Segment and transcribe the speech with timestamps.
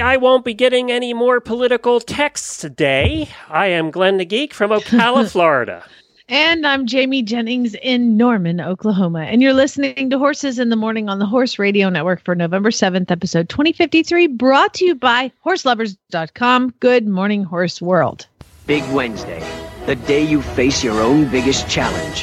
[0.00, 3.28] Happy I won't be getting any more political texts today.
[3.50, 5.84] I am Glenn the Geek from Ocala, Florida.
[6.26, 9.24] And I'm Jamie Jennings in Norman, Oklahoma.
[9.24, 12.70] And you're listening to Horses in the Morning on the Horse Radio Network for November
[12.70, 16.72] 7th, episode 2053, brought to you by horseloverz.com.
[16.80, 18.26] Good morning, Horse World.
[18.66, 19.46] Big Wednesday,
[19.84, 22.22] the day you face your own biggest challenge.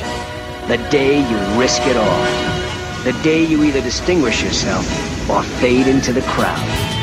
[0.68, 3.04] The day you risk it all.
[3.04, 6.96] The day you either distinguish yourself or fade into the crowd.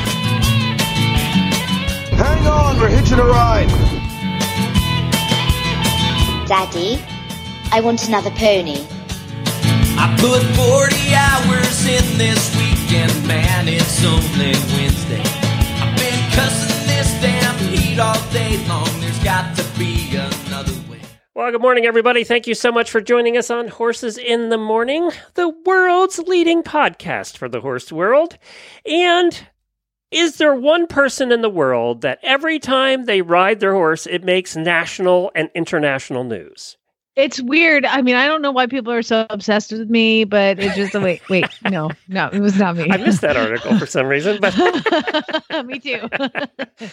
[2.16, 3.68] Hang on, we're hitching a ride.
[6.46, 7.02] Daddy,
[7.72, 8.86] I want another pony.
[9.96, 15.22] I put 40 hours in this weekend, man, it's only Wednesday.
[15.80, 21.00] I've been cussing this damn heat all day long, there's got to be another way.
[21.34, 22.22] Well, good morning, everybody.
[22.22, 26.62] Thank you so much for joining us on Horses in the Morning, the world's leading
[26.62, 28.38] podcast for the horse world.
[28.86, 29.46] And
[30.14, 34.22] is there one person in the world that every time they ride their horse, it
[34.22, 36.76] makes national and international news?
[37.16, 37.84] It's weird.
[37.84, 40.94] I mean, I don't know why people are so obsessed with me, but it's just
[40.94, 42.88] wait, wait, no, no, it was not me.
[42.90, 44.54] I missed that article for some reason, but
[45.66, 46.08] me too.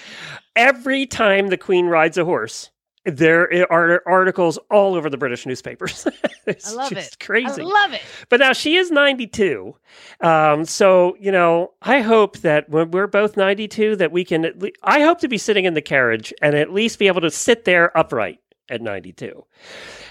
[0.55, 2.69] every time the Queen rides a horse,
[3.05, 6.07] there are articles all over the British newspapers.
[6.45, 7.19] it's I love just it.
[7.19, 7.61] crazy.
[7.61, 8.02] I love it.
[8.30, 9.75] But now she is 92.
[10.21, 14.59] Um, so, you know, I hope that when we're both 92, that we can, at
[14.59, 17.31] le- I hope to be sitting in the carriage and at least be able to
[17.31, 18.39] sit there upright
[18.70, 19.43] at 92.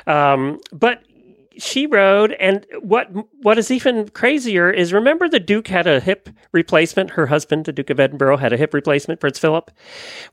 [0.07, 1.03] Um, but
[1.59, 3.09] she rode, and what
[3.43, 7.11] what is even crazier is remember the Duke had a hip replacement.
[7.11, 9.71] Her husband, the Duke of Edinburgh, had a hip replacement, Prince Philip.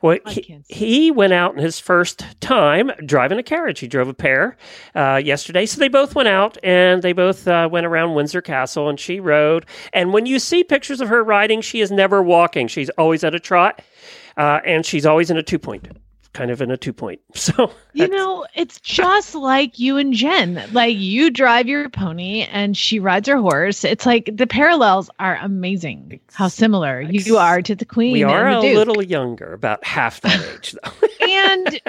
[0.01, 3.79] Well, he, he went out in his first time driving a carriage.
[3.79, 4.57] He drove a pair
[4.95, 8.89] uh, yesterday, so they both went out and they both uh, went around Windsor Castle,
[8.89, 9.65] and she rode.
[9.93, 13.35] And when you see pictures of her riding, she is never walking; she's always at
[13.35, 13.81] a trot,
[14.37, 15.87] uh, and she's always in a two point,
[16.37, 17.19] kind of in a two point.
[17.33, 20.61] So You know, it's just like you and Jen.
[20.71, 23.83] Like you drive your pony and she rides her horse.
[23.83, 26.19] It's like the parallels are amazing.
[26.33, 30.39] How similar you are to the queen we are a little younger, about half that
[30.53, 31.07] age, though.
[31.27, 31.79] and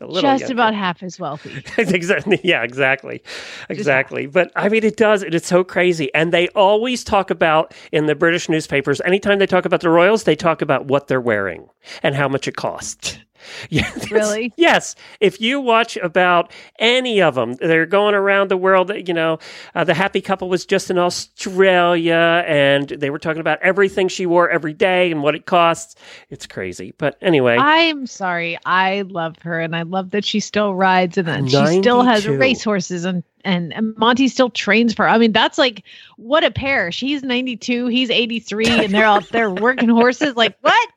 [0.00, 0.52] just younger.
[0.52, 1.62] about half as wealthy.
[1.76, 2.40] exactly.
[2.42, 3.22] Yeah, exactly.
[3.68, 4.26] Exactly.
[4.26, 5.22] But I mean, it does.
[5.22, 6.12] It is so crazy.
[6.14, 10.24] And they always talk about in the British newspapers, anytime they talk about the royals,
[10.24, 11.68] they talk about what they're wearing
[12.02, 13.18] and how much it costs.
[13.70, 14.52] Yeah, that's- Really?
[14.56, 14.94] Yes.
[15.20, 18.90] If you watch about any of them, they're going around the world.
[19.08, 19.38] You know,
[19.74, 24.26] uh, the happy couple was just in Australia, and they were talking about everything she
[24.26, 25.94] wore every day and what it costs.
[26.28, 26.94] It's crazy.
[26.98, 28.58] But anyway, I'm sorry.
[28.64, 32.24] I love her and I love that she still rides and that she still has
[32.24, 32.40] 92.
[32.40, 35.08] racehorses and, and and Monty still trains for.
[35.08, 35.82] I mean, that's like
[36.16, 36.92] what a pair.
[36.92, 40.36] She's 92, he's 83, and they're out there working horses.
[40.36, 40.88] Like what?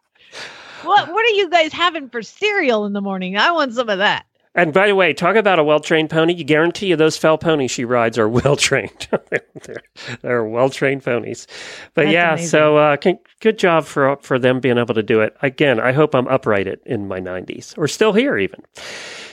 [0.84, 3.38] What what are you guys having for cereal in the morning?
[3.38, 4.26] I want some of that.
[4.56, 6.34] And by the way, talk about a well trained pony.
[6.34, 9.08] You guarantee you those fell ponies she rides are well trained.
[9.64, 9.82] they're
[10.22, 11.48] they're well trained ponies.
[11.96, 12.48] But That's yeah, amazing.
[12.50, 15.36] so uh, con- good job for for them being able to do it.
[15.42, 18.62] Again, I hope I'm upright in my 90s or still here even.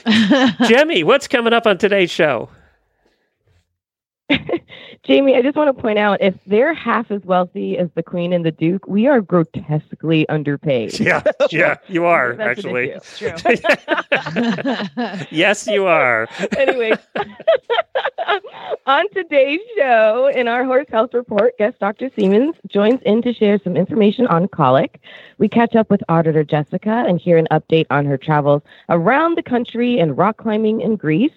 [0.67, 2.49] Jemmy, what's coming up on today's show?
[5.03, 8.33] Jamie, I just want to point out if they're half as wealthy as the Queen
[8.33, 10.99] and the Duke, we are grotesquely underpaid.
[10.99, 12.93] Yeah, yeah, you are actually.
[13.17, 13.31] true.
[15.31, 16.27] yes, you are.
[16.55, 16.91] anyway,
[18.85, 22.11] on today's show, in our horse health report, guest Dr.
[22.15, 25.01] Siemens joins in to share some information on colic.
[25.39, 29.43] We catch up with auditor Jessica and hear an update on her travels around the
[29.43, 31.31] country and rock climbing in Greece.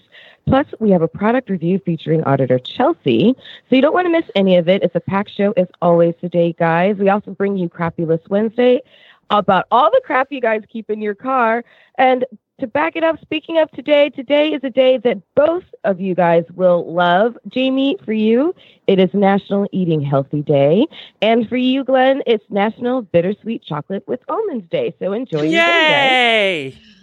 [0.47, 3.35] Plus, we have a product review featuring auditor Chelsea.
[3.69, 4.83] So you don't want to miss any of it.
[4.83, 6.97] It's a packed show as always today, guys.
[6.97, 8.81] We also bring you Crappy List Wednesday
[9.31, 11.65] about all the crap you guys keep in your car.
[11.97, 12.25] And
[12.61, 16.15] to back it up, speaking of today, today is a day that both of you
[16.15, 17.37] guys will love.
[17.49, 18.55] Jamie, for you,
[18.87, 20.87] it is National Eating Healthy Day.
[21.21, 24.95] And for you, Glenn, it's National Bittersweet Chocolate with Almonds Day.
[25.01, 26.73] So enjoy your day.
[26.73, 26.94] Yay!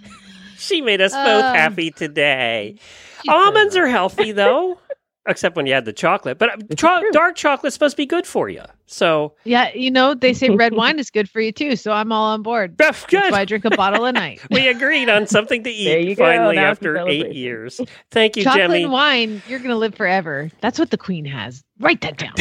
[0.62, 2.76] She made us both Um, happy today.
[3.28, 4.78] Almonds are healthy, though.
[5.28, 6.40] except when you add the chocolate.
[6.40, 6.50] But
[6.84, 8.64] uh, dark chocolate's supposed to be good for you.
[8.88, 12.12] So Yeah, you know, they say red wine is good for you too, so I'm
[12.12, 12.76] all on board.
[12.78, 13.32] that's That's good.
[13.32, 14.42] why I drink a bottle a night.
[14.50, 17.80] We agreed on something to eat finally Now after eight years.
[18.10, 18.84] Thank you, Chocolate Jemmy.
[18.84, 20.50] and wine, you're gonna live forever.
[20.60, 21.64] That's what the queen has.
[21.80, 22.34] Write that down.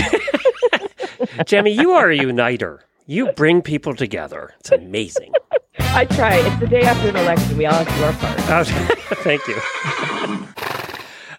[1.46, 2.80] Jemmy, you are a uniter.
[3.10, 4.54] You bring people together.
[4.60, 5.32] It's amazing.
[5.80, 6.36] I try.
[6.36, 7.58] It's the day after an election.
[7.58, 8.38] We all have to do our part.
[8.48, 9.56] Oh, thank you.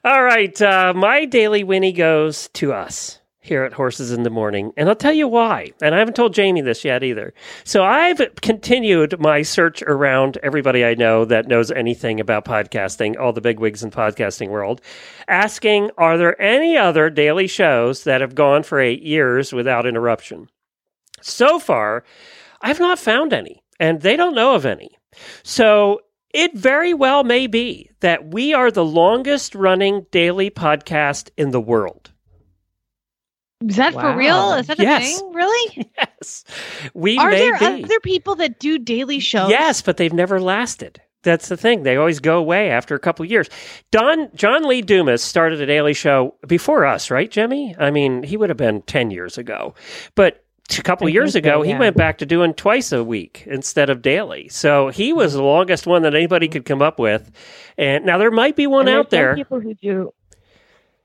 [0.03, 0.61] All right.
[0.61, 4.73] Uh, my daily Winnie goes to us here at Horses in the Morning.
[4.75, 5.71] And I'll tell you why.
[5.81, 7.33] And I haven't told Jamie this yet either.
[7.63, 13.31] So I've continued my search around everybody I know that knows anything about podcasting, all
[13.31, 14.81] the bigwigs in podcasting world,
[15.29, 20.49] asking, are there any other daily shows that have gone for eight years without interruption?
[21.21, 22.03] So far,
[22.61, 24.89] I've not found any, and they don't know of any.
[25.43, 26.01] So
[26.33, 31.61] it very well may be that we are the longest running daily podcast in the
[31.61, 32.11] world.
[33.67, 34.53] Is that for real?
[34.53, 35.19] Is that a Yes.
[35.19, 35.33] thing?
[35.33, 35.91] Really?
[35.97, 36.43] Yes.
[36.93, 37.83] We Are may there be.
[37.83, 39.49] other people that do daily shows?
[39.49, 41.01] Yes, but they've never lasted.
[41.23, 41.83] That's the thing.
[41.83, 43.49] They always go away after a couple years.
[43.91, 47.75] Don John Lee Dumas started a daily show before us, right, Jimmy?
[47.77, 49.75] I mean, he would have been 10 years ago.
[50.15, 53.03] But a couple I years think so, ago, he went back to doing twice a
[53.03, 54.47] week instead of daily.
[54.49, 55.17] So he hmm.
[55.17, 57.31] was the longest one that anybody could come up with.
[57.77, 59.35] And now there might be one out there.
[59.35, 60.13] people who do.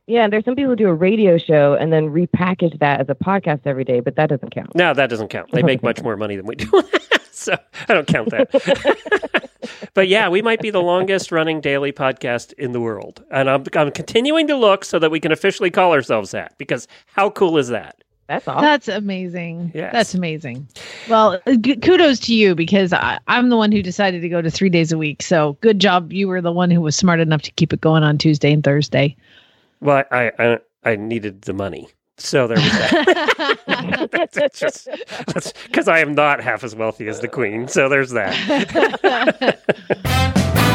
[0.07, 3.15] Yeah, there's some people who do a radio show and then repackage that as a
[3.17, 4.73] podcast every day, but that doesn't count.
[4.77, 5.51] No, that doesn't count.
[5.51, 6.71] They make much more money than we do.
[7.33, 7.57] so
[7.89, 9.51] I don't count that.
[9.95, 13.25] but yeah, we might be the longest running daily podcast in the world.
[13.33, 16.87] And I'm, I'm continuing to look so that we can officially call ourselves that because
[17.07, 18.05] how cool is that?
[18.29, 18.63] That's awesome.
[18.63, 19.71] That's amazing.
[19.75, 19.93] Yes.
[19.93, 20.67] That's amazing.
[21.09, 24.43] Well, uh, g- kudos to you because I, I'm the one who decided to go
[24.43, 25.23] to three days a week.
[25.23, 26.13] So good job.
[26.13, 28.65] You were the one who was smart enough to keep it going on Tuesday and
[28.65, 29.17] Thursday.
[29.81, 31.89] Well, I, I, I needed the money.
[32.19, 34.09] So there was that.
[34.33, 34.89] that's just
[35.67, 37.69] because I am not half as wealthy as the queen.
[37.69, 39.59] So there's that.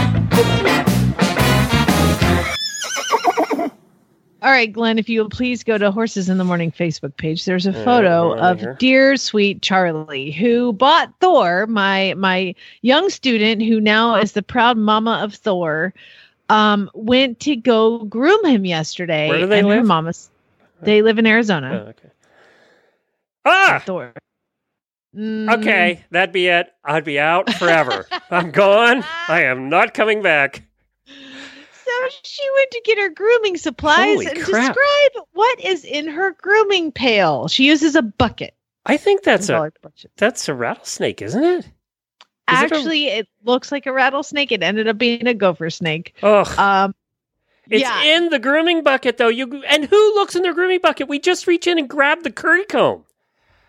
[4.43, 7.45] All right, Glenn, if you will please go to Horses in the Morning Facebook page.
[7.45, 8.75] There's a photo we're of here.
[8.79, 14.77] dear sweet Charlie, who bought Thor, my my young student who now is the proud
[14.77, 15.93] mama of Thor.
[16.49, 19.29] Um, went to go groom him yesterday.
[19.29, 19.85] Where do they live?
[19.85, 20.29] mama's
[20.81, 21.85] they live in Oh, Arizona.
[21.89, 22.09] okay.
[23.45, 24.13] Ah, Thor.
[25.15, 26.03] Mm, okay.
[26.09, 26.73] That'd be it.
[26.83, 28.07] I'd be out forever.
[28.31, 29.03] I'm gone.
[29.27, 30.63] I am not coming back.
[32.09, 34.75] So she went to get her grooming supplies Holy and crap.
[34.75, 37.47] describe what is in her grooming pail.
[37.47, 38.53] She uses a bucket.
[38.85, 39.71] I think that's a
[40.17, 41.57] that's a rattlesnake, isn't it?
[41.59, 41.71] Is it
[42.47, 44.51] a- Actually, it looks like a rattlesnake.
[44.51, 46.15] It ended up being a gopher snake.
[46.23, 46.95] Oh, Um,
[47.69, 48.03] it's yeah.
[48.17, 49.27] in the grooming bucket though.
[49.29, 51.07] You and who looks in their grooming bucket?
[51.07, 53.05] We just reach in and grab the curry comb.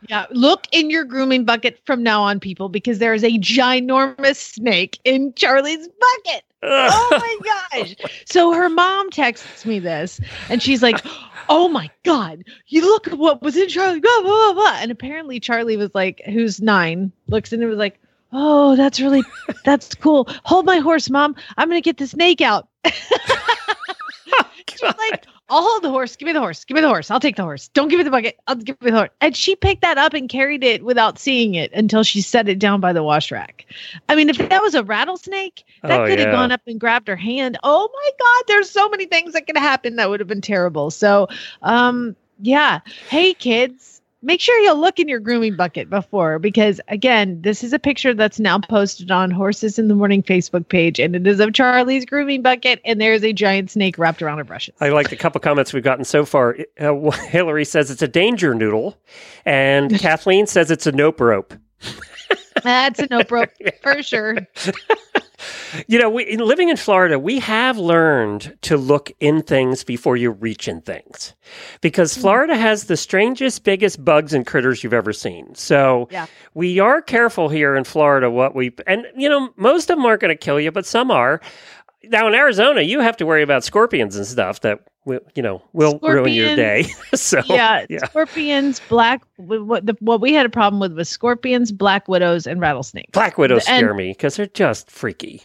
[0.09, 0.27] Yeah.
[0.31, 4.99] Look in your grooming bucket from now on, people, because there is a ginormous snake
[5.05, 6.45] in Charlie's bucket.
[6.65, 7.97] Oh my gosh.
[8.25, 11.05] So her mom texts me this and she's like,
[11.49, 14.77] Oh my God, you look at what was in Charlie, blah, blah, blah, blah.
[14.81, 17.99] And apparently Charlie was like, who's nine, looks in and was like,
[18.33, 19.25] Oh, that's really,
[19.65, 20.29] that's cool.
[20.45, 21.35] Hold my horse, mom.
[21.57, 22.69] I'm going to get the snake out.
[24.35, 26.17] Oh, she's like, I'll hold the horse.
[26.17, 26.65] Give me the horse.
[26.65, 27.11] Give me the horse.
[27.11, 27.69] I'll take the horse.
[27.69, 28.39] Don't give me the bucket.
[28.47, 29.11] I'll give me the horse.
[29.21, 32.59] And she picked that up and carried it without seeing it until she set it
[32.59, 33.67] down by the wash rack.
[34.09, 36.33] I mean, if that was a rattlesnake, that Oh, could have yeah.
[36.33, 37.59] gone up and grabbed her hand.
[37.63, 40.91] Oh my God, there's so many things that could happen that would have been terrible.
[40.91, 41.29] So,
[41.61, 42.81] um, yeah.
[43.11, 43.92] Hey, kids.
[44.25, 48.15] Make sure you look in your grooming bucket before, because again, this is a picture
[48.15, 52.05] that's now posted on Horses in the Morning Facebook page, and it is of Charlie's
[52.05, 54.75] grooming bucket, and there is a giant snake wrapped around her brushes.
[54.81, 56.57] I like the couple comments we've gotten so far.
[56.79, 58.97] Uh, Hillary says it's a danger noodle,
[59.45, 61.55] and Kathleen says it's a nope rope.
[62.63, 63.51] That's a nope rope
[63.83, 64.39] for sure.
[65.87, 70.17] You know, we, in living in Florida, we have learned to look in things before
[70.17, 71.35] you reach in things,
[71.81, 72.21] because hmm.
[72.21, 75.55] Florida has the strangest, biggest bugs and critters you've ever seen.
[75.55, 76.27] So Yeah.
[76.55, 80.21] we are careful here in Florida what we and you know most of them aren't
[80.21, 81.41] going to kill you, but some are.
[82.05, 85.63] Now in Arizona, you have to worry about scorpions and stuff that will, you know
[85.73, 86.87] will ruin your day.
[87.15, 88.05] so yeah, yeah.
[88.07, 89.23] scorpions, black.
[89.37, 93.11] What the, what we had a problem with was scorpions, black widows, and rattlesnakes.
[93.13, 95.43] Black widows And- scare me because they're just freaky.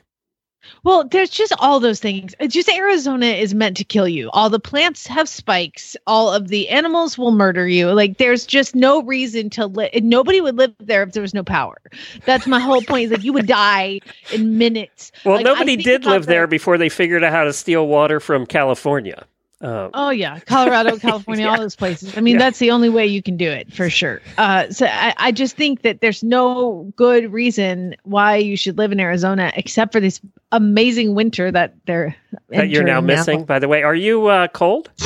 [0.83, 2.35] Well, there's just all those things.
[2.39, 4.29] It's just Arizona is meant to kill you.
[4.31, 5.95] All the plants have spikes.
[6.07, 7.91] All of the animals will murder you.
[7.91, 9.91] Like there's just no reason to live.
[10.01, 11.77] Nobody would live there if there was no power.
[12.25, 13.05] That's my whole point.
[13.05, 13.99] Is like you would die
[14.31, 15.11] in minutes.
[15.25, 18.45] Well, Like, nobody did live there before they figured out how to steal water from
[18.45, 19.25] California.
[19.59, 21.51] Um, Oh yeah, Colorado, California, Yeah.
[21.51, 22.15] all those places.
[22.15, 22.39] I mean, Yeah.
[22.39, 24.21] that's the only way you can do it for sure.
[24.37, 28.91] Uh, so I, I just think that there's no good reason why you should live
[28.91, 30.21] in Arizona except for this
[30.51, 32.15] amazing winter that they're
[32.49, 33.81] that you're now entering missing, by the way.
[33.83, 34.91] Are you uh, cold?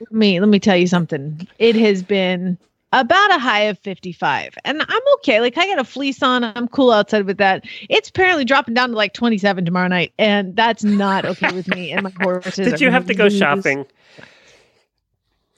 [0.00, 1.46] Let me let me tell you something.
[1.58, 2.58] It has been
[2.92, 6.68] about a high of 55 and i'm okay like i got a fleece on i'm
[6.68, 10.84] cool outside with that it's apparently dropping down to like 27 tomorrow night and that's
[10.84, 13.86] not okay with me and my horses Did you have to go shopping?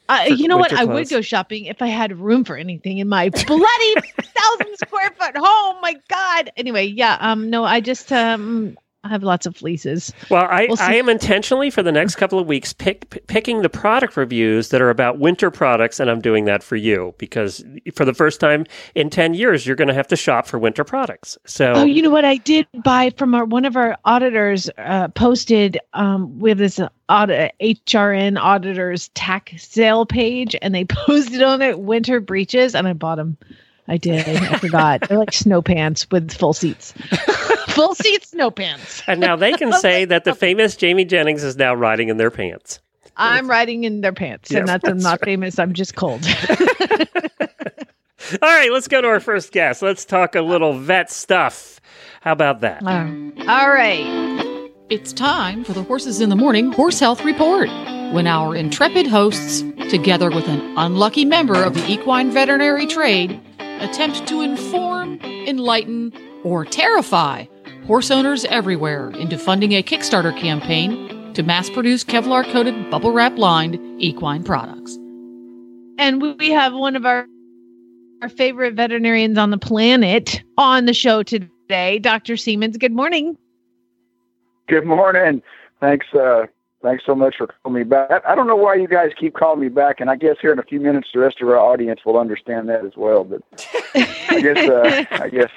[0.09, 0.71] Uh, you know what?
[0.71, 4.77] winter I would go shopping if I had room for anything in my bloody thousand
[4.77, 5.77] square foot home.
[5.81, 6.51] My God.
[6.57, 7.17] Anyway, yeah.
[7.21, 7.49] Um.
[7.49, 8.77] No, I just um.
[9.05, 10.13] I have lots of fleeces.
[10.31, 10.79] Well, I, We'll.
[10.81, 14.71] I am intentionally for the next couple of weeks pick, p- picking the product reviews
[14.71, 17.63] that are about winter products, and I'm doing that for you because
[17.95, 20.85] for the first time in 10 years, you're going to have to shop for winter
[20.85, 21.37] products.
[21.45, 22.25] So, Oh, you know what?
[22.25, 24.71] I did buy from our one of our auditors.
[24.79, 25.79] Uh, posted.
[25.93, 26.39] Um.
[26.39, 32.21] We have this audit HRN auditors tax sale page, and they posted on it winter
[32.21, 33.37] breeches, and I bought them.
[33.87, 34.27] I did.
[34.27, 35.09] I forgot.
[35.09, 36.93] They're like snow pants with full seats.
[37.69, 39.03] full seat snow pants.
[39.07, 40.35] and now they can say that the oh.
[40.35, 42.81] famous Jamie Jennings is now riding in their pants.
[43.17, 45.59] I'm riding in their pants, Yeah, and that's, I'm that's not famous.
[45.59, 46.27] I'm just cold.
[48.43, 49.83] All right, let's go to our first guest.
[49.83, 51.81] Let's talk a little vet stuff.
[52.23, 52.83] How about that?
[52.83, 54.71] All right.
[54.91, 57.69] It's time for the Horses in the Morning Horse Health Report.
[58.13, 63.41] When our intrepid hosts, together with an unlucky member of the equine veterinary trade,
[63.85, 66.13] attempt to inform, enlighten,
[66.43, 67.45] or terrify
[67.87, 73.37] horse owners everywhere into funding a Kickstarter campaign to mass produce Kevlar coated, bubble wrap
[73.37, 74.97] lined equine products.
[75.99, 77.27] And we- we have one of our
[78.23, 82.39] our favorite veterinarians on the planet on the show today, Dr.
[82.39, 82.79] Siemens.
[82.79, 83.37] Good morning.
[84.67, 85.43] Good morning.
[85.81, 86.07] Thanks.
[86.15, 86.47] Uh,
[86.85, 88.11] thanks so much for calling me back.
[88.11, 90.53] I, I don't know why you guys keep calling me back, and I guess here
[90.53, 93.25] in a few minutes the rest of our audience will understand that as well.
[93.25, 93.43] But
[93.95, 95.51] I guess uh, I guess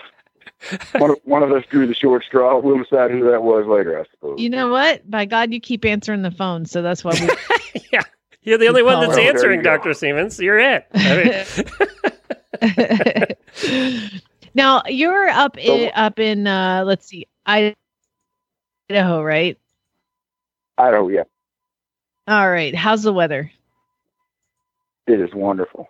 [0.97, 2.57] one of, one of us drew the short straw.
[2.59, 4.39] We'll decide who that was later, I suppose.
[4.39, 5.07] You know what?
[5.09, 7.29] By God, you keep answering the phone, so that's why we.
[7.91, 8.01] yeah,
[8.41, 9.61] you're the only one that's Oh, there you answering.
[9.61, 9.93] Dr.
[9.93, 10.39] Siemens.
[10.39, 10.87] You're it.
[10.95, 11.45] I
[12.61, 14.09] mean,
[14.55, 17.75] now you're up in up in uh let's see Idaho,
[19.21, 19.57] right?
[20.77, 21.23] Idaho, yeah,
[22.27, 22.75] All right.
[22.75, 23.51] How's the weather?
[25.07, 25.89] it is wonderful.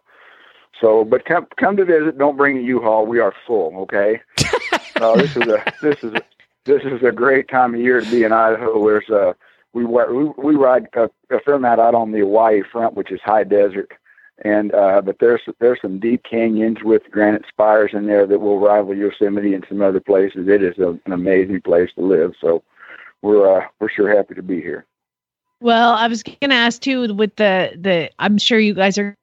[0.80, 2.18] So, but come come to visit.
[2.18, 3.08] Don't bring a U-Haul.
[3.08, 3.76] We are full.
[3.82, 4.22] Okay.
[5.02, 6.22] uh, this is a this is a,
[6.66, 8.86] this is a great time of year to be in Idaho.
[8.86, 9.34] There's uh
[9.74, 13.20] we we, we ride a, a fair amount out on the Owyhee front, which is
[13.24, 13.92] high desert,
[14.46, 18.60] and uh, but there's there's some deep canyons with granite spires in there that will
[18.60, 20.48] rival Yosemite and some other places.
[20.48, 22.34] It is a, an amazing place to live.
[22.40, 22.64] So
[23.22, 24.86] we're uh, we're sure happy to be here.
[25.60, 29.16] Well, I was going to ask too with the the I'm sure you guys are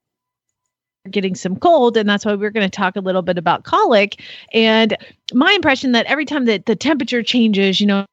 [1.10, 4.22] getting some cold and that's why we're going to talk a little bit about colic
[4.54, 4.96] and
[5.34, 8.06] my impression that every time that the temperature changes, you know,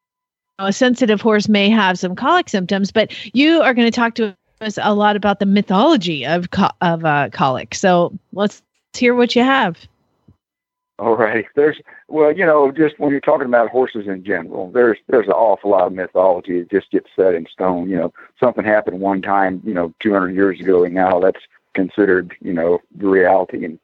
[0.60, 4.36] a sensitive horse may have some colic symptoms, but you are going to talk to
[4.60, 7.74] us a lot about the mythology of co- of uh, colic.
[7.74, 8.62] So, let's
[8.94, 9.78] hear what you have.
[11.00, 11.46] All right.
[11.56, 11.82] There's
[12.12, 15.72] well, you know, just when you're talking about horses in general, there's there's an awful
[15.72, 17.90] lot of mythology that just gets set in stone.
[17.90, 21.42] You know, something happened one time, you know, 200 years ago, and now that's
[21.74, 23.66] considered, you know, the reality.
[23.66, 23.80] And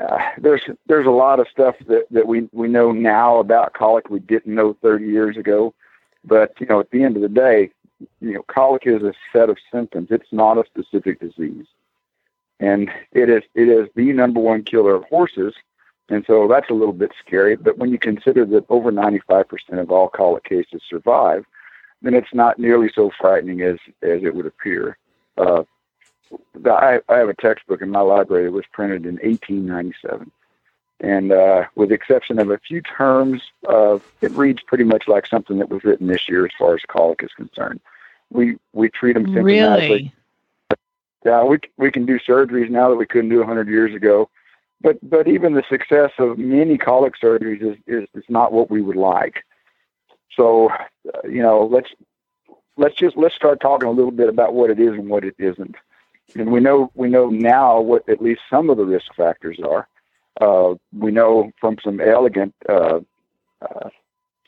[0.00, 4.08] uh, there's there's a lot of stuff that that we we know now about colic
[4.08, 5.74] we didn't know 30 years ago.
[6.24, 7.70] But you know, at the end of the day,
[8.20, 10.08] you know, colic is a set of symptoms.
[10.10, 11.66] It's not a specific disease,
[12.60, 15.54] and it is it is the number one killer of horses.
[16.12, 17.56] And so that's a little bit scary.
[17.56, 19.46] But when you consider that over 95%
[19.80, 21.46] of all colic cases survive,
[22.02, 24.98] then it's not nearly so frightening as, as it would appear.
[25.38, 25.62] Uh,
[26.54, 30.30] the, I, I have a textbook in my library that was printed in 1897.
[31.00, 35.26] And uh, with the exception of a few terms, uh, it reads pretty much like
[35.26, 37.80] something that was written this year as far as colic is concerned.
[38.30, 39.88] We, we treat them symptomatically.
[39.88, 40.14] Really?
[41.24, 44.28] Yeah, we we can do surgeries now that we couldn't do 100 years ago,
[44.82, 48.82] but but even the success of many colic surgeries is is, is not what we
[48.82, 49.44] would like.
[50.36, 51.90] So, uh, you know, let's
[52.76, 55.34] let's just let's start talking a little bit about what it is and what it
[55.38, 55.76] isn't.
[56.34, 59.88] And we know we know now what at least some of the risk factors are.
[60.40, 63.00] Uh, we know from some elegant uh,
[63.60, 63.90] uh,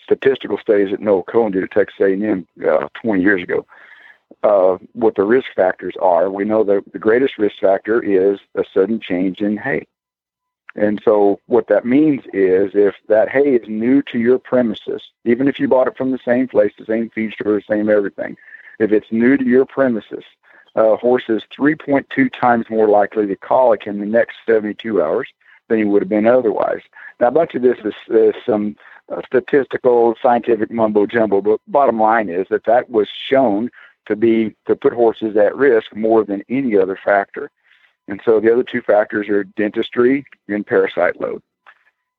[0.02, 3.66] statistical studies that Noah Cohen did at Texas A&M uh, 20 years ago
[4.42, 6.30] uh, what the risk factors are.
[6.30, 9.86] We know that the greatest risk factor is a sudden change in hay.
[10.76, 15.46] And so what that means is if that hay is new to your premises, even
[15.46, 18.36] if you bought it from the same place, the same feed store, the same everything,
[18.80, 20.24] if it's new to your premises,
[20.74, 25.28] a horse is 3.2 times more likely to colic in the next 72 hours
[25.68, 26.82] than he would have been otherwise.
[27.20, 28.76] Now, a bunch of this is, is some
[29.10, 33.70] uh, statistical, scientific mumbo jumbo, but bottom line is that that was shown
[34.06, 37.50] to be to put horses at risk more than any other factor.
[38.08, 41.42] And so the other two factors are dentistry and parasite load.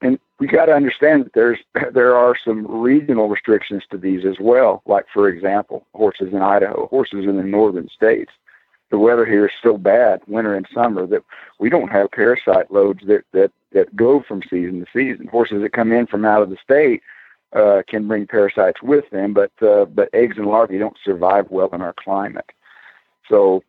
[0.01, 1.60] And we got to understand that there's
[1.94, 4.82] there are some regional restrictions to these as well.
[4.86, 8.32] Like for example, horses in Idaho, horses in the northern states.
[8.92, 11.24] The weather here is so bad, winter and summer, that
[11.60, 15.27] we don't have parasite loads that that that go from season to season.
[15.27, 17.01] Horses that come in from out of the state
[17.54, 21.70] uh, can bring parasites with them, but uh, but eggs and larvae don't survive well
[21.74, 22.51] in our climate.
[23.27, 23.63] So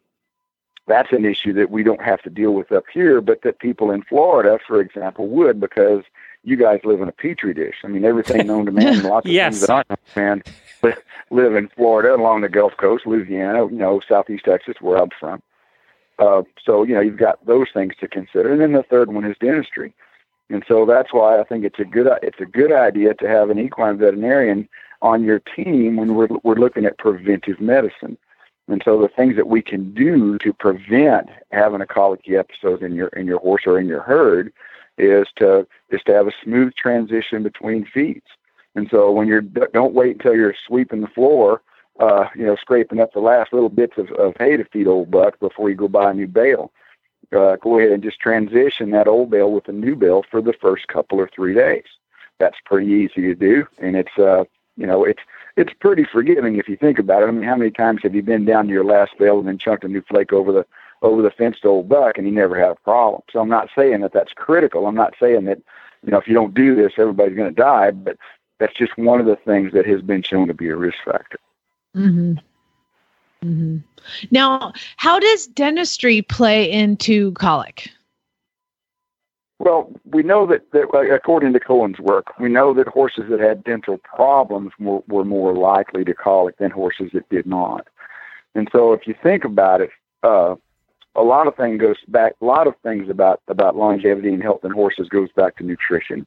[0.86, 3.90] that's an issue that we don't have to deal with up here, but that people
[3.90, 6.02] in Florida, for example, would because
[6.44, 7.76] you guys live in a petri dish.
[7.82, 9.54] I mean, everything known to man, lots of Yes.
[9.54, 10.94] things that aren't known to man
[11.30, 15.42] live in Florida, along the Gulf Coast, Louisiana, you know, Southeast Texas, where I'm from.
[16.18, 19.24] Uh, so you know, you've got those things to consider, and then the third one
[19.24, 19.92] is dentistry.
[20.48, 23.50] And so that's why I think it's a good it's a good idea to have
[23.50, 24.68] an equine veterinarian
[25.02, 28.16] on your team when we're we're looking at preventive medicine.
[28.68, 32.94] And so the things that we can do to prevent having a colicky episode in
[32.94, 34.52] your in your horse or in your herd
[34.98, 38.26] is to is to have a smooth transition between feeds.
[38.74, 41.62] And so when you're don't wait until you're sweeping the floor,
[42.00, 45.10] uh, you know, scraping up the last little bits of, of hay to feed old
[45.10, 46.72] buck before you go buy a new bale.
[47.36, 50.52] Uh, go ahead and just transition that old bale with a new bale for the
[50.60, 51.84] first couple or three days.
[52.38, 54.44] That's pretty easy to do, and it's uh,
[54.76, 55.22] you know, it's
[55.56, 57.26] it's pretty forgiving if you think about it.
[57.26, 59.58] I mean, how many times have you been down to your last bale and then
[59.58, 60.66] chunked a new flake over the
[61.02, 63.22] over the fenced old buck and you never had a problem?
[63.32, 64.86] So I'm not saying that that's critical.
[64.86, 65.58] I'm not saying that
[66.04, 68.16] you know if you don't do this, everybody's going to die, but
[68.58, 71.38] that's just one of the things that has been shown to be a risk factor.
[71.94, 72.34] Mm-hmm.
[73.44, 73.76] Mm-hmm.
[74.30, 77.90] Now, how does dentistry play into colic?
[79.58, 83.40] Well, we know that, that like, according to Cohen's work, we know that horses that
[83.40, 87.88] had dental problems were, were more likely to colic than horses that did not.
[88.54, 89.90] And so, if you think about it,
[90.22, 90.56] uh,
[91.14, 92.34] a lot of things goes back.
[92.40, 96.26] A lot of things about about longevity and health in horses goes back to nutrition.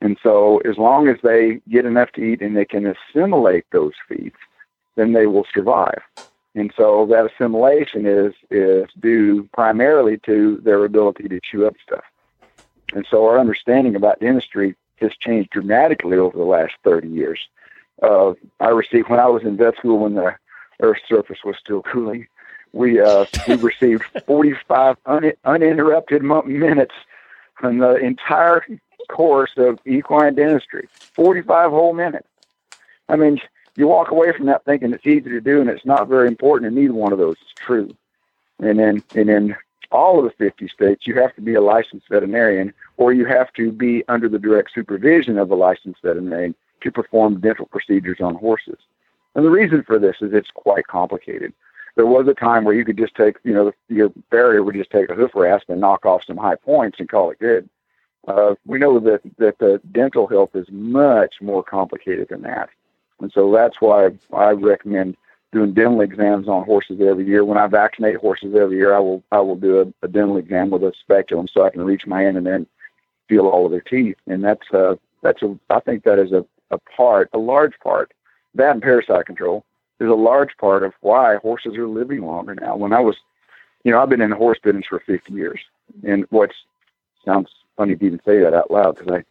[0.00, 3.94] And so, as long as they get enough to eat and they can assimilate those
[4.08, 4.36] feeds,
[4.96, 6.02] then they will survive.
[6.56, 12.04] And so, that assimilation is is due primarily to their ability to chew up stuff.
[12.94, 17.40] And so our understanding about dentistry has changed dramatically over the last 30 years.
[18.02, 20.34] Uh, I received, when I was in vet school when the
[20.80, 22.26] Earth's surface was still cooling,
[22.72, 26.94] we, uh, we received 45 un- uninterrupted minutes
[27.54, 28.64] from the entire
[29.08, 30.88] course of equine dentistry.
[31.14, 32.28] 45 whole minutes.
[33.08, 33.40] I mean,
[33.76, 36.68] you walk away from that thinking it's easy to do and it's not very important,
[36.68, 37.94] and neither one of those is true.
[38.60, 39.56] And then, and then
[39.90, 43.52] all of the 50 states, you have to be a licensed veterinarian or you have
[43.54, 48.34] to be under the direct supervision of a licensed veterinarian to perform dental procedures on
[48.34, 48.78] horses.
[49.34, 51.52] And the reason for this is it's quite complicated.
[51.96, 54.90] There was a time where you could just take, you know, your farrier would just
[54.90, 57.68] take a hoof rasp and knock off some high points and call it good.
[58.26, 62.70] Uh, we know that, that the dental health is much more complicated than that.
[63.20, 65.16] And so that's why I recommend
[65.52, 67.44] doing dental exams on horses every year.
[67.44, 70.70] When I vaccinate horses every year, I will I will do a, a dental exam
[70.70, 72.66] with a speculum so I can reach my hand and then
[73.28, 74.16] feel all of their teeth.
[74.26, 78.12] And that's uh that's a I think that is a, a part, a large part,
[78.54, 79.64] that and parasite control
[80.00, 82.76] is a large part of why horses are living longer now.
[82.76, 83.16] When I was
[83.84, 85.60] you know, I've been in the horse business for 50 years.
[86.02, 86.50] And what
[87.24, 89.22] sounds funny to even say that out loud because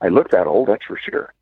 [0.00, 1.32] I, I look that old, that's for sure.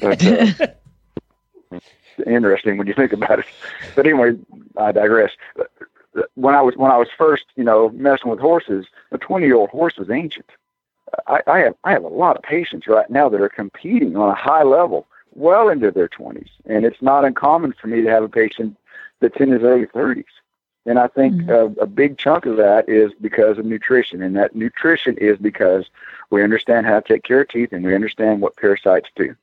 [0.00, 1.78] But uh,
[2.26, 3.46] interesting when you think about it.
[3.94, 4.36] But anyway,
[4.76, 5.30] I digress.
[6.34, 9.54] When I was when I was first, you know, messing with horses, a 20 year
[9.54, 10.50] old horse was ancient.
[11.26, 14.30] I, I have I have a lot of patients right now that are competing on
[14.30, 18.22] a high level, well into their 20s, and it's not uncommon for me to have
[18.22, 18.76] a patient
[19.20, 20.24] that's in his early 30s.
[20.86, 24.56] And I think uh, a big chunk of that is because of nutrition, and that
[24.56, 25.86] nutrition is because
[26.30, 29.36] we understand how to take care of teeth and we understand what parasites do.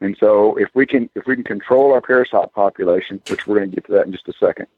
[0.00, 3.70] And so if we can if we can control our parasite population, which we're going
[3.70, 4.68] to get to that in just a second,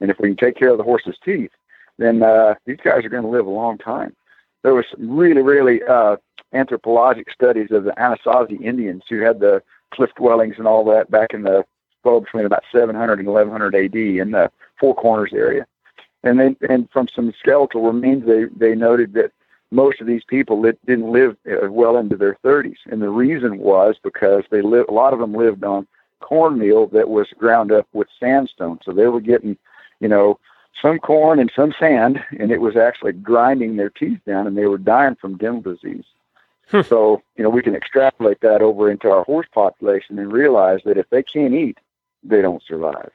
[0.00, 1.50] and if we can take care of the horse's teeth,
[1.98, 4.16] then uh, these guys are going to live a long time.
[4.62, 6.16] There was some really really uh,
[6.52, 11.32] anthropologic studies of the Anasazi Indians who had the cliff dwellings and all that back
[11.34, 11.64] in the
[12.04, 15.66] well between about 700 and 1100 AD in the Four Corners area,
[16.22, 19.32] and then and from some skeletal remains they they noted that
[19.70, 23.58] most of these people li- didn't live uh, well into their 30s, and the reason
[23.58, 24.88] was because they lived.
[24.88, 25.86] A lot of them lived on
[26.20, 28.78] cornmeal that was ground up with sandstone.
[28.84, 29.56] So they were getting,
[30.00, 30.38] you know,
[30.80, 34.66] some corn and some sand, and it was actually grinding their teeth down, and they
[34.66, 36.04] were dying from dental disease.
[36.70, 36.82] Hmm.
[36.82, 40.96] So, you know, we can extrapolate that over into our horse population and realize that
[40.96, 41.78] if they can't eat,
[42.22, 43.10] they don't survive.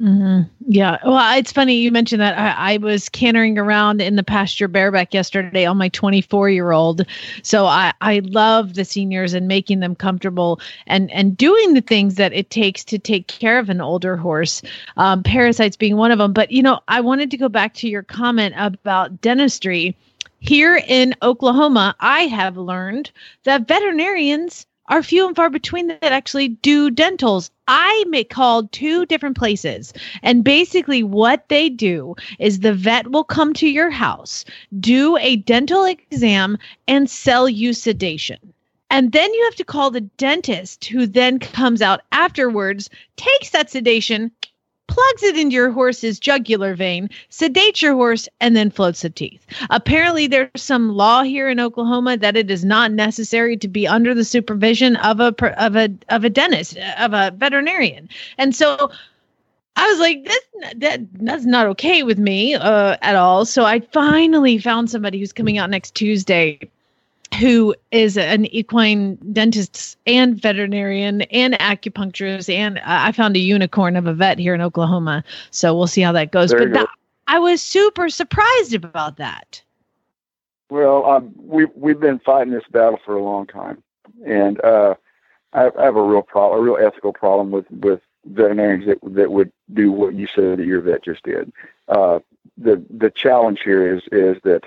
[0.00, 0.98] Hmm Yeah.
[1.04, 2.38] Well, it's funny you mentioned that.
[2.38, 7.04] I, I was cantering around in the pasture bareback yesterday on my 24 year old.
[7.42, 12.14] So I, I love the seniors and making them comfortable and, and doing the things
[12.14, 14.62] that it takes to take care of an older horse,
[14.98, 16.32] um, parasites being one of them.
[16.32, 19.96] But, you know, I wanted to go back to your comment about dentistry.
[20.38, 23.10] Here in Oklahoma, I have learned
[23.42, 27.50] that veterinarians are few and far between that actually do dentals.
[27.68, 33.24] I may called two different places, and basically what they do is the vet will
[33.24, 34.44] come to your house,
[34.80, 38.38] do a dental exam, and sell you sedation.
[38.90, 43.70] And then you have to call the dentist, who then comes out afterwards, takes that
[43.70, 44.30] sedation,
[44.98, 49.46] plugs it into your horse's jugular vein, sedates your horse, and then floats the teeth.
[49.70, 54.12] Apparently, there's some law here in Oklahoma that it is not necessary to be under
[54.12, 55.32] the supervision of a
[55.62, 58.08] of a of a dentist, of a veterinarian.
[58.38, 58.90] And so
[59.76, 63.44] I was like, that's that that's not okay with me uh, at all.
[63.44, 66.58] So I finally found somebody who's coming out next Tuesday
[67.38, 74.06] who is an equine dentist and veterinarian and acupuncturist and I found a unicorn of
[74.06, 75.22] a vet here in Oklahoma.
[75.50, 76.50] So we'll see how that goes.
[76.50, 76.88] There but that,
[77.26, 79.62] I was super surprised about that.
[80.70, 83.82] Well, um, we we've been fighting this battle for a long time,
[84.26, 84.94] and uh,
[85.52, 89.30] I, I have a real problem, a real ethical problem with with veterinarians that that
[89.30, 91.52] would do what you said that your vet just did.
[91.88, 92.18] Uh,
[92.58, 94.64] the the challenge here is is that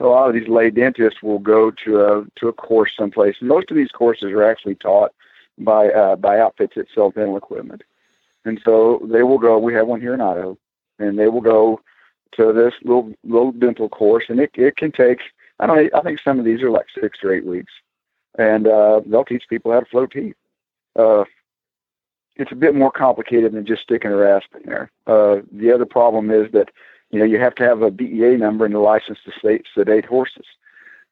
[0.00, 3.36] a lot of these lay dentists will go to a to a course someplace.
[3.40, 5.12] Most of these courses are actually taught
[5.58, 7.82] by uh, by outfits that sell dental equipment,
[8.44, 9.58] and so they will go.
[9.58, 10.58] We have one here in Idaho,
[10.98, 11.80] and they will go
[12.36, 15.20] to this little little dental course, and it it can take.
[15.60, 15.94] I don't.
[15.94, 17.72] I think some of these are like six or eight weeks,
[18.38, 20.36] and uh, they'll teach people how to float teeth.
[20.96, 21.24] Uh,
[22.36, 24.90] it's a bit more complicated than just sticking a rasp in there.
[25.06, 26.70] Uh, the other problem is that
[27.14, 30.04] you know you have to have a DEA number and a license to sedate, sedate
[30.04, 30.46] horses.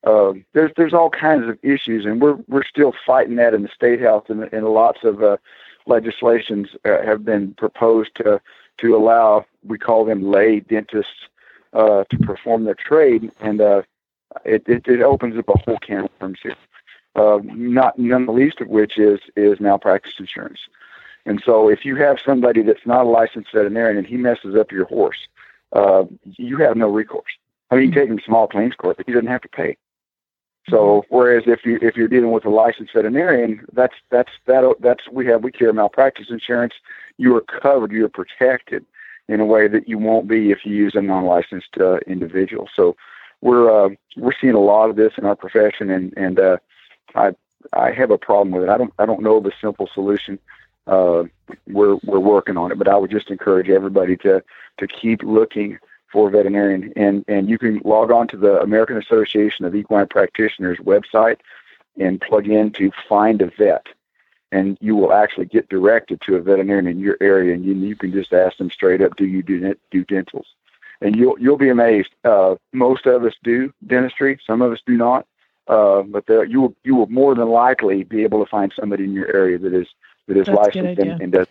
[0.02, 3.68] Uh, there's there's all kinds of issues, and we're we're still fighting that in the
[3.68, 5.36] state house, and, and lots of uh,
[5.86, 8.40] legislations uh, have been proposed to
[8.78, 11.28] to allow we call them lay dentists
[11.72, 13.82] uh, to perform their trade, and uh,
[14.44, 16.56] it, it it opens up a whole can of worms here.
[17.14, 20.58] Uh, not none the least of which is is malpractice insurance.
[21.26, 24.72] And so, if you have somebody that's not a licensed veterinarian and he messes up
[24.72, 25.28] your horse,
[25.72, 27.32] uh, you have no recourse.
[27.70, 29.76] I mean, you take him to small claims court, but he doesn't have to pay.
[30.68, 35.08] So, whereas if you if you're dealing with a licensed veterinarian, that's that's that that's
[35.10, 36.74] we have we carry malpractice insurance.
[37.18, 37.90] You are covered.
[37.90, 38.84] You are protected
[39.28, 42.68] in a way that you won't be if you use a non-licensed uh, individual.
[42.76, 42.96] So,
[43.40, 46.56] we're uh, we're seeing a lot of this in our profession, and and uh,
[47.16, 47.32] I
[47.72, 48.68] I have a problem with it.
[48.68, 50.38] I don't I don't know of a simple solution.
[50.86, 51.24] Uh,
[51.68, 54.42] we're we're working on it, but I would just encourage everybody to
[54.78, 55.78] to keep looking
[56.12, 60.08] for a veterinarian, and and you can log on to the American Association of Equine
[60.08, 61.38] Practitioners website
[61.98, 63.86] and plug in to find a vet,
[64.50, 67.96] and you will actually get directed to a veterinarian in your area, and you you
[67.96, 70.46] can just ask them straight up, do you do do dentals?
[71.00, 72.10] And you'll you'll be amazed.
[72.24, 75.26] Uh, most of us do dentistry, some of us do not,
[75.68, 79.04] uh, but there, you will you will more than likely be able to find somebody
[79.04, 79.88] in your area that is
[80.28, 81.12] that is That's a good licensed idea.
[81.12, 81.46] and, and does.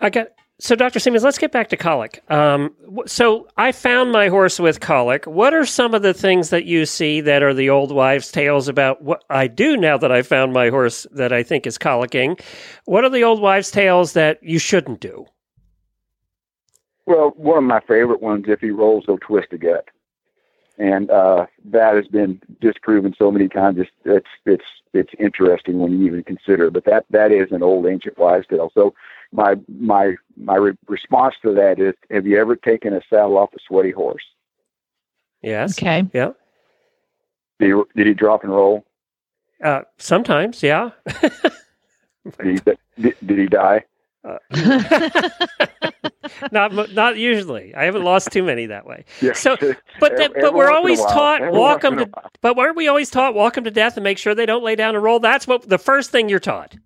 [0.00, 0.28] I got
[0.60, 0.98] so, Dr.
[0.98, 2.24] simmons let's get back to colic.
[2.30, 2.74] Um,
[3.06, 5.24] so, I found my horse with colic.
[5.24, 8.66] What are some of the things that you see that are the old wives' tales
[8.66, 12.40] about what I do now that I found my horse that I think is colicking?
[12.86, 15.26] What are the old wives' tales that you shouldn't do?
[17.06, 19.88] Well, one of my favorite ones, if he rolls, he'll twist a gut,
[20.76, 23.78] and uh, that has been disproven so many times.
[23.78, 26.70] It's it's it's it's interesting when you even consider.
[26.70, 28.70] But that that is an old ancient wives' tale.
[28.74, 28.94] So
[29.32, 33.52] my my my re- response to that is: Have you ever taken a saddle off
[33.54, 34.24] a sweaty horse?
[35.42, 35.78] Yes.
[35.78, 36.08] Okay.
[36.12, 36.32] Yeah.
[37.58, 38.84] Did he, did he drop and roll?
[39.62, 40.90] Uh, sometimes, yeah.
[42.38, 42.58] Did he,
[43.00, 43.84] did, did he die?
[46.52, 47.74] not not usually.
[47.74, 49.04] I haven't lost too many that way.
[49.20, 49.32] Yeah.
[49.32, 49.56] So,
[50.00, 52.10] but that, but we're once in a always taught Every walk them to.
[52.40, 54.76] But weren't we always taught walk them to death and make sure they don't lay
[54.76, 55.18] down and roll?
[55.18, 56.76] That's what the first thing you're taught.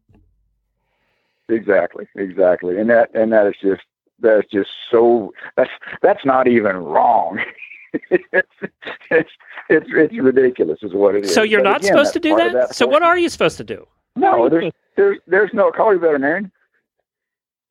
[1.49, 3.83] Exactly, exactly, and that and that is just
[4.21, 7.41] that's just so that's that's not even wrong.
[8.11, 9.31] it's, it's
[9.69, 11.35] it's it's ridiculous, is what it is.
[11.35, 12.75] So you're But not again, supposed to do part that.
[12.75, 13.87] So what are you supposed to do?
[14.17, 16.51] No, there's there's there's no call your veterinarian.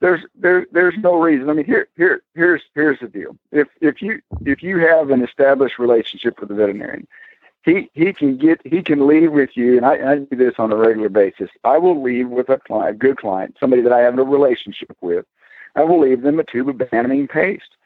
[0.01, 1.49] There's there there's no reason.
[1.49, 3.37] I mean, here here here's here's the deal.
[3.51, 7.07] If if you if you have an established relationship with the veterinarian,
[7.63, 10.71] he he can get he can leave with you, and I, I do this on
[10.71, 11.51] a regular basis.
[11.63, 15.25] I will leave with a client, good client, somebody that I have a relationship with.
[15.75, 17.77] I will leave them a tube of Banamine paste.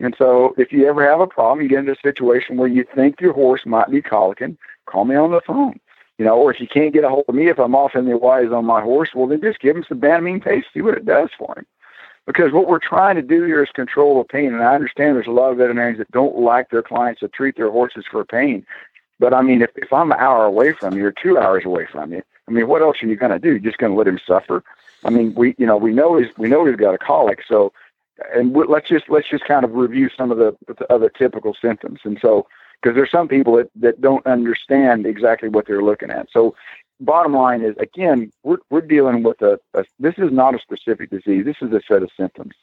[0.00, 2.84] And so, if you ever have a problem, you get into a situation where you
[2.94, 5.78] think your horse might be colicking, call me on the phone.
[6.18, 8.04] You know, or if you can't get a hold of me, if I'm off in
[8.04, 10.96] the wise on my horse, well, then just give him some Banamine paste, see what
[10.96, 11.66] it does for him.
[12.26, 14.52] Because what we're trying to do here is control the pain.
[14.52, 17.56] And I understand there's a lot of veterinarians that don't like their clients to treat
[17.56, 18.66] their horses for pain.
[19.20, 21.86] But I mean, if, if I'm an hour away from you or two hours away
[21.90, 23.50] from you, I mean, what else are you going to do?
[23.50, 24.62] You're just going to let him suffer?
[25.04, 27.40] I mean, we, you know, we know he's, we know he's got a colic.
[27.46, 27.72] So,
[28.34, 32.00] and let's just, let's just kind of review some of the, the other typical symptoms.
[32.04, 32.46] And so,
[32.82, 36.28] because there's some people that, that don't understand exactly what they're looking at.
[36.30, 36.54] So,
[37.00, 41.10] bottom line is, again, we're, we're dealing with a, a, this is not a specific
[41.10, 41.44] disease.
[41.44, 42.54] This is a set of symptoms.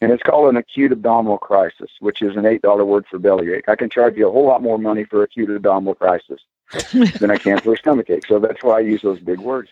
[0.00, 3.68] And it's called an acute abdominal crisis, which is an $8 word for bellyache.
[3.68, 6.40] I can charge you a whole lot more money for acute abdominal crisis
[7.18, 8.26] than I can for a stomach ache.
[8.26, 9.70] So that's why I use those big words.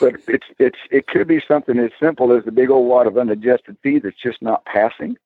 [0.00, 3.16] But it's it's it could be something as simple as a big old wad of
[3.16, 5.16] undigested feed that's just not passing,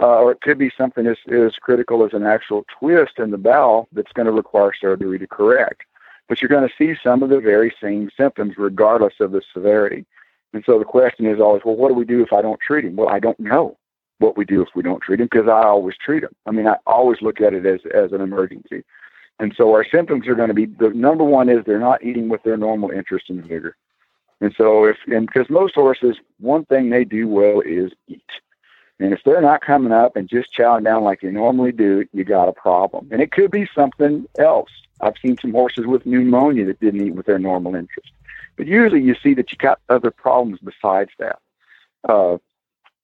[0.00, 3.38] uh, or it could be something as, as critical as an actual twist in the
[3.38, 5.82] bowel that's going to require surgery to correct.
[6.28, 10.06] But you're going to see some of the very same symptoms regardless of the severity.
[10.52, 12.84] And so the question is always, well, what do we do if I don't treat
[12.84, 12.96] him?
[12.96, 13.76] Well, I don't know
[14.18, 16.34] what we do if we don't treat him because I always treat him.
[16.46, 18.84] I mean, I always look at it as, as an emergency.
[19.38, 22.28] And so our symptoms are going to be the number one is they're not eating
[22.28, 23.74] with their normal interest and vigor.
[24.40, 28.22] And so if, and because most horses, one thing they do well is eat.
[29.00, 32.22] And if they're not coming up and just chowing down like they normally do, you
[32.22, 33.08] got a problem.
[33.10, 34.70] And it could be something else.
[35.00, 38.10] I've seen some horses with pneumonia that didn't eat with their normal interest.
[38.56, 41.38] But usually you see that you got other problems besides that.
[42.06, 42.36] Uh,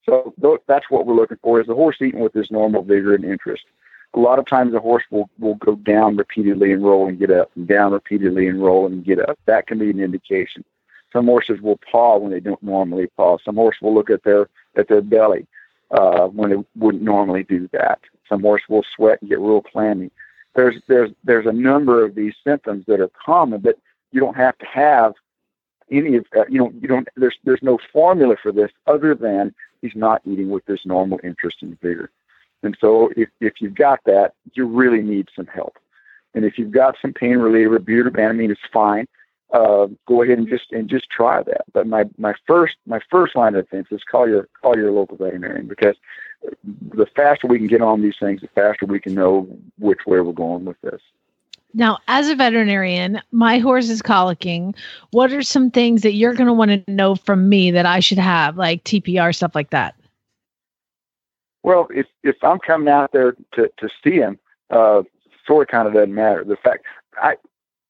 [0.04, 3.14] so th- that's what we're looking for is the horse eating with his normal vigor
[3.14, 3.64] and interest.
[4.12, 7.30] A lot of times the horse will, will go down repeatedly and roll and get
[7.30, 9.38] up and down repeatedly and roll and get up.
[9.46, 10.62] That can be an indication.
[11.10, 13.38] Some horses will paw when they don't normally paw.
[13.42, 15.46] Some horses will look at their at their belly
[15.90, 18.00] uh, when they wouldn't normally do that.
[18.28, 20.10] Some horses will sweat and get real clammy.
[20.54, 23.78] There's there's there's a number of these symptoms that are common, but
[24.12, 25.14] you don't have to have
[25.90, 29.54] any of uh, you know you don't there's there's no formula for this other than
[29.82, 32.10] he's not eating with his normal interest and vigor.
[32.62, 35.76] And so if if you've got that, you really need some help.
[36.34, 39.06] And if you've got some pain reliever, bute or Banamine is fine.
[39.52, 41.64] Uh, go ahead and just and just try that.
[41.72, 45.16] But my my first my first line of defense is call your call your local
[45.16, 45.96] veterinarian because
[46.94, 50.20] the faster we can get on these things, the faster we can know which way
[50.20, 51.00] we're going with this.
[51.74, 54.74] Now, as a veterinarian, my horse is colicking.
[55.10, 58.00] What are some things that you're going to want to know from me that I
[58.00, 59.94] should have, like TPR stuff like that?
[61.62, 64.38] Well, if if I'm coming out there to to see him,
[64.70, 65.02] uh,
[65.46, 66.44] sort of kind of doesn't matter.
[66.44, 66.84] The fact
[67.20, 67.36] I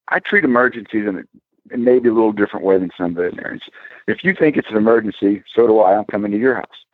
[0.09, 1.23] I treat emergencies in a,
[1.71, 3.63] in maybe a little different way than some veterinarians.
[4.07, 5.97] If you think it's an emergency, so do I.
[5.97, 6.85] I'm coming to your house.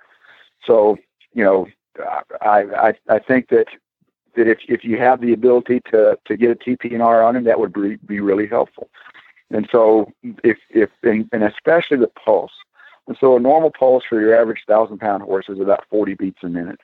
[0.66, 0.98] So
[1.32, 1.66] you know,
[2.40, 3.66] I I I think that
[4.36, 7.60] that if if you have the ability to to get a TPNR on him, that
[7.60, 8.88] would be be really helpful.
[9.50, 12.52] And so if if and, and especially the pulse.
[13.08, 16.38] And so a normal pulse for your average thousand pound horse is about 40 beats
[16.44, 16.78] a minute.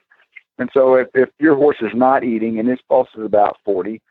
[0.59, 4.03] And so if, if your horse is not eating and his pulse is about 40,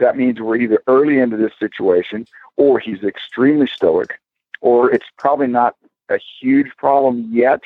[0.00, 4.18] that means we're either early into this situation or he's extremely stoic
[4.60, 5.76] or it's probably not
[6.08, 7.60] a huge problem yet.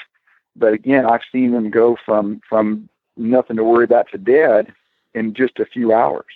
[0.56, 4.72] But again, I've seen them go from, from nothing to worry about to dead
[5.14, 6.26] in just a few hours.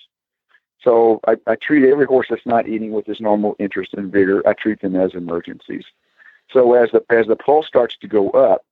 [0.81, 4.47] So I, I treat every horse that's not eating with his normal interest and vigor.
[4.49, 5.85] I treat them as emergencies.
[6.51, 8.65] So as the as the pulse starts to go up,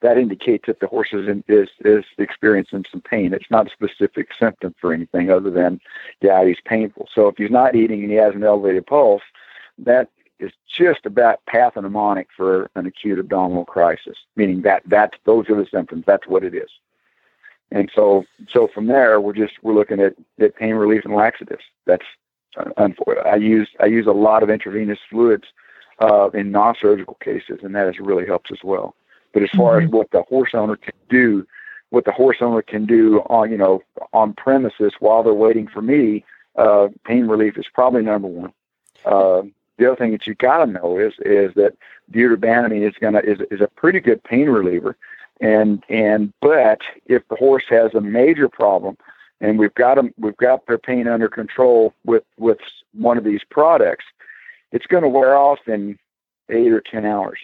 [0.00, 3.32] that indicates that the horse is in, is is experiencing some pain.
[3.32, 5.80] It's not a specific symptom for anything other than
[6.20, 7.08] yeah he's painful.
[7.12, 9.22] So if he's not eating and he has an elevated pulse,
[9.78, 10.08] that
[10.38, 14.16] is just about pathognomonic for an acute abdominal crisis.
[14.36, 16.04] Meaning that that those are the symptoms.
[16.06, 16.70] That's what it is.
[17.70, 21.64] And so so from there we're just we're looking at, at pain relief and laxatives.
[21.86, 22.06] That's
[22.56, 22.84] uh,
[23.26, 25.44] I use I use a lot of intravenous fluids
[26.00, 28.94] uh, in non-surgical cases, and that has really helped as well.
[29.32, 29.86] But as far mm-hmm.
[29.86, 31.46] as what the horse owner can do,
[31.90, 35.82] what the horse owner can do on you know on premises while they're waiting for
[35.82, 36.24] me,
[36.56, 38.52] uh, pain relief is probably number one.
[39.04, 39.42] Uh,
[39.78, 41.74] the other thing that you got to know is is that
[42.10, 44.96] bute or Banamine is gonna is is a pretty good pain reliever,
[45.40, 48.96] and and but if the horse has a major problem,
[49.40, 52.58] and we've got them we've got their pain under control with with
[52.92, 54.04] one of these products,
[54.72, 55.98] it's going to wear off in
[56.48, 57.38] eight or ten hours.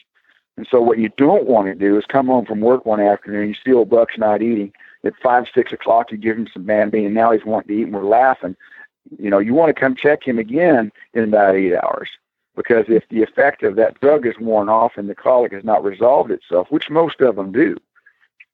[0.57, 3.49] And so what you don't want to do is come home from work one afternoon,
[3.49, 4.73] you see old Buck's not eating.
[5.05, 7.85] At five, six o'clock, you give him some Banamine, and now he's wanting to eat,
[7.85, 8.57] and we're laughing.
[9.19, 12.09] You know, you want to come check him again in about eight hours.
[12.57, 15.85] Because if the effect of that drug is worn off and the colic has not
[15.85, 17.77] resolved itself, which most of them do,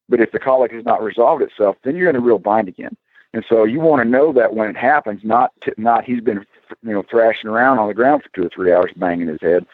[0.09, 2.97] but if the colic has not resolved itself, then you're in a real bind again.
[3.33, 6.45] And so you want to know that when it happens, not to, not he's been
[6.83, 9.67] you know thrashing around on the ground for two or three hours, banging his head,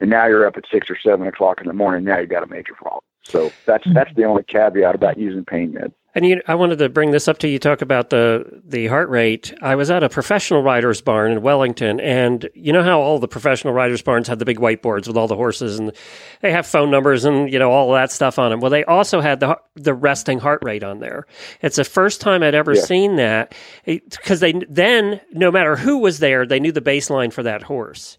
[0.00, 2.04] and now you're up at six or seven o'clock in the morning.
[2.04, 3.02] Now you got a major problem.
[3.22, 5.92] So that's that's the only caveat about using pain meds.
[6.12, 7.60] And you, I wanted to bring this up to you.
[7.60, 9.54] Talk about the the heart rate.
[9.62, 13.28] I was at a professional riders barn in Wellington, and you know how all the
[13.28, 15.92] professional riders barns have the big whiteboards with all the horses, and
[16.40, 18.58] they have phone numbers and you know all that stuff on them.
[18.58, 21.26] Well, they also had the the resting heart rate on there.
[21.62, 22.82] It's the first time I'd ever Yeah.
[22.82, 23.54] seen that
[23.86, 28.18] because they then no matter who was there, they knew the baseline for that horse,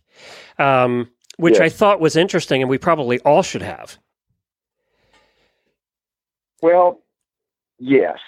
[0.58, 1.66] um, which Yeah.
[1.66, 3.98] I thought was interesting, and we probably all should have.
[6.62, 7.01] Well,
[7.82, 8.20] yes,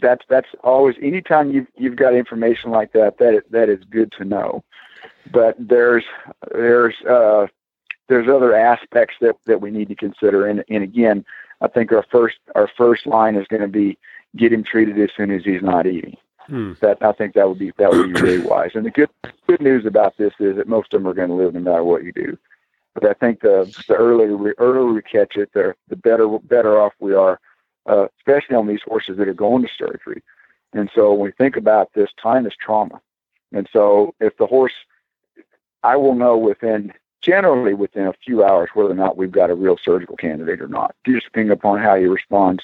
[0.00, 4.12] that's that's always anytime you've you've got information like that, that is, that is good
[4.12, 4.64] to know.
[5.32, 6.04] But there's
[6.52, 7.46] there's uh,
[8.08, 11.24] there's other aspects that, that we need to consider, and and again,
[11.60, 13.98] I think our first our first line is going to be
[14.36, 16.16] get him treated as soon as he's not eating.
[16.46, 16.74] Hmm.
[16.80, 18.70] That I think that would be that would be really wise.
[18.74, 19.10] And the good
[19.48, 21.84] good news about this is that most of them are going to live no matter
[21.84, 22.38] what you do.
[22.94, 26.80] But I think the the earlier we earlier we catch it, the the better better
[26.80, 27.40] off we are,
[27.86, 30.22] uh, especially on these horses that are going to surgery.
[30.72, 33.00] And so when we think about this, time is trauma.
[33.52, 34.74] And so if the horse,
[35.82, 36.92] I will know within
[37.26, 40.68] generally within a few hours whether or not we've got a real surgical candidate or
[40.68, 42.62] not, just depending upon how he responds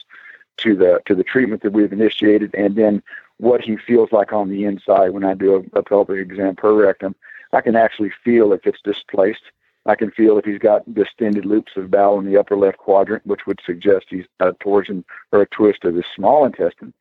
[0.58, 3.02] to the to the treatment that we've initiated, and then
[3.38, 6.72] what he feels like on the inside when I do a, a pelvic exam per
[6.74, 7.16] rectum.
[7.52, 9.42] I can actually feel if it's displaced.
[9.84, 13.26] I can feel if he's got distended loops of bowel in the upper left quadrant,
[13.26, 16.92] which would suggest he's a torsion or a twist of his small intestine.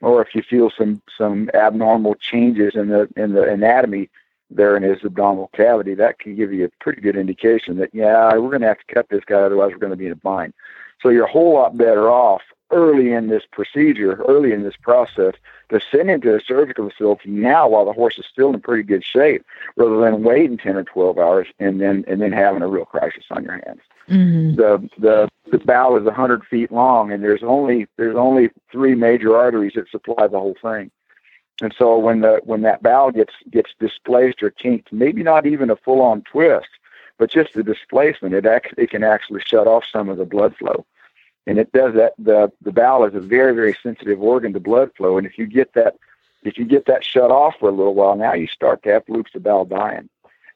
[0.00, 4.10] Or if you feel some some abnormal changes in the in the anatomy
[4.50, 8.32] there in his abdominal cavity, that can give you a pretty good indication that yeah,
[8.36, 10.16] we're going to have to cut this guy, otherwise we're going to be in a
[10.16, 10.54] bind.
[11.02, 15.34] So you're a whole lot better off early in this procedure, early in this process,
[15.70, 18.82] to send him to a surgical facility now while the horse is still in pretty
[18.82, 19.44] good shape,
[19.76, 23.24] rather than waiting ten or twelve hours and then and then having a real crisis
[23.30, 23.80] on your hands.
[24.08, 24.56] Mhm.
[24.56, 29.36] The the the bowel is hundred feet long, and there's only there's only three major
[29.36, 30.90] arteries that supply the whole thing.
[31.60, 35.70] And so when the when that bowel gets gets displaced or kinked, maybe not even
[35.70, 36.68] a full on twist,
[37.18, 40.54] but just the displacement, it act, it can actually shut off some of the blood
[40.56, 40.86] flow.
[41.48, 42.12] And it does that.
[42.18, 45.46] The the bowel is a very very sensitive organ to blood flow, and if you
[45.46, 45.96] get that
[46.42, 49.02] if you get that shut off for a little while, now you start to have
[49.08, 50.08] loops of bowel dying.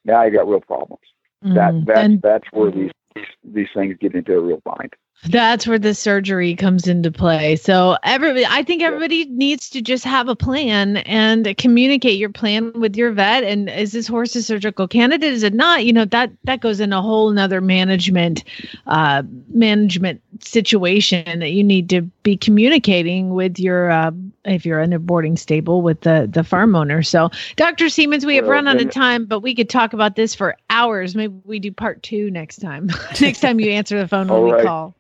[0.04, 1.02] Now you got real problems.
[1.42, 1.86] That Mhm.
[1.86, 4.94] that's And that's where these, these these things get into a real bind.
[5.24, 7.54] That's where the surgery comes into play.
[7.54, 12.72] So everybody, I think everybody needs to just have a plan and communicate your plan
[12.72, 13.44] with your vet.
[13.44, 15.32] And is this horse a surgical candidate?
[15.32, 15.84] Is it not?
[15.84, 18.42] You know that that goes in a whole nother management
[18.88, 24.10] uh, management situation that you need to be communicating with your uh,
[24.44, 27.02] if you're in a boarding stable with the the farm owner.
[27.02, 27.88] So Dr.
[27.88, 30.56] Siemens, we have Well, run out of time, but we could talk about this for
[30.68, 31.14] hours.
[31.14, 32.90] Maybe we do part two next time.
[33.20, 34.96] next time you answer the phone when we call.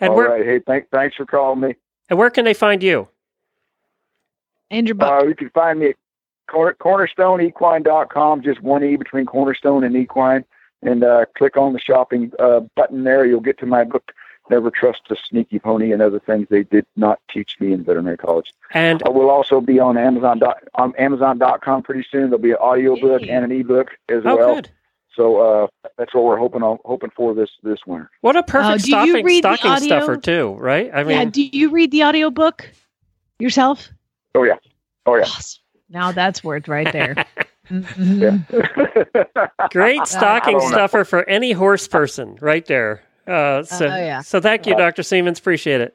[0.00, 0.44] And All where right.
[0.44, 1.74] Hey, thank, thanks for calling me.
[2.10, 3.08] and where can they find you?
[4.70, 5.22] Andrew Buck.
[5.22, 5.96] Uh, you can find me at
[6.48, 10.44] corner, cornerstoneequine.com, just one E between cornerstone and equine.
[10.82, 13.24] And uh, click on the shopping uh, button there.
[13.24, 14.12] You'll get to my book,
[14.50, 18.18] Never Trust a Sneaky Pony and Other Things They Did Not Teach Me in Veterinary
[18.18, 18.52] College.
[18.72, 22.24] And I will also be on Amazon dot, on Amazon.com pretty soon.
[22.24, 23.30] There'll be an audiobook Yay.
[23.30, 24.54] and an ebook as oh, well.
[24.56, 24.70] good.
[25.16, 28.10] So uh, that's what we're hoping on, hoping for this this winter.
[28.20, 29.86] What a perfect Uh, do you stocking, read the stocking audio?
[30.00, 30.90] stuffer too, right?
[30.92, 32.68] I mean, yeah, do you read the audiobook
[33.38, 33.88] yourself?
[34.34, 34.56] Oh yeah,
[35.06, 35.22] oh yeah.
[35.22, 35.60] Awesome.
[35.90, 37.14] Now that's worth right there.
[37.70, 38.44] Mhm.
[39.72, 40.68] great stocking I know.
[40.68, 43.02] stuffer for any horse person, right there.
[43.26, 44.20] Uh, so, Oh, yeah.
[44.20, 45.02] so thank you, Uh, Dr.
[45.02, 45.38] Siemens.
[45.38, 45.94] Appreciate it.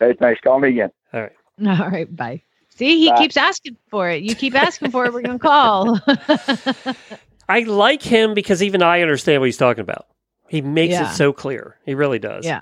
[0.00, 0.40] hey, thanks.
[0.40, 0.88] Call me again.
[1.12, 1.32] All right.
[1.82, 2.40] All right, bye.
[2.70, 3.18] See, he Bye.
[3.18, 4.22] keeps asking for it.
[4.22, 6.00] You keep asking for it, we're gonna call.
[7.48, 10.06] I like him because even I understand what he's talking about.
[10.48, 11.10] He makes Yeah.
[11.10, 11.76] it so clear.
[11.86, 12.44] He really does.
[12.44, 12.60] Yeah.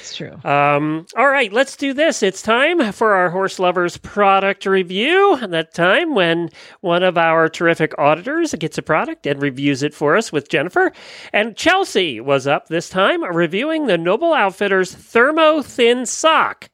[0.00, 0.32] It's true.
[0.42, 2.20] Um, all right, let's do this.
[2.24, 5.38] It's time for our horse lovers product review.
[5.40, 6.50] That time when
[6.80, 10.90] one of our terrific auditors gets a product and reviews it for us with Jennifer.
[11.32, 16.68] And Chelsea was up this time reviewing the Noble Outfitters Thermo Thin Sock,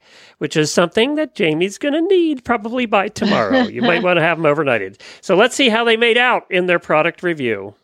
[0.44, 3.62] which is something that Jamie's going to need probably by tomorrow.
[3.62, 5.00] you might want to have them overnighted.
[5.22, 7.74] So let's see how they made out in their product review.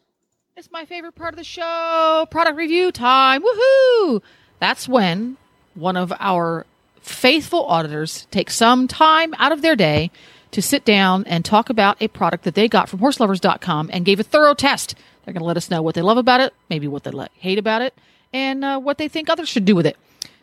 [0.58, 2.26] It's my favorite part of the show.
[2.30, 3.42] Product review time.
[3.42, 4.20] Woohoo!
[4.58, 5.38] That's when
[5.74, 6.66] one of our
[7.00, 10.10] faithful auditors takes some time out of their day
[10.50, 14.20] to sit down and talk about a product that they got from horseloverz.com and gave
[14.20, 14.94] a thorough test.
[15.24, 17.58] They're going to let us know what they love about it, maybe what they hate
[17.58, 17.94] about it,
[18.34, 19.96] and uh, what they think others should do with it.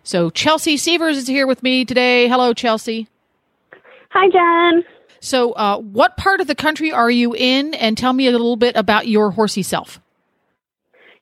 [0.07, 2.29] So Chelsea Severs is here with me today.
[2.29, 3.09] Hello, Chelsea.
[4.11, 4.85] Hi, Jen.
[5.19, 7.73] So, uh, what part of the country are you in?
[7.73, 9.99] And tell me a little bit about your horsey self.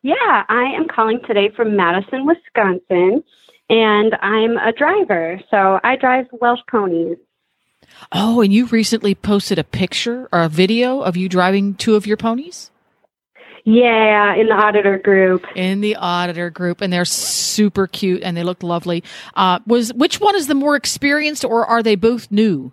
[0.04, 3.24] Yeah, I am calling today from Madison, Wisconsin,
[3.72, 5.42] and I'm a driver.
[5.50, 7.18] So I drive Welsh ponies.
[8.12, 12.06] Oh, and you recently posted a picture or a video of you driving two of
[12.06, 12.70] your ponies?
[13.68, 15.44] Yeah, in the auditor group.
[15.56, 19.04] In the auditor group, and they're super cute and they look lovely.
[19.34, 22.72] Uh, was which one is the more experienced, or are they both new?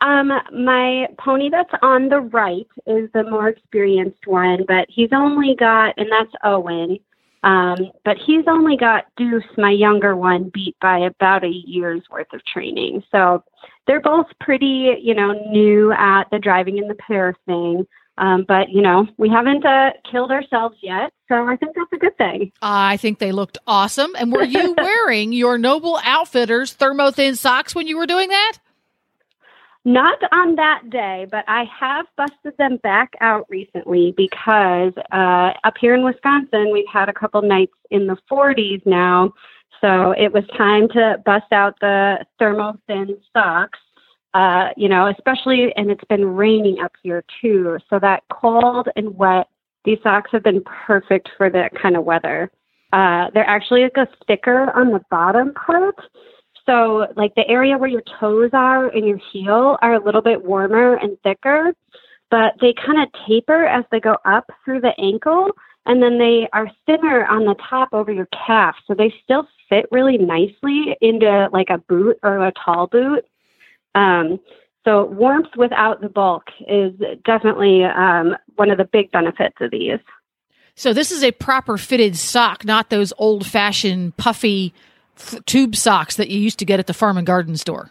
[0.00, 5.54] Um, my pony that's on the right is the more experienced one, but he's only
[5.54, 6.98] got, and that's Owen.
[7.42, 12.32] Um, but he's only got Deuce, my younger one, beat by about a year's worth
[12.32, 13.04] of training.
[13.12, 13.44] So
[13.86, 17.86] they're both pretty, you know, new at the driving in the pair thing.
[18.18, 21.98] Um, but you know, we haven't uh, killed ourselves yet, so I think that's a
[21.98, 22.52] good thing.
[22.62, 24.14] I think they looked awesome.
[24.18, 28.58] And were you wearing your Noble Outfitters thermo thin socks when you were doing that?
[29.84, 35.74] Not on that day, but I have busted them back out recently because uh, up
[35.80, 39.32] here in Wisconsin, we've had a couple nights in the 40s now.
[39.80, 43.78] So it was time to bust out the thermo thin socks.
[44.36, 47.78] Uh, you know, especially, and it's been raining up here too.
[47.88, 49.48] So that cold and wet,
[49.86, 52.50] these socks have been perfect for that kind of weather.
[52.92, 55.96] Uh, they're actually like a sticker on the bottom part.
[56.66, 60.44] So, like the area where your toes are and your heel are a little bit
[60.44, 61.72] warmer and thicker,
[62.30, 65.48] but they kind of taper as they go up through the ankle,
[65.86, 68.76] and then they are thinner on the top over your calf.
[68.86, 73.24] So they still fit really nicely into like a boot or a tall boot.
[73.96, 74.38] Um,
[74.84, 76.92] so warmth without the bulk is
[77.24, 79.98] definitely um, one of the big benefits of these.
[80.76, 84.74] So this is a proper fitted sock, not those old fashioned puffy
[85.16, 87.90] f- tube socks that you used to get at the farm and garden store.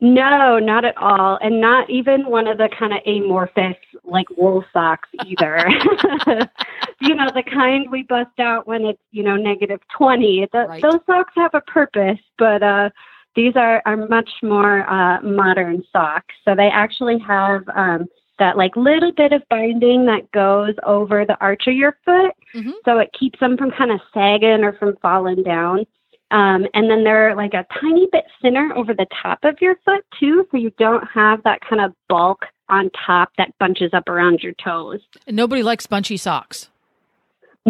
[0.00, 1.38] No, not at all.
[1.42, 5.64] And not even one of the kind of amorphous, like wool socks either.
[7.00, 10.48] you know, the kind we bust out when it's, you know, negative 20.
[10.52, 10.82] The, Right.
[10.82, 12.90] Those socks have a purpose, but uh,
[13.38, 16.34] these are, are much more uh, modern socks.
[16.44, 18.06] So they actually have um,
[18.40, 22.34] that like little bit of binding that goes over the arch of your foot.
[22.52, 22.72] Mhm.
[22.84, 25.86] So it keeps them from kind of sagging or from falling down.
[26.32, 30.04] Um, and then they're like a tiny bit thinner over the top of your foot
[30.18, 34.42] too, so you don't have that kind of bulk on top that bunches up around
[34.42, 35.00] your toes.
[35.28, 36.70] And nobody likes bunchy socks.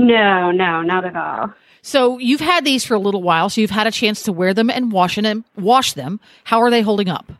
[0.07, 1.53] No, no, not at all.
[1.83, 4.53] So you've had these for a little while, so you've had a chance to wear
[4.53, 5.45] them and wash them.
[5.57, 6.21] Wash them.
[6.45, 7.33] How are they holding up?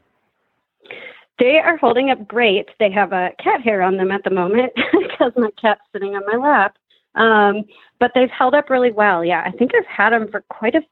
[1.39, 2.69] They are holding up great.
[2.81, 6.23] They have a cat hair on them at the moment because my cat's sitting on
[6.27, 6.77] my lap.
[7.15, 7.65] Um,
[8.01, 9.25] but they've held up really well.
[9.25, 10.83] Yeah, I think I've had them for quite a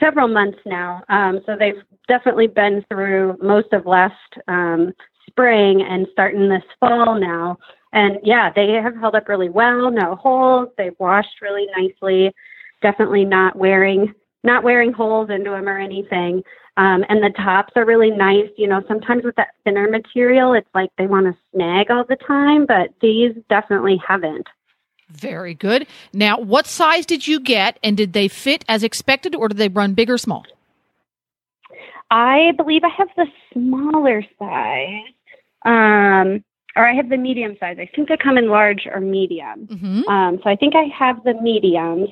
[0.00, 1.02] several months now.
[1.08, 4.14] Um, so they've definitely been through most of last
[4.48, 4.92] um,
[5.28, 7.58] spring and starting this fall now.
[7.92, 9.90] And yeah, they have held up really well.
[9.90, 10.68] No holes.
[10.78, 12.32] They've washed really nicely.
[12.82, 16.42] Definitely not wearing not wearing holes into them or anything.
[16.76, 18.48] Um, and the tops are really nice.
[18.56, 22.16] You know, sometimes with that thinner material, it's like they want to snag all the
[22.16, 24.46] time, but these definitely haven't.
[25.10, 25.86] Very good.
[26.12, 29.68] Now, what size did you get, and did they fit as expected, or did they
[29.68, 30.46] run big or small?
[32.10, 35.12] I believe I have the smaller size,
[35.64, 36.44] um,
[36.76, 37.76] or I have the medium size.
[37.80, 39.66] I think they come in large or medium.
[39.66, 40.08] Mm-hmm.
[40.08, 42.08] Um, so I think I have the mediums.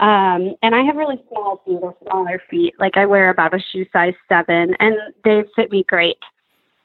[0.00, 2.74] Um, and I have really small feet or smaller feet.
[2.78, 4.94] Like I wear about a shoe size seven, and
[5.24, 6.18] they fit me great.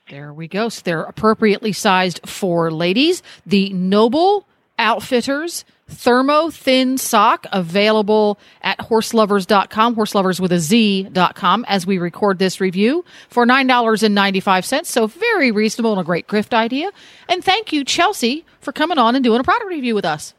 [0.10, 0.70] There we go.
[0.70, 3.22] So they're appropriately sized for ladies.
[3.46, 4.48] The Noble
[4.80, 12.60] Outfitters Thermo Thin Sock available at horseloverz.com, horselovers with a Z.com as we record this
[12.62, 14.86] review for $9.95.
[14.86, 16.92] So very reasonable and a great gift idea.
[17.30, 20.34] And thank you, Chelsea, for coming on and doing a product review with us.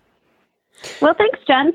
[1.01, 1.73] Well, thanks, Jen.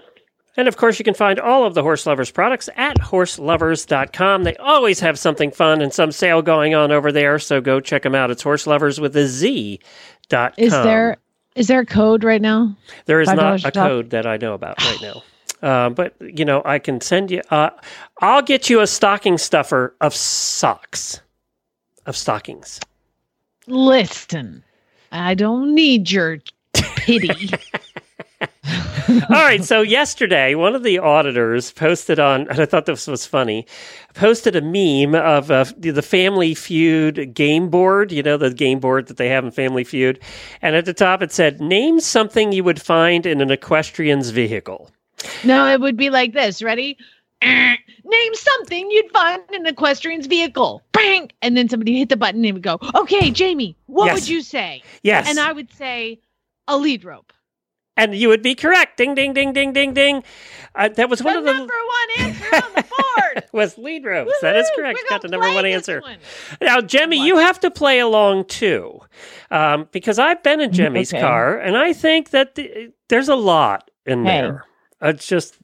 [0.58, 4.44] And of course, you can find all of the Horse Lovers products at horseloverz.com.
[4.44, 8.04] They always have something fun and some sale going on over there, so go check
[8.04, 8.30] them out.
[8.30, 9.80] It's horselovers with a Z.
[10.28, 11.18] Dot Is there
[11.56, 12.76] is there a code right now?
[13.06, 13.74] There is $5 not a off?
[13.74, 15.24] code that I know about right now.
[15.62, 17.42] Uh, but you know, I can send you.
[17.50, 17.70] Uh,
[18.22, 21.20] I'll get you a stocking stuffer of socks,
[22.06, 22.80] of stockings.
[23.68, 24.64] Listen,
[25.12, 26.40] I don't need your
[26.74, 27.52] pity.
[28.42, 29.64] All right.
[29.64, 33.66] So yesterday, one of the auditors posted on, and I thought this was funny,
[34.14, 38.12] posted a meme of uh, the Family Feud game board.
[38.12, 40.20] You know, the game board that they have in Family Feud,
[40.62, 44.92] and at the top it said, "Name something you would find in an equestrian's vehicle."
[45.44, 46.62] no, it would be like this.
[46.62, 46.98] Ready?
[47.42, 50.82] Name something you'd find in an equestrian's vehicle.
[50.92, 51.32] Bang!
[51.42, 54.16] And then somebody hit the button and it would go, Okay, Jamie, what Yes.
[54.16, 54.82] would you say?
[55.04, 55.28] Yes.
[55.30, 56.20] And I would say
[56.68, 57.32] a lead rope.
[58.00, 58.98] And you would be correct.
[58.98, 60.24] Ding, ding, ding, ding, ding, ding.
[60.76, 63.44] Uh, that was one the of the number one answer on the board.
[63.54, 64.32] was lead ropes.
[64.42, 65.00] That is correct.
[65.04, 66.00] We're Got the number one answer.
[66.02, 66.18] one.
[66.62, 69.00] Now, Jemmy, you have to play along too,
[69.52, 71.22] um, because I've been in Jemmy's Okay.
[71.22, 74.42] car, and I think that the, there's a lot in Hey.
[74.42, 74.66] there.
[75.02, 75.56] Let's just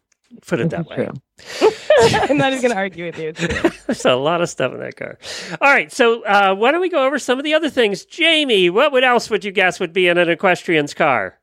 [0.47, 1.07] put it that way.
[2.29, 3.31] I'm not even going to argue with you.
[3.87, 5.17] There's a lot of stuff in that car.
[5.61, 8.05] All right, so uh, why don't we go over some of the other things?
[8.05, 11.37] Jamie, what would else would you guess would be in an equestrian's car?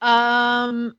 [0.00, 0.96] Um,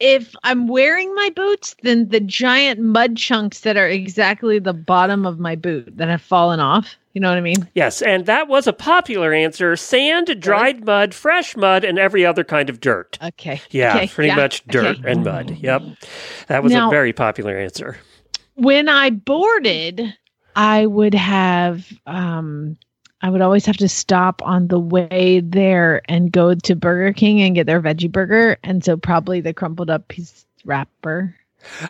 [0.00, 5.24] if I'm wearing my boots, then the giant mud chunks that are exactly the bottom
[5.24, 6.96] of my boot that have fallen off.
[7.12, 7.68] You know what I mean?
[7.74, 12.42] Yes, and that was a popular answer: sand, dried mud, fresh mud, and every other
[12.42, 13.18] kind of dirt.
[13.22, 13.60] Okay.
[13.70, 15.10] Yeah, Okay, pretty yeah, much dirt okay.
[15.12, 15.50] and mud.
[15.58, 15.82] Yep.
[16.48, 17.98] That was a very popular answer.
[18.54, 20.14] When I boarded,
[20.56, 22.76] I would have um
[23.22, 27.40] I would always have to stop on the way there and go to Burger King
[27.40, 31.34] and get their veggie burger, and so probably the crumpled up piece wrapper.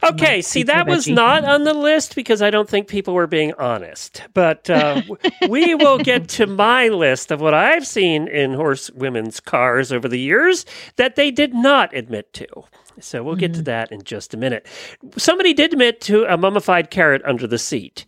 [0.03, 3.55] Okay, see, that was not on the list because I don't think people were being
[3.55, 4.23] honest.
[4.35, 5.01] But uh,
[5.49, 10.09] we will get to my list of what I've seen in horse women's cars over
[10.09, 10.67] the years
[10.97, 12.47] that they did not admit to.
[13.01, 14.67] So we'll get to that in just a minute.
[15.17, 18.05] Somebody did admit to a mummified carrot under the seat.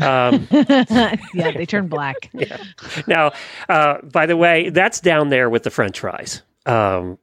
[0.00, 2.30] Um, yeah, they turn black.
[2.34, 2.62] yeah.
[3.06, 3.32] Now,
[3.68, 6.42] uh, by the way, that's down there with the French fries.
[6.66, 7.18] Um,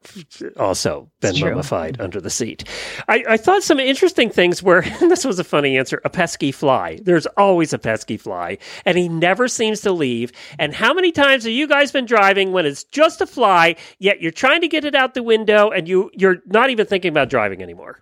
[0.58, 2.64] also been mummified under the seat.
[3.10, 6.54] I, I thought some interesting things were, and this was a funny answer, a pesky
[6.54, 7.00] fly.
[7.04, 10.32] There's always a pesky fly, and he never seems to leave.
[10.60, 14.22] And how many times have you guys been driving when it's just a fly, yet
[14.22, 17.30] you're trying to get it out the window and you, you're not even thinking about
[17.30, 18.00] driving anymore?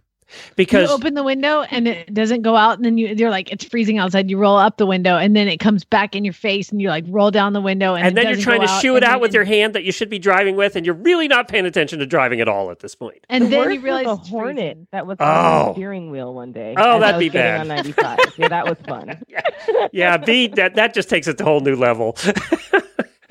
[0.56, 3.52] Because you open the window and it doesn't go out, and then you, you're like,
[3.52, 4.30] it's freezing outside.
[4.30, 6.90] You roll up the window, and then it comes back in your face, and you
[6.90, 9.20] like roll down the window, and, and then you're trying to shoo it out then-
[9.22, 12.00] with your hand that you should be driving with, and you're really not paying attention
[12.00, 13.26] to driving at all at this point.
[13.30, 14.88] And The then you realize was it's a hornet freezing.
[14.92, 15.26] that was Oh.
[15.26, 15.74] on the oh.
[15.74, 16.76] steering wheel one day.
[16.78, 17.62] Oh, that'd be getting bad.
[17.62, 18.20] On 95.
[18.38, 19.20] yeah, that was fun.
[19.92, 22.18] Yeah, B that that just takes it to a whole new level.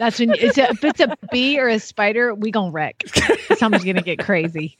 [0.00, 3.04] That's when it's a, if it's a bee or a spider, we gonna wreck.
[3.58, 4.78] Someone's gonna get crazy.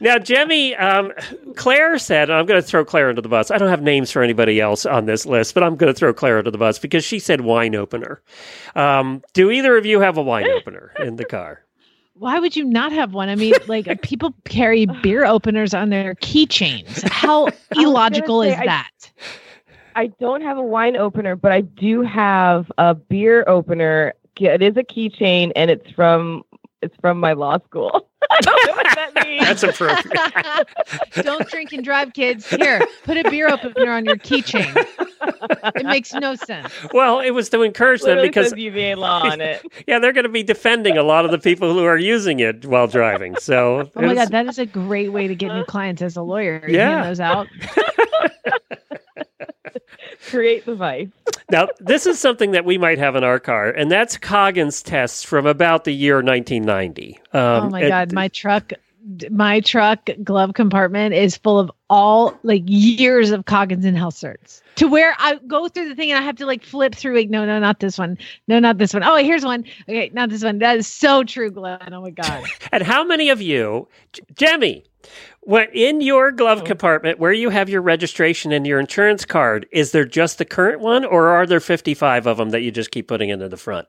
[0.00, 1.12] now, Jemmy, um,
[1.56, 3.50] Claire said, and I'm going to throw Claire under the bus.
[3.50, 6.14] I don't have names for anybody else on this list, but I'm going to throw
[6.14, 8.22] Claire under the bus because she said wine opener.
[8.76, 11.62] Um, do either of you have a wine opener in the car?
[12.14, 13.28] Why would you not have one?
[13.28, 17.02] I mean, like people carry beer openers on their keychains.
[17.08, 19.10] How illogical say, is I- that?
[19.96, 24.12] I don't have a wine opener, but I do have a beer opener.
[24.40, 26.42] It is a keychain, and it's from
[26.82, 28.08] it's from my law school.
[28.30, 29.44] I don't know what that means.
[29.44, 30.68] That's appropriate.
[31.24, 32.48] Don't drink and drive, kids.
[32.48, 34.74] Here, put a beer opener on your keychain.
[35.76, 36.72] It makes no sense.
[36.92, 39.64] well, it was to encourage them Literally because says UVA law on it.
[39.86, 42.66] yeah, they're going to be defending a lot of the people who are using it
[42.66, 43.36] while driving.
[43.36, 46.16] So, Oh my it's- god, that is a great way to get new clients as
[46.16, 46.64] a lawyer.
[46.66, 47.04] You Yeah.
[47.04, 47.46] those out.
[50.26, 51.08] Create the vice.
[51.50, 55.22] Now, this is something that we might have in our car, and that's Coggins tests
[55.22, 57.18] from about the year 1990.
[57.32, 58.72] Um, oh my it- god, my truck
[59.30, 64.62] my truck glove compartment is full of all like years of Coggins and health certs.
[64.76, 67.30] To where I go through the thing and I have to like flip through like
[67.30, 68.18] no no not this one.
[68.48, 69.04] No not this one.
[69.04, 69.64] Oh here's one.
[69.88, 70.58] Okay, not this one.
[70.58, 71.92] That is so true, Glenn.
[71.94, 72.44] Oh my god.
[72.72, 74.84] And how many of you, J- Jemmy,
[75.46, 76.64] what in your glove oh.
[76.64, 80.80] compartment where you have your registration and your insurance card, is there just the current
[80.80, 83.86] one, or are there 55 of them that you just keep putting into the front?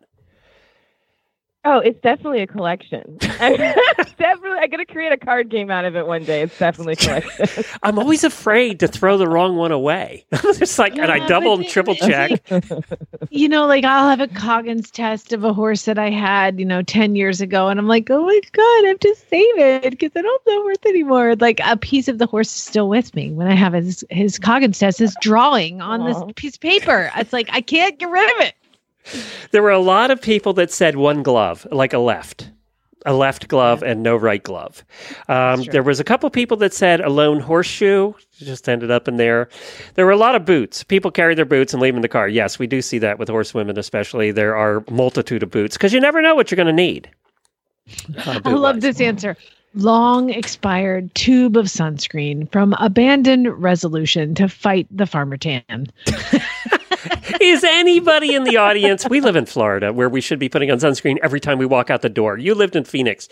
[1.70, 3.18] Oh, it's definitely a collection.
[3.20, 6.42] definitely, I'm gonna create a card game out of it one day.
[6.44, 7.66] It's definitely a collection.
[7.84, 10.26] I'm always afraid to throw the wrong one away.
[10.32, 12.62] it's like, and I double and triple it- check.
[13.32, 16.66] you know, like I'll have a Coggins test of a horse that I had, you
[16.66, 17.68] know, 10 years ago.
[17.68, 20.64] And I'm like, oh my God, I have to save it because I don't know
[20.64, 21.36] worth anymore.
[21.36, 24.40] Like a piece of the horse is still with me when I have his, his
[24.40, 26.06] Coggins test, his drawing on Aw.
[26.06, 27.12] this piece of paper.
[27.18, 28.54] It's like, I can't get rid of it.
[29.52, 32.50] There were a lot of people that said one glove, like a left,
[33.06, 34.84] a left glove and no right glove.
[35.30, 38.14] Um, there was a couple people that said a lone horseshoe.
[38.38, 39.50] Just ended up in there.
[39.96, 40.84] There were a lot of boots.
[40.84, 42.28] People carry their boots and leave them in the car.
[42.28, 44.32] Yes, we do see that with horsewomen, especially.
[44.32, 47.10] There are multitude of boots because you never know what you're going to need.
[48.26, 49.38] Uh, I love this answer.
[49.76, 55.88] Long expired tube of sunscreen from abandoned resolution to fight the farmer tan.
[57.42, 59.08] Is anybody in the audience?
[59.08, 61.90] We live in Florida where we should be putting on sunscreen every time we walk
[61.92, 62.38] out the door.
[62.38, 63.30] You lived in Phoenix.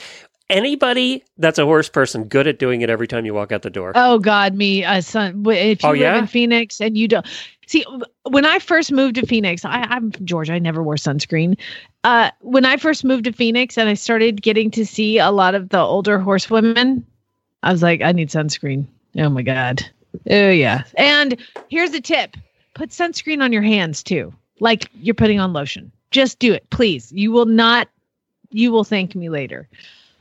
[0.48, 3.72] Anybody that's a horse person good at doing it every time you walk out the
[3.72, 3.94] door?
[3.96, 5.44] Oh God, me, uh, son.
[5.48, 6.20] If you Oh, live yeah?
[6.20, 7.26] in Phoenix and you don't
[7.68, 7.86] see,
[8.24, 10.54] when I first moved to Phoenix, I, I'm from Georgia.
[10.54, 11.58] I never wore sunscreen.
[12.04, 15.56] Uh, when I first moved to Phoenix and I started getting to see a lot
[15.56, 17.06] of the older horsewomen,
[17.64, 18.86] I was like, I need sunscreen.
[19.18, 19.84] Oh my God.
[20.30, 20.84] Oh yeah.
[20.98, 21.38] And
[21.70, 22.38] here's a tip:
[22.74, 25.92] put sunscreen on your hands too, like you're putting on lotion.
[26.12, 27.12] Just do it, please.
[27.12, 27.90] You will not.
[28.52, 29.68] You will thank me later.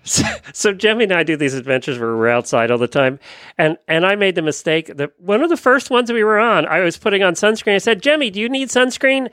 [0.05, 3.19] So, so Jemmy and I do these adventures where we're outside all the time,
[3.57, 6.67] and and I made the mistake that one of the first ones we were on,
[6.67, 7.75] I was putting on sunscreen.
[7.75, 9.31] I said, Jemmy, do you need sunscreen?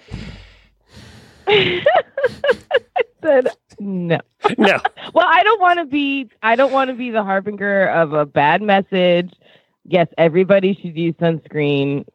[1.47, 1.83] I
[3.21, 3.49] said
[3.79, 4.19] no.
[4.57, 4.79] No.
[5.13, 6.29] Well, I don't want to be.
[6.41, 9.33] I don't want to be the harbinger of a bad message.
[9.83, 12.05] Yes, everybody should use sunscreen,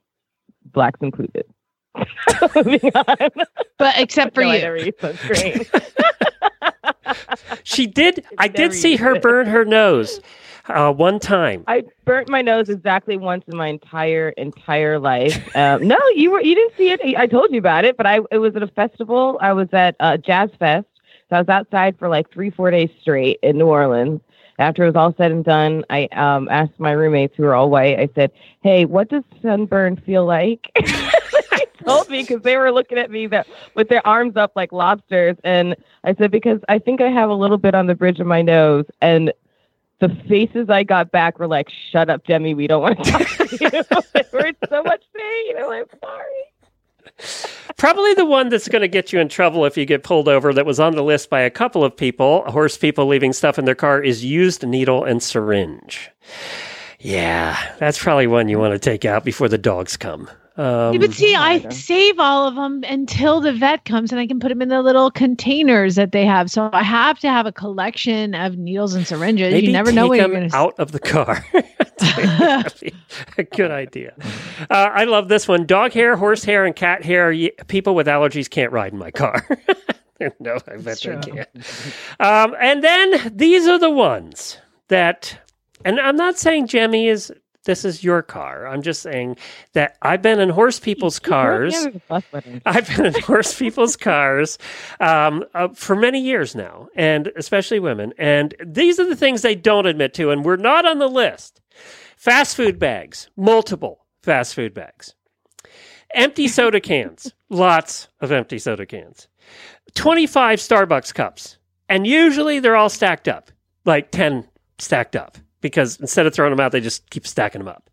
[0.65, 1.45] blacks included.
[3.79, 4.93] But except for No, I you.
[7.29, 7.61] Never use sunscreen.
[7.65, 8.25] She did.
[8.39, 10.21] I did see her burn her nose
[10.69, 11.65] uh, one time.
[11.67, 15.57] I burnt my nose exactly once in my entire entire life.
[15.57, 17.01] Um, no, you were you didn't see it.
[17.17, 19.39] I told you about it, but I it was at a festival.
[19.41, 20.87] I was at uh, Jazz Fest,
[21.31, 24.21] so I was outside for like three four days straight in New Orleans.
[24.59, 27.69] After it was all said and done, I um, asked my roommates who were all
[27.69, 27.99] white.
[27.99, 30.71] I said, "Hey, what does sunburn feel like?"
[31.87, 35.37] told me because they were looking at me that with their arms up like lobsters,
[35.45, 38.27] and I said because I think I have a little bit on the bridge of
[38.27, 39.33] my nose, and
[40.01, 42.55] the faces I got back were like, "Shut up, Demi.
[42.55, 43.71] We don't want to talk to you."
[44.15, 45.57] they were in so much pain.
[45.59, 46.47] I'm like, sorry.
[47.77, 50.53] Probably the one that's going to get you in trouble if you get pulled over
[50.53, 53.65] that was on the list by a couple of people, horse people leaving stuff in
[53.65, 56.11] their car, is used needle and syringe.
[57.01, 60.29] Yeah, that's probably one you want to take out before the dogs come.
[60.59, 61.71] Um, Yeah, but see, I either.
[61.71, 64.81] save all of them until the vet comes and I can put them in the
[64.83, 66.51] little containers that they have.
[66.51, 69.53] So I have to have a collection of needles and syringes.
[69.53, 70.57] maybe you never know take when you're going to.
[70.57, 71.45] out of the car.
[73.39, 74.15] A good idea.
[74.71, 77.35] Uh, I love this one: dog hair, horse hair, and cat hair.
[77.69, 79.47] People with allergies can't ride in my car.
[80.41, 81.49] no, I bet they can't.
[82.21, 85.39] Um, and then these are the ones that,
[85.85, 87.33] and I'm not saying Jemmy is.
[87.67, 88.67] This is your car.
[88.67, 89.37] I'm just saying
[89.75, 91.75] that I've been in horse people's cars.
[91.75, 92.63] Yeah, there's a bus button.
[92.65, 94.57] I've been in horse people's cars
[95.01, 98.15] um, uh, for many years now, and especially women.
[98.19, 101.61] And these are the things they don't admit to, and we're not on the list.
[102.17, 105.15] Fast food bags, multiple fast food bags,
[106.15, 109.29] empty soda cans, lots of empty soda cans,
[109.95, 111.59] 25 Starbucks cups,
[111.89, 113.51] and usually they're all stacked up,
[113.85, 114.49] like 10
[114.79, 117.89] stacked up, because instead of throwing them out, they just keep stacking them up.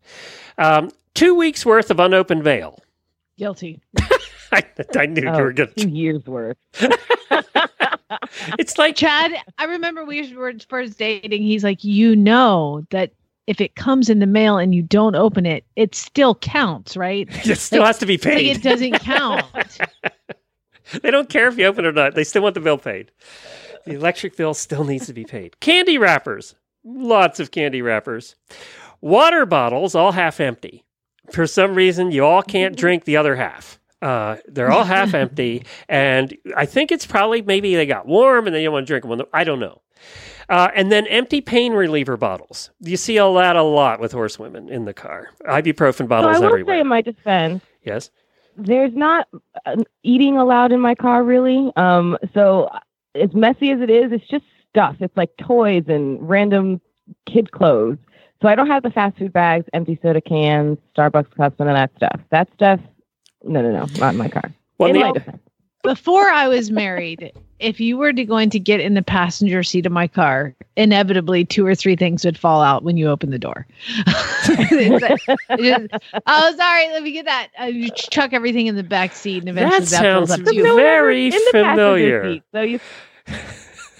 [0.58, 2.78] Um, two weeks worth of unopened mail.
[3.38, 3.80] Guilty.
[4.52, 4.62] I,
[4.96, 5.90] I knew you Oh, were going two to.
[5.90, 6.56] years worth.
[8.58, 11.42] It's like Chad, I remember we were first dating.
[11.42, 13.12] He's like, you know that
[13.46, 17.28] if it comes in the mail and you don't open it, it still counts, right?
[17.46, 18.56] it still has to be Like paid.
[18.56, 19.44] it doesn't count.
[21.02, 22.14] they don't care if you open it or not.
[22.14, 23.10] They still want the bill paid.
[23.84, 25.58] The electric bill still needs to be paid.
[25.60, 26.54] Candy wrappers,
[26.84, 28.36] lots of candy wrappers.
[29.00, 30.84] Water bottles, all half empty.
[31.30, 33.78] For some reason, you all can't drink the other half.
[34.02, 38.54] Uh, they're all half empty, and I think it's probably maybe they got warm and
[38.54, 39.26] they don't want to drink them.
[39.32, 39.80] I don't know.
[40.50, 42.70] Uh, and then empty pain reliever bottles.
[42.80, 45.28] You see all that a lot with horsewomen in the car.
[45.46, 46.76] Ibuprofen So bottles I will everywhere.
[46.76, 48.10] say, in my defense, yes.
[48.56, 49.26] there's not
[49.64, 51.72] uh, eating allowed in my car really.
[51.76, 52.68] Um, so
[53.14, 54.44] as messy as it is, it's just
[54.74, 54.96] stuff.
[55.00, 56.80] It's like toys and random
[57.26, 57.98] kid clothes.
[58.42, 61.74] So I don't have the fast food bags, empty soda cans, Starbucks cups, none of
[61.76, 62.20] that stuff.
[62.30, 62.80] That stuff,
[63.44, 64.52] no, no, no, not in my car.
[64.78, 65.38] Well, in the- my defense.
[65.82, 69.86] before I was married, if you were to going to get in the passenger seat
[69.86, 73.38] of my car, inevitably two or three things would fall out when you open the
[73.38, 73.66] door.
[73.96, 77.48] It's like- it's just, oh, sorry, let me get that.
[77.58, 80.54] Uh, you chuck everything in the back seat, and eventually That that, sounds up to
[80.54, 80.74] you.
[80.76, 82.32] very in the passenger familiar.
[82.34, 82.80] seat, So you.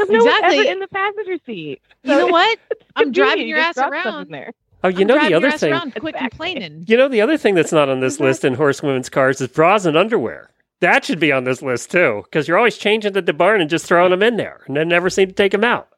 [0.07, 0.59] So no one's Exactly.
[0.61, 1.83] ever in the passenger seat.
[2.03, 2.59] You know what?
[2.97, 4.27] I'm driving your You ass just drop stuff around.
[4.27, 4.53] in there.
[4.83, 5.73] Oh, you I'm know the other ass thing.
[5.73, 6.29] around, quit Exactly.
[6.29, 6.85] complaining.
[6.87, 8.25] You know the other thing that's not on this mm-hmm.
[8.25, 10.51] list in horsewomen's cars is bras and underwear.
[10.81, 13.87] That should be on this list too, because you're always changing the barn and just
[13.87, 15.89] throwing them in there, and then never seem to take them out.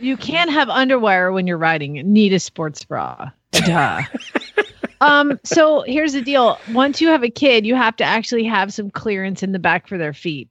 [0.00, 1.94] You can't have underwear when you're riding.
[1.94, 3.30] Need a sports bra.
[3.52, 4.02] Duh.
[5.00, 5.38] um.
[5.44, 6.58] So here's the deal.
[6.72, 9.86] Once you have a kid, you have to actually have some clearance in the back
[9.86, 10.48] for their feet.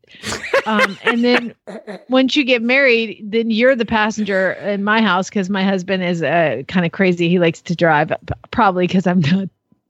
[0.65, 0.97] Um.
[1.03, 1.55] And then
[2.09, 6.21] once you get married, then you're the passenger in my house because my husband is
[6.21, 7.29] uh, kind of crazy.
[7.29, 8.11] He likes to drive,
[8.51, 9.49] probably because I'm not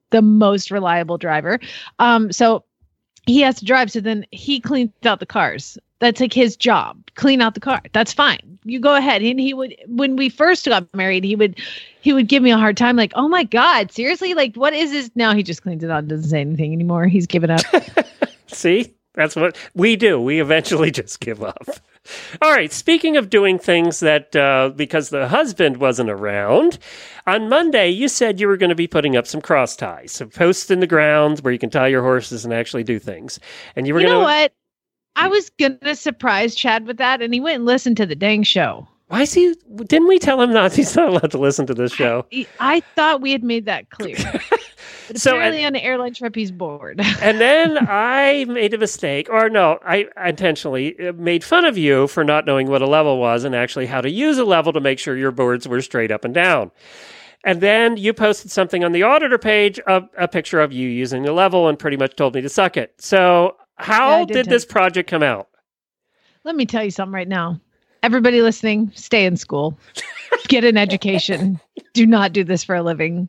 [0.10, 1.60] the most reliable driver.
[1.99, 2.32] Um.
[2.32, 2.64] So
[3.26, 3.91] he has to drive.
[3.91, 5.78] So then he cleans out the cars.
[6.00, 7.02] That's like his job.
[7.16, 7.82] Clean out the car.
[7.93, 8.60] That's fine.
[8.64, 9.22] You go ahead.
[9.22, 11.60] And he would when we first got married, he would
[12.02, 14.34] he would give me a hard time, like, oh my God, seriously?
[14.34, 15.10] Like, what is this?
[15.16, 17.08] Now he just cleans it out and doesn't say anything anymore.
[17.08, 17.62] He's given up.
[18.48, 20.22] See, that's what we do.
[20.22, 21.68] We eventually just give up.
[22.41, 22.72] All right.
[22.72, 26.78] Speaking of doing things that uh, because the husband wasn't around,
[27.26, 30.30] on Monday you said you were going to be putting up some cross ties, some
[30.30, 33.39] posts in the ground where you can tie your horses and actually do things.
[33.76, 34.54] And you were you going know what?
[35.18, 38.43] I was gonna surprise Chad with that, and he went and listened to the dang
[38.43, 38.88] show.
[39.07, 39.55] Why is he?
[39.86, 40.74] Didn't we tell him not?
[40.76, 42.26] He's not allowed to listen to this show.
[42.30, 44.18] He- I thought we had made that clear.
[45.15, 46.99] So, apparently, on an airline trip, he's bored.
[47.22, 52.07] and then I made a mistake, or no, I intentionally uh, made fun of you
[52.07, 54.82] for not knowing what a level was and actually how to use a level to
[54.82, 56.72] make sure your boards were straight up and down.
[57.45, 61.24] And then you posted something on the auditor page, a, a picture of you using
[61.24, 62.93] the level, and pretty much told me to suck it.
[62.97, 65.50] So, how Yeah, did did this project come out?
[66.44, 67.60] Let me tell you something right now.
[68.04, 69.78] Everybody listening, stay in school.
[70.48, 71.60] Get an education.
[71.94, 73.28] Do not do this for a living.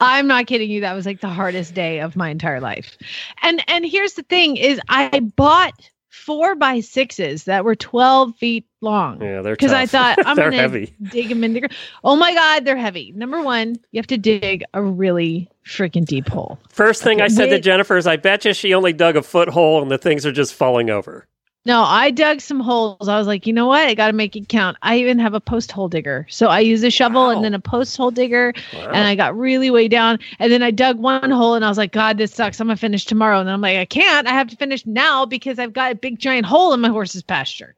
[0.00, 0.80] I'm not kidding you.
[0.82, 2.96] That was like the hardest day of my entire life.
[3.42, 8.66] And and here's the thing is I bought four by sixes that were 12 feet
[8.80, 9.20] long.
[9.22, 10.94] Yeah, they're Because I thought I'm gonna heavy.
[11.10, 11.60] dig them into.
[11.60, 11.66] gr-
[12.04, 13.12] Oh my god, they're heavy.
[13.14, 16.58] Number one, you have to dig a really freaking deep hole.
[16.70, 17.60] First thing Okay, I said to.
[17.60, 20.32] Jennifer is, I bet you she only dug a foot hole and the things are
[20.32, 21.26] just falling over.
[21.68, 23.08] No, I dug some holes.
[23.08, 23.86] I was like, you know what?
[23.86, 24.78] I got to make it count.
[24.80, 26.26] I even have a post hole digger.
[26.30, 27.30] So I use a shovel Wow.
[27.32, 28.54] and then a post hole digger.
[28.72, 28.86] Wow.
[28.86, 30.18] And I got really way down.
[30.38, 32.58] And then I dug one hole and I was like, God, this sucks.
[32.58, 33.38] I'm going to finish tomorrow.
[33.38, 34.26] And I'm like, I can't.
[34.26, 37.22] I have to finish now because I've got a big giant hole in my horse's
[37.22, 37.74] pasture.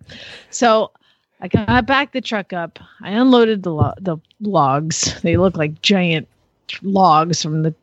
[0.51, 0.93] So
[1.41, 2.79] I got back the truck up.
[3.03, 5.21] I unloaded the, lo- the logs.
[5.23, 6.29] They look like giant
[6.83, 7.75] logs from the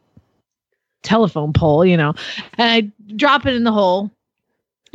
[1.03, 2.13] telephone pole, you know,
[2.57, 4.09] and I drop it in the hole.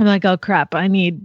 [0.02, 1.20] I'm like, oh crap, I need,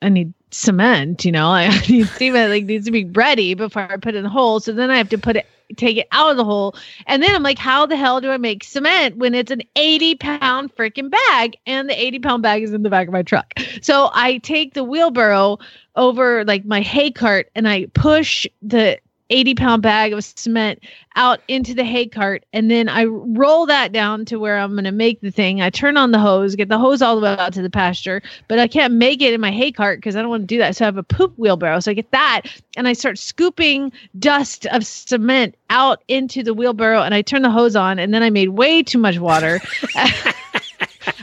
[0.00, 3.96] I need cement, you know, I need cement, like needs to be ready before I
[3.96, 4.60] put in the hole.
[4.60, 5.46] So then I have to put it,
[5.76, 6.76] take it out of the hole.
[7.08, 10.14] And then I'm like, how the hell do I make cement when it's an 80
[10.14, 13.52] pound freaking bag and the 80 pound bag is in the back of my truck?
[13.82, 15.58] So I take the wheelbarrow
[15.96, 19.00] over like my hay cart and I push the
[19.30, 20.82] 80 pound bag of cement
[21.16, 24.84] out into the hay cart and then I roll that down to where I'm going
[24.84, 25.62] to make the thing.
[25.62, 28.22] I turn on the hose, get the hose all the way out to the pasture,
[28.48, 30.58] but I can't make it in my hay cart because I don't want to do
[30.58, 30.76] that.
[30.76, 31.80] So I have a poop wheelbarrow.
[31.80, 32.42] So I get that
[32.76, 37.50] and I start scooping dust of cement out into the wheelbarrow and I turn the
[37.50, 39.60] hose on and then I made way too much water.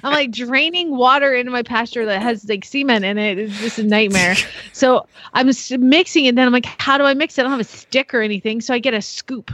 [0.04, 3.38] I'm like draining water into my pasture that has like cement in it.
[3.38, 4.36] It's just a nightmare.
[4.74, 5.50] So I'm
[5.80, 6.36] mixing it.
[6.36, 7.42] Then I'm like, how do I mix it?
[7.42, 8.62] I don't have a stick or anything.
[8.62, 9.52] So I get a scoop,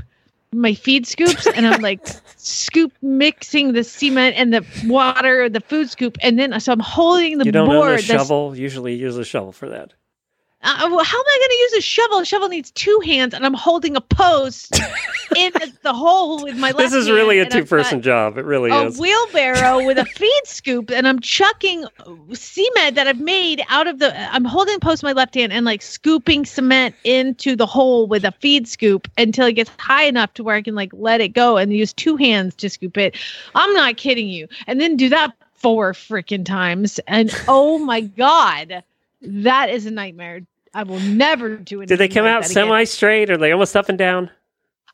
[0.53, 1.99] my feed scoops, and I'm like
[2.37, 7.39] scoop mixing the cement and the water, the food scoop, and then so I'm holding
[7.39, 7.89] the you don't board.
[7.89, 8.55] own a shovel.
[8.55, 9.93] Usually use a shovel for that.
[10.63, 12.19] Uh, well, how am I going to use a shovel?
[12.19, 14.75] A shovel needs two hands, and I'm holding a post
[15.35, 16.79] in the, the hole with my left.
[16.79, 16.91] Hand.
[16.91, 18.37] This is really a hand, and I've two person job.
[18.37, 18.97] It really a is.
[18.97, 21.85] A wheelbarrow with a feed scoop and I'm chucking
[22.33, 25.65] cement that I've made out of the I'm holding post with my left hand and
[25.65, 30.33] like scooping cement into the hole with a feed scoop until it gets high enough
[30.35, 33.15] to where I can like let it go and use two hands to scoop it.
[33.53, 34.47] I'm not kidding you.
[34.65, 38.83] And then do that four freaking times and oh my god,
[39.21, 40.41] that is a nightmare.
[40.73, 41.87] I will never do it.
[41.87, 43.29] Did they come out semi straight?
[43.29, 44.29] or they almost up and down?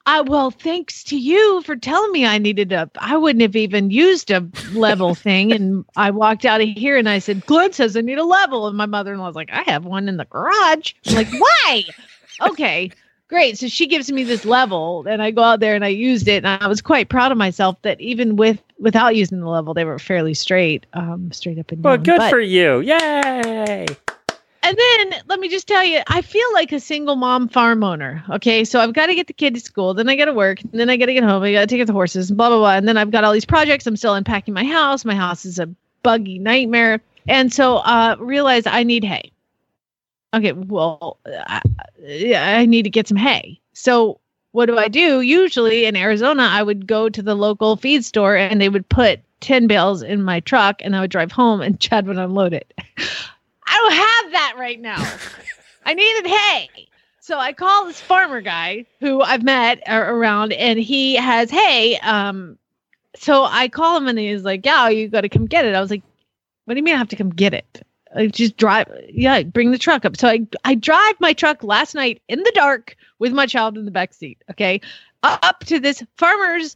[0.06, 2.90] I well, thanks to you for telling me I needed a.
[3.00, 7.08] I wouldn't have even used a level thing, and I walked out of here and
[7.08, 9.86] I said, "Glenn says I need a level," and my mother-in-law was like, "I have
[9.86, 11.84] one in the garage." I'm like, "Why?"
[12.50, 12.92] okay,
[13.34, 13.58] great.
[13.58, 16.46] So she gives me this level, and I go out there and I used it,
[16.46, 19.86] and I was quite proud of myself that even with without using the level, they
[19.86, 21.90] were fairly straight, um, straight up and down.
[21.90, 22.82] Well, good But- for you.
[22.82, 23.86] Yay.
[24.66, 28.24] and then let me just tell you, I feel like a single mom farm owner.
[28.30, 28.64] Okay.
[28.64, 30.80] So I've got to get the kid to school, then I got to work, and
[30.80, 32.50] then I got to get home, I got to take care of the horses, blah,
[32.50, 32.76] blah, blah.
[32.76, 33.88] And then I've got all these projects.
[33.88, 35.04] I'm still unpacking my house.
[35.06, 35.68] My house is a
[36.04, 37.02] buggy nightmare.
[37.28, 39.33] And so uh realize I need hay.
[40.34, 40.52] Okay.
[40.54, 41.62] Well, I,
[42.36, 43.60] I need to get some hay.
[43.74, 44.20] So
[44.52, 45.22] what do I do?
[45.22, 49.20] Usually in Arizona, I would go to the local feed store and they would put
[49.42, 52.74] 10 bales in my truck and I would drive home and Chad would unload it.
[52.78, 55.04] I don't have that right now.
[55.86, 56.88] I needed hay.
[57.20, 61.98] So I call this farmer guy who I've met around and he has hay.
[62.00, 62.58] Um,
[63.16, 65.74] so I call him and he's like, Yeah, you got to come get it.
[65.74, 66.04] I was like,
[66.66, 67.86] What do you mean I have to come get it?
[68.16, 68.88] I just drive.
[69.10, 70.18] Yeah, bring the truck up.
[70.18, 73.86] So I, I drive my truck last night in the dark with my child in
[73.86, 74.44] the back seat.
[74.52, 74.82] Okay.
[75.24, 76.76] Up to this farmer's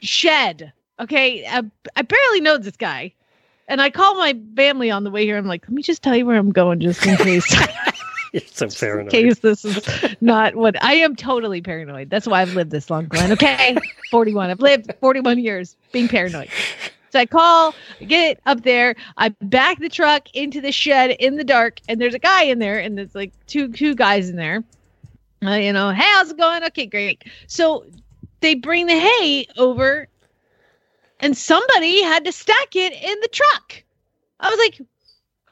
[0.00, 0.72] shed.
[0.98, 1.46] Okay.
[1.46, 1.62] I,
[1.94, 3.12] I barely know this guy.
[3.68, 5.36] And I call my family on the way here.
[5.36, 7.52] I'm like, let me just tell you where I'm going just in case.
[8.32, 12.10] You're so in case this is not what I am totally paranoid.
[12.10, 13.32] That's why I've lived this long, Glenn.
[13.32, 13.76] Okay.
[14.10, 14.50] 41.
[14.50, 16.48] I've lived 41 years being paranoid.
[17.10, 17.74] So I call,
[18.06, 22.14] get up there, I back the truck into the shed in the dark, and there's
[22.14, 24.64] a guy in there, and there's like two two guys in there.
[25.44, 26.64] Uh, you know, hey, how's it going?
[26.64, 27.24] Okay, great.
[27.46, 27.86] So
[28.40, 30.08] they bring the hay over,
[31.20, 33.82] and somebody had to stack it in the truck.
[34.40, 34.80] I was like,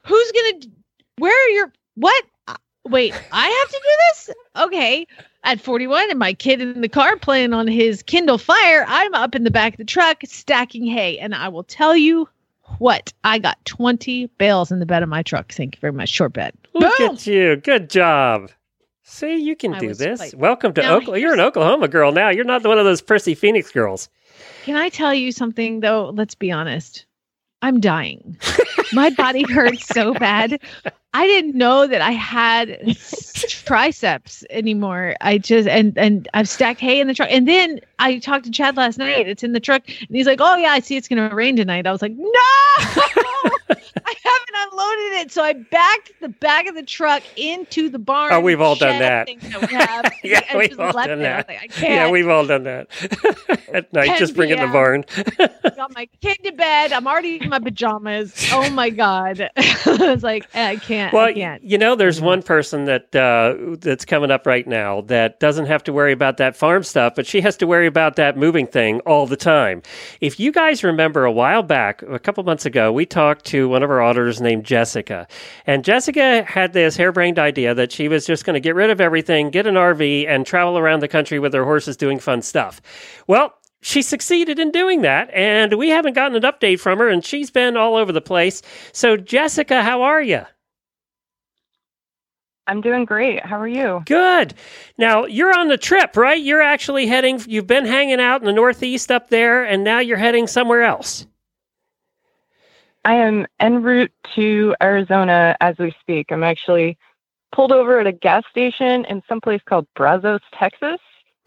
[0.04, 0.72] who's gonna?
[1.18, 2.24] Where are your what?
[2.48, 4.30] Uh, Wait, I have to do this?
[4.64, 5.06] Okay.
[5.46, 9.34] At 41 and my kid in the car playing on his Kindle Fire, I'm up
[9.34, 11.18] in the back of the truck stacking hay.
[11.18, 12.26] And I will tell you
[12.78, 15.52] what, I got 20 bales in the bed of my truck.
[15.52, 16.08] Thank you very much.
[16.08, 16.54] Short bed.
[16.72, 17.10] Look Boom!
[17.10, 17.56] at you.
[17.56, 18.52] Good job.
[19.02, 20.34] See, you can I do this.
[20.34, 21.18] Welcome to Now, Oklahoma.
[21.18, 22.30] You're an Oklahoma girl now.
[22.30, 24.08] You're not one of those prissy Phoenix girls.
[24.62, 26.10] Can I tell you something though?
[26.14, 27.04] Let's be honest.
[27.60, 28.38] I'm dying.
[28.94, 30.58] My body hurts so bad.
[31.14, 32.96] I didn't know that I had
[33.64, 35.14] triceps anymore.
[35.20, 37.28] I just and and I've stacked hay in the truck.
[37.30, 39.28] And then I talked to Chad last night.
[39.28, 41.86] It's in the truck, and he's like, "Oh yeah, I see it's gonna rain tonight."
[41.86, 46.82] I was like, "No, I haven't unloaded it." So I backed the back of the
[46.82, 48.32] truck into the barn.
[48.32, 49.28] Oh, we've all done that.
[49.28, 50.12] that we have.
[50.24, 51.26] Yeah, we've all done it.
[51.26, 51.48] I was that.
[51.48, 52.88] like, Yeah, we've all done that.
[53.72, 55.04] At night, just bring it in the barn.
[55.76, 56.92] got my kid to bed.
[56.92, 58.48] I'm already in my pajamas.
[58.52, 59.50] Oh my god!
[59.56, 61.03] I was like, I can't.
[61.12, 61.62] Well, I can't.
[61.62, 65.82] you know, there's one person that uh, that's coming up right now that doesn't have
[65.84, 69.00] to worry about that farm stuff, but she has to worry about that moving thing
[69.00, 69.82] all the time.
[70.20, 73.82] If you guys remember, a while back, a couple months ago, we talked to one
[73.82, 75.26] of our auditors named Jessica,
[75.66, 79.00] and Jessica had this harebrained idea that she was just going to get rid of
[79.00, 82.80] everything, get an RV, and travel around the country with her horses doing fun stuff.
[83.26, 83.54] Well.
[83.86, 87.50] She succeeded in doing that, and we haven't gotten an update from her, and she's
[87.50, 88.62] been all over the place.
[88.92, 90.46] So, Jessica, how are you?
[92.66, 93.44] I'm doing great.
[93.44, 94.02] How are you?
[94.06, 94.54] Good.
[94.96, 96.40] Now you're on the trip, right?
[96.40, 97.40] You're actually heading.
[97.46, 101.26] You've been hanging out in the Northeast up there, and now you're heading somewhere else.
[103.04, 106.32] I am en route to Arizona as we speak.
[106.32, 106.96] I'm actually
[107.52, 110.98] pulled over at a gas station in some place called Brazos, Texas.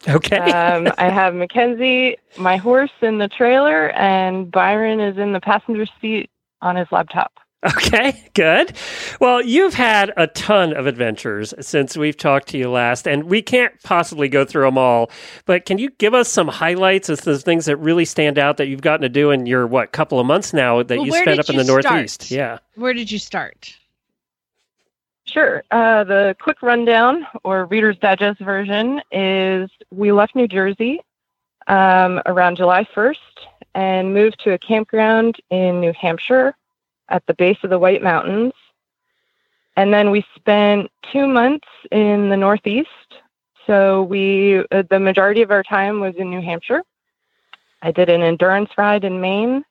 [0.08, 0.38] Okay.
[0.38, 5.88] Um, I have Mackenzie, my horse, in the trailer, and Byron is in the passenger
[6.00, 6.30] seat
[6.62, 7.34] on his laptop.
[7.66, 8.74] Okay, good.
[9.20, 13.42] Well, you've had a ton of adventures since we've talked to you last, and we
[13.42, 15.10] can't possibly go through them all.
[15.46, 18.68] But can you give us some highlights of the things that really stand out that
[18.68, 21.26] you've gotten to do in your what couple of months now that Well, you spent
[21.26, 21.86] did up in the start?
[21.86, 22.30] Northeast?
[22.30, 22.60] Yeah.
[22.76, 23.76] Where did you start?
[25.26, 25.64] Sure.
[25.72, 31.02] Uh, the quick rundown or Reader's Digest version is we left New Jersey
[31.66, 33.16] um, around July 1st
[33.74, 36.56] and moved to a campground in New Hampshire
[37.10, 38.54] at the base of the White Mountains.
[39.76, 42.90] And then we spent two months in the Northeast.
[43.66, 46.84] So we, uh, the majority of our time was in New Hampshire.
[47.82, 49.64] I did an endurance ride in Maine.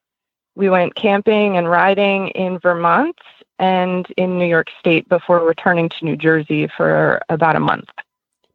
[0.55, 3.19] We went camping and riding in Vermont
[3.59, 7.89] and in New York State before returning to New Jersey for about a month.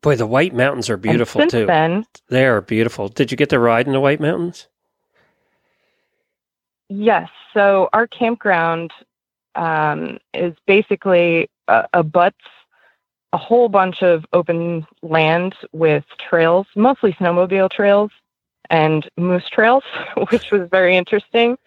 [0.01, 1.67] Boy, the White Mountains are beautiful and since too.
[1.67, 3.07] then, They are beautiful.
[3.07, 4.67] Did you get to ride in the White Mountains?
[6.91, 7.29] Yes.
[7.53, 8.91] So our campground
[9.55, 12.37] um, is basically uh, abuts
[13.33, 18.11] a whole bunch of open land with trails, mostly snowmobile trails
[18.69, 19.83] and moose trails,
[20.29, 21.57] which was very interesting.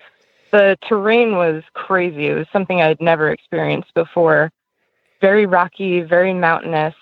[0.51, 2.29] The terrain was crazy.
[2.29, 4.53] It was something I'd never experienced before.
[5.21, 6.95] Very rocky, very mountainous.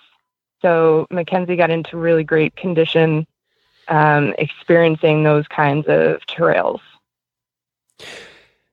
[0.63, 3.27] So Mackenzie got into really great condition,
[3.89, 6.81] um, experiencing those kinds of trails.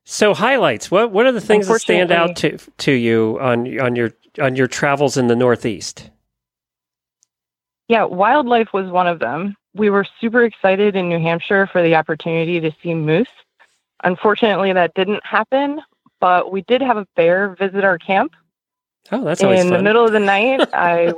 [0.06, 0.90] So highlights.
[0.90, 4.12] What what are the things that stand out to to you on on your
[4.42, 6.10] on your travels in the Northeast?
[7.88, 9.56] Yeah, wildlife was one of them.
[9.76, 13.28] We were super excited in New Hampshire for the opportunity to see moose.
[14.04, 15.82] Unfortunately, that didn't happen,
[16.20, 18.34] but we did have a bear visit our camp.
[19.12, 19.78] Oh, that's always in fun.
[19.78, 20.68] the middle of the night.
[20.74, 21.14] I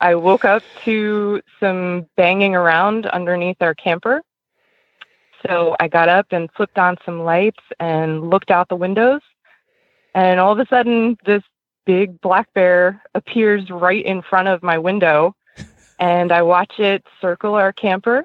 [0.00, 4.22] I woke up to some banging around underneath our camper.
[5.46, 9.20] So I got up and flipped on some lights and looked out the windows.
[10.14, 11.42] And all of a sudden, this
[11.84, 15.34] big black bear appears right in front of my window.
[16.00, 18.24] And I watch it circle our camper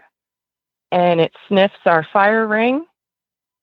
[0.91, 2.84] and it sniffs our fire ring.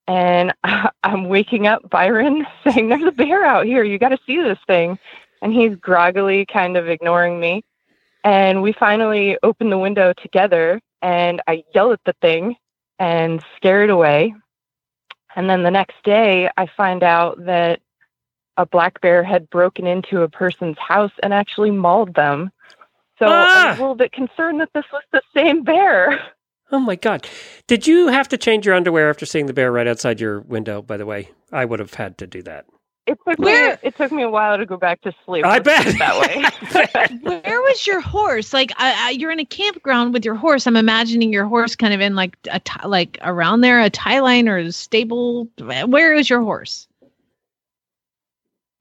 [0.07, 0.55] And
[1.03, 3.83] I'm waking up Byron saying, There's a bear out here.
[3.83, 4.97] You got to see this thing.
[5.43, 7.65] And he's groggily kind of ignoring me.
[8.23, 12.57] And we finally open the window together and I yell at the thing
[12.99, 14.35] and scared away.
[15.35, 17.81] And then the next day, I find out that
[18.57, 22.51] a black bear had broken into a person's house and actually mauled them.
[23.19, 23.71] So Ah!
[23.71, 26.21] I'm a little bit concerned that this was the same bear.
[26.73, 27.29] Oh my god!
[27.69, 30.83] Did you have to change your underwear after seeing the bear right outside your window?
[30.83, 32.67] By the way, I would have had to do that.
[33.07, 35.45] It took me it took me a while to go back to sleep.
[35.45, 35.87] I bet.
[35.99, 37.19] that way.
[37.45, 38.53] Where was your horse?
[38.53, 40.67] Like, uh, you're in a campground with your horse.
[40.67, 44.49] I'm imagining your horse kind of in like a like around there, a tie line
[44.49, 45.49] or a stable.
[45.59, 46.89] Where is your horse?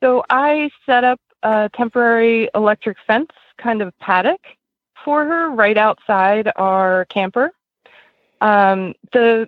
[0.02, 4.42] So I set up a temporary electric fence kind of paddock
[5.04, 7.52] for her right outside our camper.
[8.42, 9.48] Um, the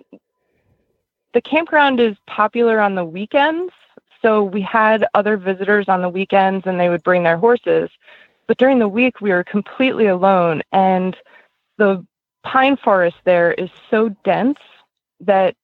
[1.34, 3.72] the campground is popular on the weekends,
[4.22, 7.90] so we had other visitors on the weekends and they would bring their horses.
[8.46, 11.16] But during the week we were completely alone and
[11.76, 12.04] the
[12.42, 14.58] pine forest there is so dense
[15.20, 15.54] that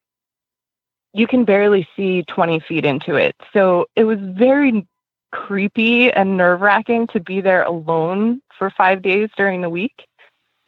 [1.13, 3.37] you can barely see 20 feet into it.
[3.53, 4.87] So it was very
[5.33, 10.07] creepy and nerve wracking to be there alone for five days during the week.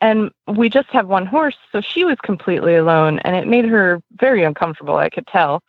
[0.01, 4.03] And we just have one horse, so she was completely alone, and it made her
[4.13, 5.63] very uncomfortable, I could tell.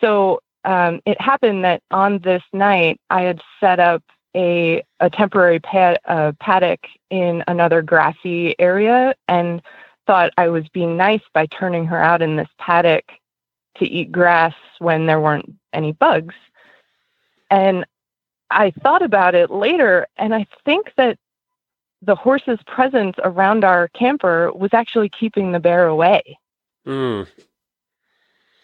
[0.00, 4.02] So um, it happened that on this night, I had set up
[4.34, 9.62] a, a temporary pad, uh, paddock in another grassy area and
[10.06, 13.04] thought I was being nice by turning her out in this paddock
[13.76, 16.34] to eat grass when there weren't any bugs.
[17.50, 17.84] And
[18.50, 21.18] I thought about it later, and I think that
[22.02, 26.38] the horse's presence around our camper was actually keeping the bear away.
[26.86, 27.28] Mm.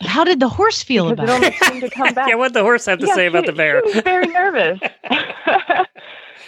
[0.01, 1.45] How did the horse feel Because it about it?
[1.63, 2.29] almost seemed to come back.
[2.29, 3.83] Yeah, what the horse have to Yeah, say about she- the bear?
[3.89, 4.81] She was very nervous.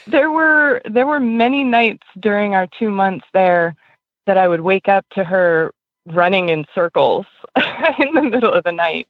[0.07, 3.74] there were there were many nights during our two months there
[4.26, 5.72] that I would wake up to her
[6.07, 7.26] running in circles
[7.98, 9.09] in the middle of the night,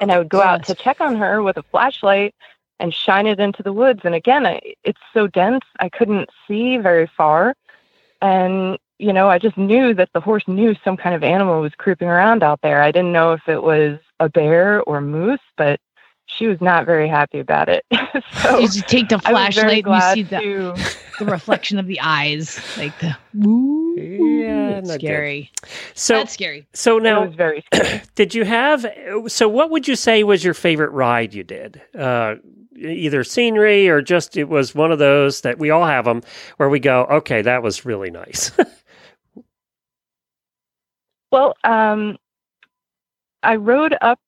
[0.00, 2.34] and I would go out to check on her with a flashlight
[2.78, 4.00] and shine it into the woods.
[4.04, 7.54] And again, I, it's so dense I couldn't see very far,
[8.22, 11.72] and you know I just knew that the horse knew some kind of animal was
[11.76, 12.82] creeping around out there.
[12.82, 15.80] I didn't know if it was a bear or moose, but
[16.26, 17.84] she was not very happy about it.
[18.42, 21.30] so you just take the I was very flashlight and you see the, to- the
[21.30, 23.96] reflection of the eyes, like the woo.
[23.96, 25.06] Yeah, it's not good.
[25.06, 25.50] scary.
[25.94, 26.66] So That's scary.
[26.72, 28.02] So now, was very scary.
[28.14, 28.86] did you have?
[29.28, 31.80] So, what would you say was your favorite ride you did?
[31.98, 32.36] Uh,
[32.76, 36.22] either scenery or just it was one of those that we all have them
[36.56, 38.50] where we go, okay, that was really nice.
[41.30, 42.18] Well, um,
[43.42, 44.20] I rode up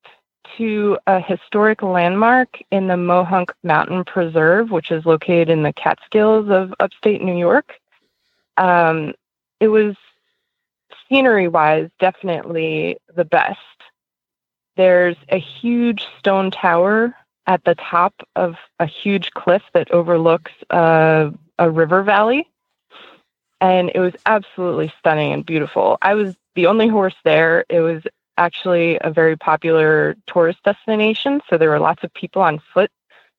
[0.56, 6.48] to a historic landmark in the Mohonk Mountain Preserve, which is located in the Catskills
[6.50, 7.74] of upstate New York.
[8.56, 9.14] Um,
[9.60, 9.96] it was
[11.08, 13.58] scenery wise definitely the best.
[14.76, 17.14] There's a huge stone tower
[17.46, 22.48] at the top of a huge cliff that overlooks uh, a river valley.
[23.60, 25.98] And it was absolutely stunning and beautiful.
[26.02, 27.64] I was the only horse there.
[27.68, 28.02] It was
[28.36, 31.40] actually a very popular tourist destination.
[31.48, 32.90] So there were lots of people on foot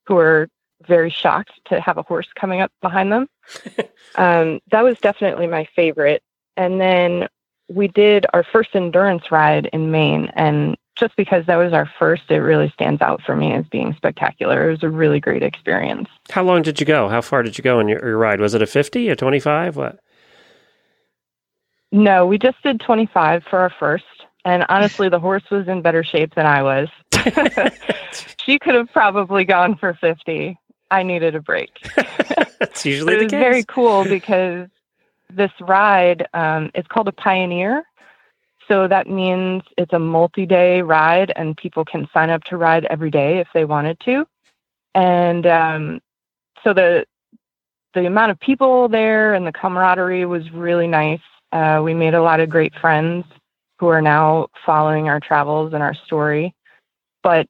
[0.06, 0.50] who were
[0.88, 3.28] very shocked to have a horse coming up behind them.
[4.16, 6.22] um, that was definitely my favorite.
[6.58, 7.28] And then
[7.70, 10.32] we did our first endurance ride in Maine.
[10.36, 13.94] And just because that was our first, it really stands out for me as being
[13.96, 14.68] spectacular.
[14.68, 16.10] It was a really great experience.
[16.30, 17.10] How long did you go?
[17.10, 18.40] How far did you go in your, your ride?
[18.40, 19.76] Was it a 50, a 25?
[19.76, 20.00] What?
[21.94, 24.04] No, we just did 25 for our first.
[24.46, 26.90] And honestly, the horse was in better shape than I was.
[28.44, 30.58] she could have probably gone for 50.
[30.90, 31.70] I needed a break.
[32.60, 33.40] That's usually it was case.
[33.40, 34.68] very cool because
[35.30, 37.84] this ride um, it's called a pioneer
[38.68, 43.10] so that means it's a multi-day ride and people can sign up to ride every
[43.10, 44.26] day if they wanted to
[44.94, 46.00] and um,
[46.64, 47.06] so the
[47.94, 51.20] the amount of people there and the camaraderie was really nice
[51.54, 53.26] uh, we made a lot of great friends
[53.80, 56.54] who are now following our travels and our story
[57.24, 57.48] but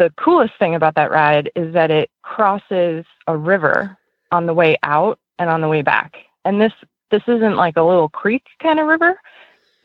[0.00, 3.98] the coolest thing about that ride is that it crosses a river
[4.32, 6.16] on the way out and on the way back.
[6.44, 6.72] And this
[7.10, 9.20] this isn't like a little creek kind of river.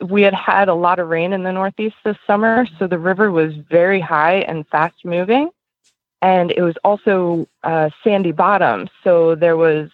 [0.00, 3.30] We had had a lot of rain in the Northeast this summer, so the river
[3.30, 5.50] was very high and fast moving,
[6.22, 9.90] and it was also uh, sandy bottom, so there was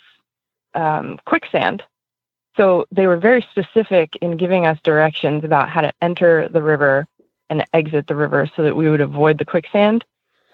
[0.75, 1.83] um, quicksand.
[2.57, 7.07] So they were very specific in giving us directions about how to enter the river
[7.49, 10.05] and exit the river so that we would avoid the quicksand.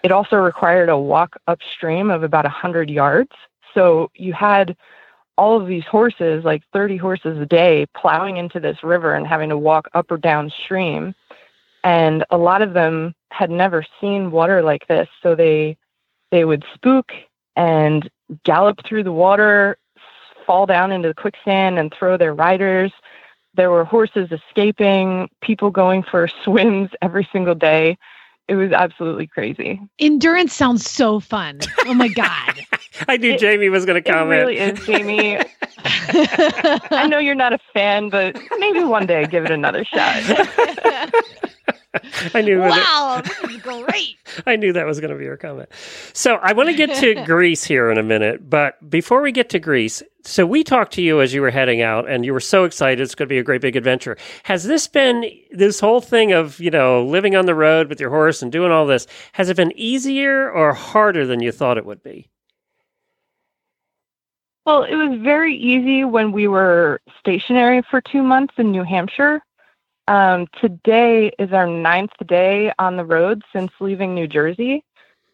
[0.02, 3.32] It also required a walk upstream of about 100 yards.
[3.74, 4.76] So you had
[5.36, 9.48] all of these horses, like 30 horses a day, plowing into this river and having
[9.48, 11.14] to walk up or downstream.
[11.84, 15.08] And a lot of them had never seen water like this.
[15.22, 15.76] So they
[16.30, 17.12] they would spook
[17.56, 18.10] and
[18.44, 19.78] gallop through the water,
[20.48, 22.90] fall down into the quicksand and throw their riders.
[23.54, 27.98] There were horses escaping, people going for swims every single day.
[28.48, 29.78] It was absolutely crazy.
[29.98, 31.60] Endurance sounds so fun.
[31.84, 32.54] Oh my god.
[33.08, 34.50] I knew Jamie was going to comment.
[34.50, 34.88] It comment.
[34.88, 35.38] really is, Jamie.
[36.90, 40.22] I know you're not a fan, but maybe one day I give it another shot.
[42.34, 44.16] I knew that- wow, this is great.
[44.46, 45.70] I knew that was going to be your comment.
[46.12, 49.48] So I want to get to Greece here in a minute, but before we get
[49.50, 52.40] to Greece, so we talked to you as you were heading out, and you were
[52.40, 54.18] so excited it's going to be a great big adventure.
[54.42, 58.10] Has this been this whole thing of you know living on the road with your
[58.10, 59.06] horse and doing all this?
[59.32, 62.28] Has it been easier or harder than you thought it would be?
[64.66, 69.40] Well, it was very easy when we were stationary for two months in New Hampshire.
[70.08, 74.82] Um, today is our ninth day on the road since leaving New Jersey.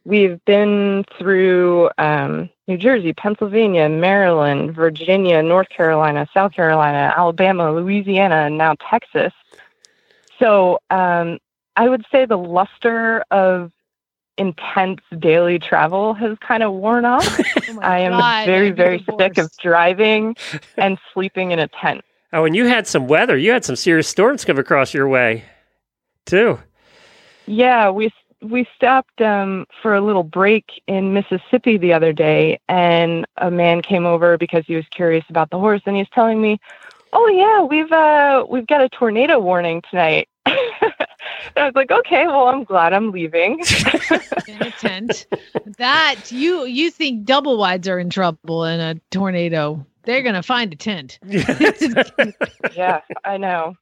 [0.04, 8.46] We've been through um, New Jersey, Pennsylvania, Maryland, Virginia, North Carolina, South Carolina, Alabama, Louisiana,
[8.46, 9.32] and now Texas.
[10.40, 11.38] So um,
[11.76, 13.70] I would say the luster of
[14.36, 17.24] intense daily travel has kind of worn off.
[17.80, 20.34] I am God, very, very sick of driving
[20.76, 22.04] and sleeping in a tent.
[22.34, 23.36] Oh, and you had some weather.
[23.36, 25.44] You had some serious storms come across your way,
[26.26, 26.58] too.
[27.46, 28.12] Yeah, we
[28.42, 33.82] we stopped um, for a little break in Mississippi the other day, and a man
[33.82, 36.58] came over because he was curious about the horse, and he's telling me,
[37.12, 40.56] "Oh yeah, we've uh, we've got a tornado warning tonight." and
[41.56, 43.60] I was like, "Okay, well, I'm glad I'm leaving."
[44.48, 45.26] in a tent.
[45.78, 49.86] That you you think double wides are in trouble in a tornado.
[50.04, 51.18] They're gonna find a tent.
[52.74, 53.74] yeah, I know.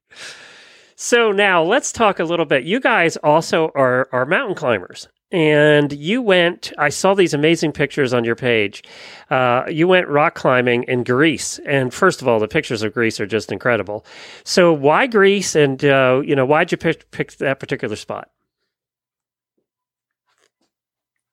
[0.96, 2.64] So now let's talk a little bit.
[2.64, 6.72] You guys also are are mountain climbers, and you went.
[6.78, 8.84] I saw these amazing pictures on your page.
[9.30, 13.18] Uh, you went rock climbing in Greece, and first of all, the pictures of Greece
[13.18, 14.04] are just incredible.
[14.44, 18.30] So why Greece, and uh, you know why'd you pick pick that particular spot?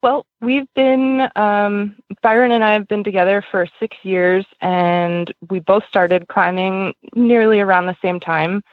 [0.01, 5.59] Well, we've been um, Byron and I have been together for six years, and we
[5.59, 8.63] both started climbing nearly around the same time.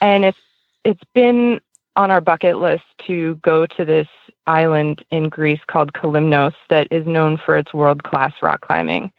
[0.00, 0.38] And it's
[0.84, 1.60] it's been
[1.96, 4.08] on our bucket list to go to this
[4.46, 9.10] island in Greece called Kalymnos that is known for its world class rock climbing.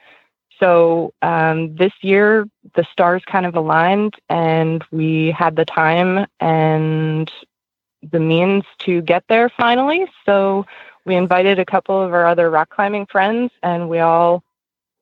[0.57, 7.29] So um, this year the stars kind of aligned, and we had the time and
[8.09, 10.05] the means to get there finally.
[10.25, 10.65] So
[11.05, 14.43] we invited a couple of our other rock climbing friends and we all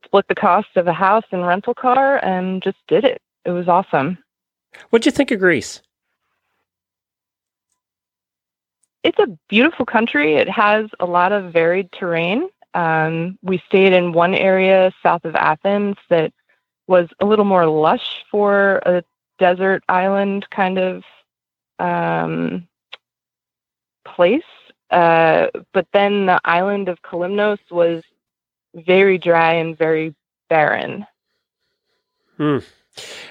[0.06, 3.22] split the cost of a house and rental car and just did it.
[3.45, 4.18] It was awesome.
[4.89, 5.82] What'd you think of Greece?
[9.04, 10.36] It's a beautiful country.
[10.36, 12.50] It has a lot of varied terrain.
[12.74, 16.32] Um, we stayed in one area south of Athens that
[16.88, 19.04] was a little more lush for a
[19.38, 21.04] desert island kind of
[21.80, 22.68] um,
[24.06, 24.43] place.
[24.92, 28.04] Uh, but then the island of Kalymnos was
[28.76, 30.16] very dry and very
[30.50, 31.05] barren.
[32.38, 32.59] Hmm.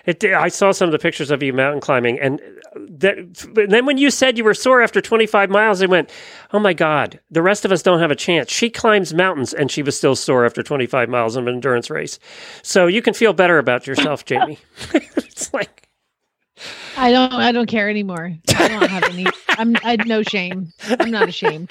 [0.06, 2.40] It, I saw some of the pictures of you mountain climbing, and
[2.74, 6.10] that, but then when you said you were sore after 25 miles, I went,
[6.52, 9.70] "Oh my God, the rest of us don't have a chance." She climbs mountains, and
[9.70, 12.18] she was still sore after 25 miles of an endurance race.
[12.62, 14.58] So you can feel better about yourself, Jamie.
[14.94, 15.87] it's like
[16.96, 18.32] I don't I don't care anymore.
[18.56, 20.72] I don't have any I'm I no shame.
[20.98, 21.70] I'm not ashamed.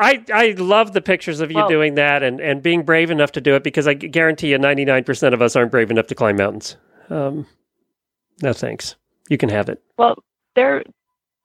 [0.00, 3.32] I, I love the pictures of you Well- doing that and, and being brave enough
[3.32, 6.36] to do it because I guarantee you 99% of us aren't brave enough to climb
[6.36, 6.76] mountains.
[7.10, 7.46] Um,
[8.42, 8.94] no thanks.
[9.28, 9.82] You can have it.
[9.96, 10.22] Well,
[10.54, 10.84] they're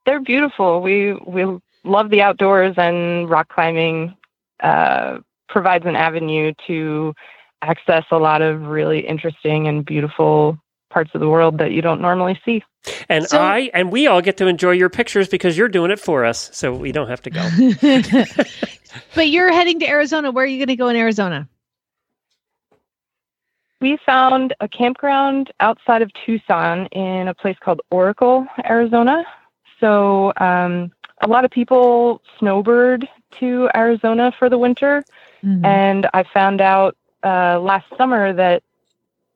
[0.06, 0.82] they're beautiful.
[0.82, 1.46] We we
[1.84, 4.16] love the outdoors, and rock climbing
[4.62, 5.20] uh,
[5.50, 7.14] provides an avenue to
[7.62, 10.58] access a lot of really interesting and beautiful
[10.94, 12.64] parts of the world that you don't normally see.
[13.10, 16.00] And So- I and we all get to enjoy your pictures because you're doing it
[16.00, 17.42] for us, so we don't have to go.
[19.16, 20.32] but you're heading to Arizona.
[20.32, 21.48] Where are you going to go in Arizona?
[23.82, 29.26] We found a campground outside of Tucson in a place called Oracle, Arizona.
[29.80, 30.92] So um,
[31.22, 33.08] a lot of people snowbird
[33.40, 35.04] to Arizona for the winter.
[35.44, 35.66] Mhm.
[35.66, 36.96] And I found out
[37.26, 38.64] uh, last summer that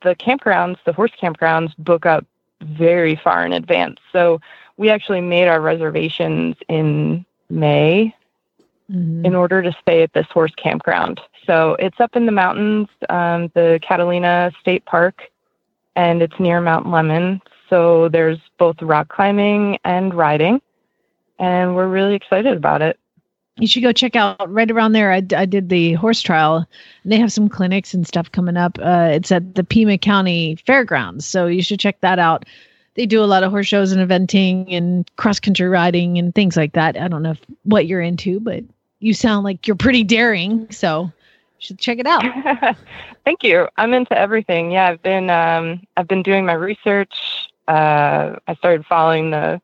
[0.02, 2.26] the campgrounds, the horse campgrounds, book up
[2.62, 4.00] very far in advance.
[4.12, 4.40] So
[4.78, 8.14] we actually made our reservations in May
[8.92, 9.26] Mhm.
[9.26, 11.20] in order to stay at this horse campground.
[11.46, 15.30] So it's up in the mountains, um, the Catalina State Park,
[15.96, 17.42] and it's near Mount Lemmon.
[17.70, 20.62] So there's both rock climbing and riding,
[21.40, 22.98] and we're really excited about it.
[23.60, 25.12] You should go check out right around there.
[25.12, 26.68] I, I did the horse trial,
[27.04, 28.78] and they have some clinics and stuff coming up.
[28.80, 32.46] Uh, it's at the Pima County Fairgrounds, so you should check that out.
[32.94, 36.58] They do a lot of horse shows and eventing and cross country riding and things
[36.58, 36.98] like that.
[36.98, 38.64] I don't know if, what you're into, but
[39.00, 41.12] you sound like you're pretty daring, so you
[41.60, 42.24] should check it out.
[43.26, 43.68] Thank you.
[43.78, 44.72] I'm into everything.
[44.72, 47.16] Yeah, I've been um, I've been doing my research.
[47.68, 49.62] Uh, I started following the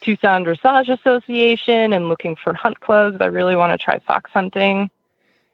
[0.00, 3.18] Tucson Dressage Association and looking for hunt clubs.
[3.20, 4.90] I really want to try fox hunting.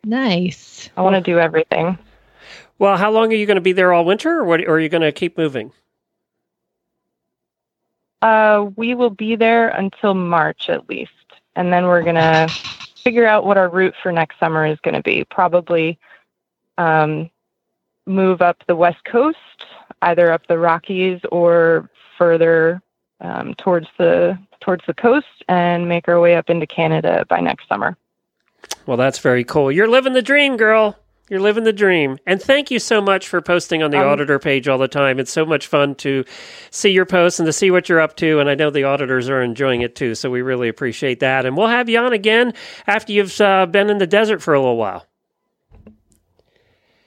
[0.05, 0.89] Nice.
[0.97, 1.98] I want to do everything.
[2.78, 4.81] well, how long are you going to be there all winter, or, what, or are
[4.81, 5.73] you going to keep moving?
[8.23, 11.12] Uh, we will be there until March at least,
[11.55, 12.48] and then we're gonna
[13.05, 15.23] figure out what our route for next summer is going to be.
[15.24, 15.98] Probably
[16.78, 17.31] um,
[18.06, 19.66] move up the west coast,
[20.02, 22.82] either up the Rockies or further
[23.21, 27.69] um, towards the towards the coast, and make our way up into Canada by next
[27.69, 27.97] summer.
[28.87, 29.71] Well, that's very cool.
[29.71, 30.99] You're living the dream, girl.
[31.29, 32.19] You're living the dream.
[32.25, 35.19] And thank you so much for posting on the Um, auditor page all the time.
[35.19, 36.25] It's so much fun to
[36.71, 38.39] see your posts and to see what you're up to.
[38.39, 40.15] And I know the auditors are enjoying it too.
[40.15, 41.45] So we really appreciate that.
[41.45, 42.55] And we'll have you on again
[42.87, 45.05] after you've uh, been in the desert for a little while.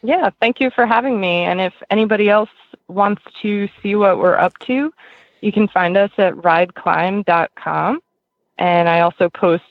[0.01, 1.43] Yeah, thank you for having me.
[1.43, 2.49] And if anybody else
[2.89, 4.93] wants to see what we're up to,
[5.41, 7.99] you can find us at rideclimb.com.
[8.57, 9.63] And I also post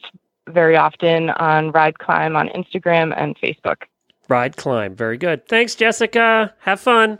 [0.48, 3.82] very often on Ride Climb on Instagram and Facebook.
[4.28, 4.94] Ride, climb.
[4.94, 5.46] Very good.
[5.46, 6.54] Thanks, Jessica.
[6.60, 7.18] Have fun.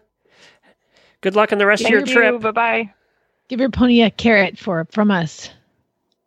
[1.21, 2.07] Good luck on the rest of your you.
[2.07, 2.41] trip.
[2.41, 2.91] Bye bye.
[3.49, 5.51] Give your pony a carrot for from us.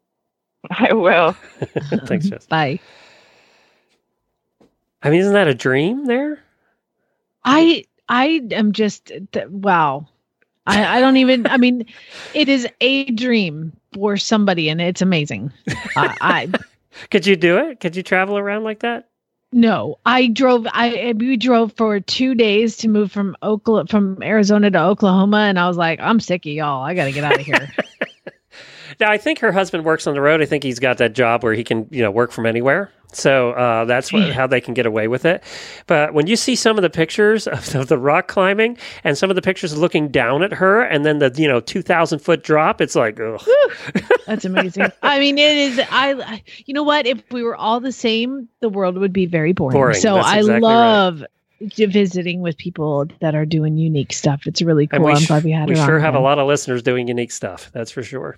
[0.71, 1.33] I will.
[2.05, 2.45] Thanks, Jess.
[2.49, 2.79] Bye.
[5.03, 6.39] I mean, isn't that a dream there?
[7.43, 10.07] I I am just th- wow.
[10.67, 11.47] I, I don't even.
[11.47, 11.85] I mean,
[12.33, 15.51] it is a dream for somebody, and it's amazing.
[15.95, 16.51] I, I
[17.09, 17.79] Could you do it?
[17.79, 19.07] Could you travel around like that?
[19.53, 19.97] no.
[20.05, 20.67] I drove.
[20.71, 25.59] I we drove for two days to move from Oklahoma from Arizona to Oklahoma, and
[25.59, 26.83] I was like, I'm sick of y'all.
[26.83, 27.71] I got to get out of here.
[28.99, 30.41] Now, I think her husband works on the road.
[30.41, 32.91] I think he's got that job where he can, you know, work from anywhere.
[33.13, 35.43] So uh, that's what, how they can get away with it.
[35.87, 39.29] But when you see some of the pictures of, of the rock climbing and some
[39.29, 42.43] of the pictures looking down at her, and then the you know two thousand foot
[42.43, 43.41] drop, it's like, ugh.
[44.27, 44.91] That's amazing.
[45.01, 45.81] I mean, it is.
[45.91, 47.05] I, you know what?
[47.05, 49.73] If we were all the same, the world would be very boring.
[49.73, 49.99] Boring.
[49.99, 51.23] So That's I exactly love
[51.67, 54.47] j- visiting with people that are doing unique stuff.
[54.47, 55.07] It's really cool.
[55.07, 57.71] I'm glad we had we sure have a lot of listeners doing unique stuff.
[57.73, 58.37] That's for sure.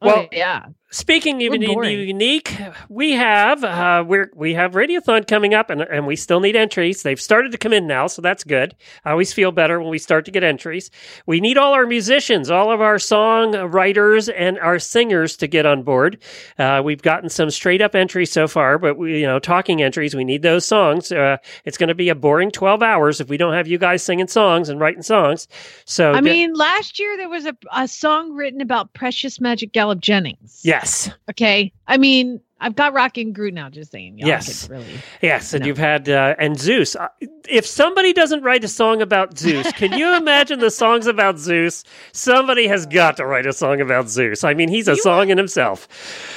[0.00, 0.66] Oh, Well, yeah.
[0.90, 2.00] Speaking of We're uni- boring.
[2.00, 2.56] unique,
[2.88, 7.02] we have uh, we're we have Radiothon coming up, and and we still need entries.
[7.02, 8.74] They've started to come in now, so that's good.
[9.04, 10.90] I always feel better when we start to get entries.
[11.26, 15.66] We need all our musicians, all of our song writers, and our singers to get
[15.66, 16.22] on board.
[16.58, 20.14] Uh, we've gotten some straight up entries so far, but we you know talking entries.
[20.16, 21.12] We need those songs.
[21.12, 21.36] Uh,
[21.66, 24.26] it's going to be a boring twelve hours if we don't have you guys singing
[24.28, 25.48] songs and writing songs.
[25.84, 29.72] So I get- mean, last year there was a, a song written about Precious Magic
[29.72, 30.60] Gallup Jennings.
[30.78, 31.10] Yes.
[31.30, 31.72] Okay.
[31.86, 34.18] I mean, I've got Rockin' Groot now, just saying.
[34.18, 34.68] Y'all Yes.
[34.68, 34.84] Really.
[35.22, 35.68] Yes, and No.
[35.68, 36.96] you've had uh, and Zeus.
[36.96, 37.08] Uh,
[37.48, 41.84] If somebody doesn't write a song about Zeus, can you imagine the songs about Zeus?
[42.12, 44.42] Somebody has got to write a song about Zeus.
[44.44, 45.86] I mean, he's a song in himself.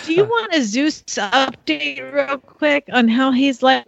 [0.05, 3.85] Do you want a Zeus update real quick on how his life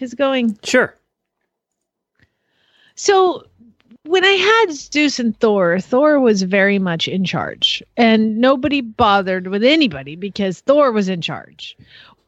[0.00, 0.58] is going?
[0.64, 0.96] Sure.
[2.96, 3.44] So
[4.06, 9.46] when I had Zeus and Thor, Thor was very much in charge, and nobody bothered
[9.46, 11.76] with anybody because Thor was in charge.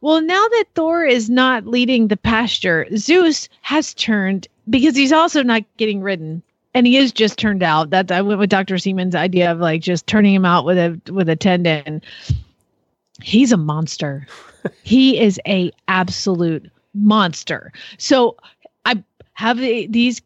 [0.01, 5.43] Well, now that Thor is not leading the pasture, Zeus has turned because he's also
[5.43, 6.43] not getting ridden.
[6.73, 7.89] And he is just turned out.
[7.89, 8.77] That I went with Dr.
[8.77, 12.03] Siemens' idea of like just turning him out with a with a tendon.
[13.21, 14.27] He's a monster.
[14.83, 17.71] he is a absolute monster.
[17.97, 18.37] So
[18.85, 20.21] I have these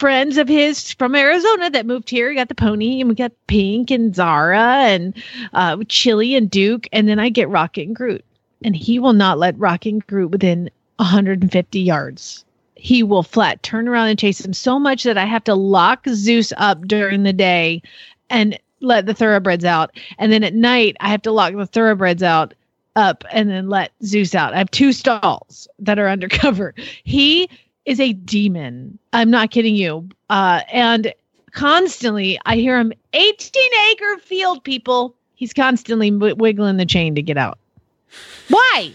[0.00, 2.30] friends of his from Arizona that moved here.
[2.30, 5.14] We got the pony and we got Pink and Zara and
[5.52, 6.88] uh, Chili and Duke.
[6.90, 8.24] And then I get Rocket and Groot.
[8.64, 12.44] And he will not let Rocket and Groot within 150 yards.
[12.76, 16.06] He will flat turn around and chase him so much that I have to lock
[16.08, 17.82] Zeus up during the day
[18.30, 19.90] and let the thoroughbreds out.
[20.18, 22.54] And then at night, I have to lock the thoroughbreds out
[22.96, 24.54] up and then let Zeus out.
[24.54, 26.74] I have two stalls that are undercover.
[27.04, 27.50] He
[27.84, 28.98] is a demon.
[29.12, 30.08] I'm not kidding you.
[30.28, 31.12] Uh, and
[31.52, 35.14] constantly, I hear him 18 acre field, people.
[35.34, 37.58] He's constantly w- wiggling the chain to get out.
[38.48, 38.92] Why?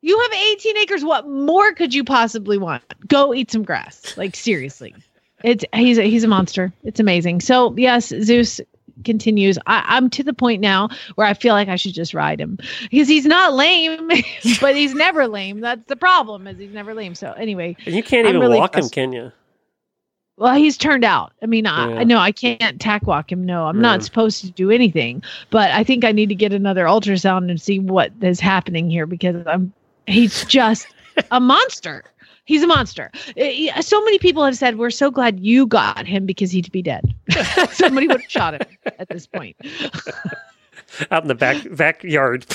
[0.00, 1.04] You have 18 acres.
[1.04, 2.82] What more could you possibly want?
[3.08, 4.16] Go eat some grass.
[4.16, 4.94] Like seriously.
[5.44, 6.72] It's he's a, he's a monster.
[6.84, 7.40] It's amazing.
[7.40, 8.60] So yes, Zeus
[9.04, 9.58] continues.
[9.66, 12.58] I, I'm to the point now where I feel like I should just ride him
[12.90, 14.08] because he's not lame,
[14.60, 15.60] but he's never lame.
[15.60, 17.14] That's the problem is he's never lame.
[17.14, 19.32] So anyway, And you can't I'm even really walk him, can you?
[20.36, 21.32] well, he's turned out.
[21.42, 22.00] I mean, I, Yeah.
[22.00, 23.44] I know I can't tack walk him.
[23.44, 25.22] No, I'm not supposed to do anything.
[25.50, 29.06] But I think I need to get another ultrasound and see what is happening here
[29.06, 29.72] because I'm.
[30.06, 30.86] He's just
[31.30, 32.04] a monster.
[32.48, 33.10] He's a monster.
[33.36, 36.80] Eh, So many people have said we're so glad you got him because he'd be
[36.80, 37.14] dead.
[37.72, 38.62] Somebody would have shot him
[38.98, 39.54] at this point.
[41.10, 42.46] Out in the back backyard.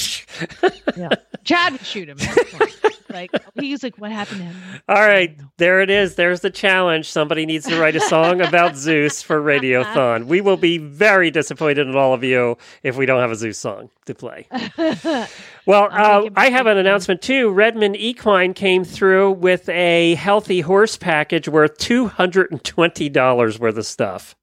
[0.98, 1.10] Yeah,
[1.44, 2.20] Chad would shoot him.
[2.22, 2.94] At this point.
[3.10, 4.56] Like he's like, what happened to him?
[4.90, 6.16] All right, there it is.
[6.16, 7.10] There's the challenge.
[7.10, 10.26] Somebody needs to write a song about Zeus for Radiothon.
[10.26, 13.58] We will be very disappointed in all of you if we don't have a Zeus
[13.58, 14.48] song to play.
[15.66, 17.50] Well, uh, I have an announcement too.
[17.50, 24.36] Redmond Equine came through with a healthy horse package worth $220 worth of stuff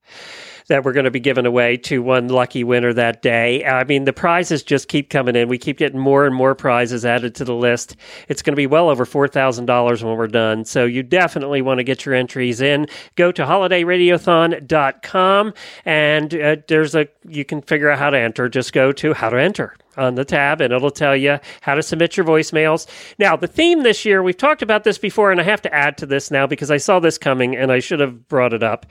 [0.70, 3.64] that we're going to be giving away to one lucky winner that day.
[3.64, 5.48] I mean, the prizes just keep coming in.
[5.48, 7.96] We keep getting more and more prizes added to the list.
[8.28, 10.64] It's going to be well over $4,000 when we're done.
[10.64, 12.86] So you definitely want to get your entries in.
[13.16, 18.48] Go to holidayradiothon.com and uh, there's a you can figure out how to enter.
[18.48, 21.82] Just go to how to enter on the tab and it'll tell you how to
[21.82, 22.86] submit your voicemails.
[23.18, 25.98] Now, the theme this year, we've talked about this before and I have to add
[25.98, 28.86] to this now because I saw this coming and I should have brought it up.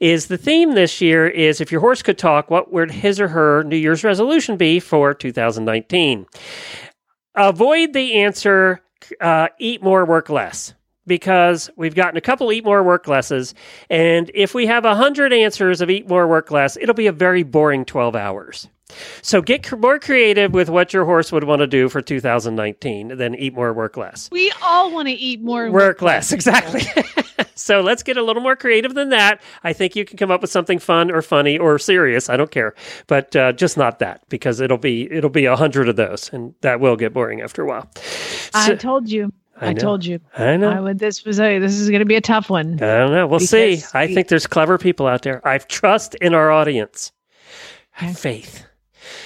[0.00, 3.28] Is the theme this year is if your horse could talk, what would his or
[3.28, 6.26] her New Year's resolution be for 2019?
[7.34, 8.82] Avoid the answer
[9.20, 10.74] uh, eat more, work less.
[11.04, 13.54] Because we've gotten a couple eat more, work lesses.
[13.90, 17.42] And if we have 100 answers of eat more, work less, it'll be a very
[17.42, 18.68] boring 12 hours.
[19.22, 23.34] So get more creative with what your horse would want to do for 2019 than
[23.34, 24.28] eat more, work less.
[24.30, 25.64] We all want to eat more.
[25.66, 26.82] and Work less, exactly.
[27.54, 29.40] so let's get a little more creative than that.
[29.64, 32.28] I think you can come up with something fun or funny or serious.
[32.28, 32.74] I don't care,
[33.06, 36.54] but uh, just not that because it'll be it'll be a hundred of those, and
[36.60, 37.90] that will get boring after a while.
[38.54, 39.32] I told you.
[39.60, 40.18] I I, told you.
[40.36, 40.70] I know.
[40.70, 40.98] I would.
[40.98, 41.58] This was a.
[41.58, 42.74] This is going to be a tough one.
[42.74, 43.26] I don't know.
[43.26, 43.76] We'll see.
[43.76, 45.46] Because I think there's clever people out there.
[45.46, 47.12] I have trust in our audience.
[47.92, 48.64] Have faith.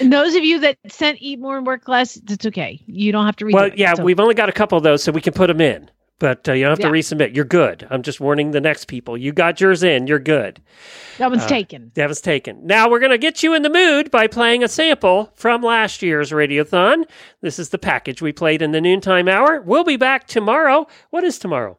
[0.01, 2.81] And those of you that sent eat more and work less, it's okay.
[2.87, 3.55] You don't have to read.
[3.55, 5.91] Well, yeah, we've only got a couple of those, so we can put them in.
[6.19, 7.35] But uh, you don't have to resubmit.
[7.37, 7.87] You're good.
[7.91, 9.19] I'm just warning the next people.
[9.19, 10.07] You got yours in.
[10.07, 10.63] You're good.
[11.19, 11.93] that one's Uh, taken.
[11.95, 12.67] That was taken.
[12.67, 16.01] Now we're going to get you in the mood by playing a sample from last
[16.01, 17.05] year's Radiothon.
[17.43, 19.61] This is the package we played in the noontime hour.
[19.61, 20.87] We'll be back tomorrow.
[21.11, 21.79] What is tomorrow?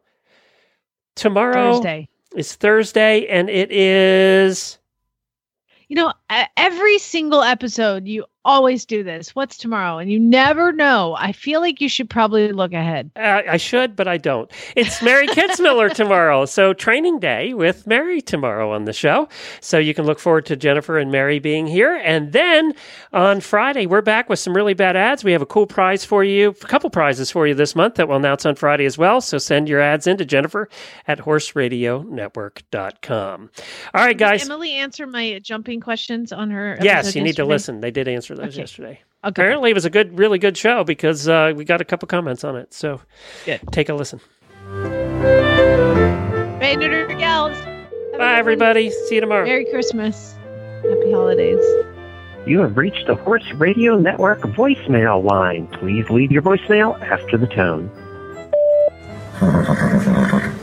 [1.15, 2.07] Tomorrow Thursday.
[2.35, 4.77] is Thursday, and it is.
[5.87, 9.35] You know, every single episode, you always do this.
[9.35, 9.97] What's tomorrow?
[9.97, 11.17] And you never know.
[11.19, 13.11] I feel like you should probably look ahead.
[13.15, 14.49] Uh, I should, but I don't.
[14.75, 16.45] It's Mary Kitzmiller tomorrow.
[16.45, 19.27] So, training day with Mary tomorrow on the show.
[19.59, 21.95] So, you can look forward to Jennifer and Mary being here.
[21.95, 22.73] And then
[23.11, 25.25] on Friday, we're back with some really bad ads.
[25.25, 28.07] We have a cool prize for you, a couple prizes for you this month that
[28.07, 29.19] we'll announce on Friday as well.
[29.19, 30.69] So, send your ads in to Jennifer
[31.05, 33.49] at horseradionetwork.com.
[33.93, 34.43] All right, guys.
[34.43, 35.81] Did Emily answer my jumping
[36.17, 36.77] questions on her.
[36.81, 37.81] Yes, episode you need to listen.
[37.81, 38.59] They did answer those Okay.
[38.61, 38.89] yesterday.
[38.89, 39.01] Okay.
[39.23, 42.43] Apparently, it was a good, really good show because uh, we got a couple comments
[42.43, 42.73] on it.
[42.73, 43.01] So,
[43.45, 43.61] Good.
[43.71, 44.19] take a listen.
[46.59, 47.57] Hey, Nooner Gals.
[48.17, 48.89] Bye, everybody.
[48.89, 49.45] See you tomorrow.
[49.45, 50.33] Merry Christmas.
[50.83, 51.63] Happy holidays.
[52.45, 55.67] You have reached the Horse Radio Network voicemail line.
[55.67, 57.91] Please leave your voicemail after the tone.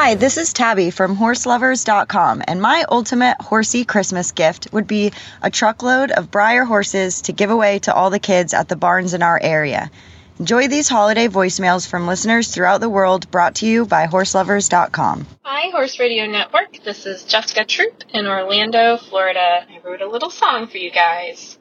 [0.00, 5.12] Hi, this is Tabby from horseloverz.com, and my ultimate horsey Christmas gift would be
[5.42, 9.12] a truckload of Breyer horses to give away to all the kids at the barns
[9.12, 9.90] in our area.
[10.38, 15.26] Enjoy these holiday voicemails from listeners throughout the world brought to you by horseloverz.com.
[15.42, 16.84] Hi, Horse Radio Network.
[16.84, 19.66] This is Jessica Troop in Orlando, Florida.
[19.68, 21.58] I wrote a little song for you guys.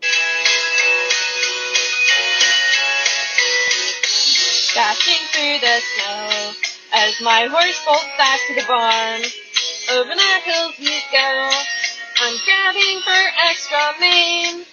[4.76, 9.22] Dashing through the snow as my horse bolts back to the barn.
[9.92, 11.52] Over the hills we go.
[12.20, 14.66] I'm grabbing for extra mane.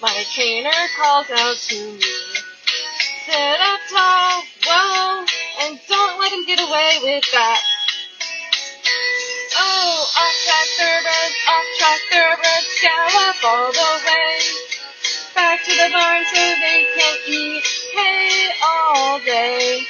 [0.00, 2.00] My trainer calls out to me.
[3.26, 5.24] Sit up tall, whoa,
[5.62, 7.60] and don't let him get away with that.
[9.56, 14.38] Oh, off track thoroughbreds, off track thoroughbreds, gallop all the way.
[15.34, 17.64] Back to the barn so they can eat
[17.94, 19.86] hay all day.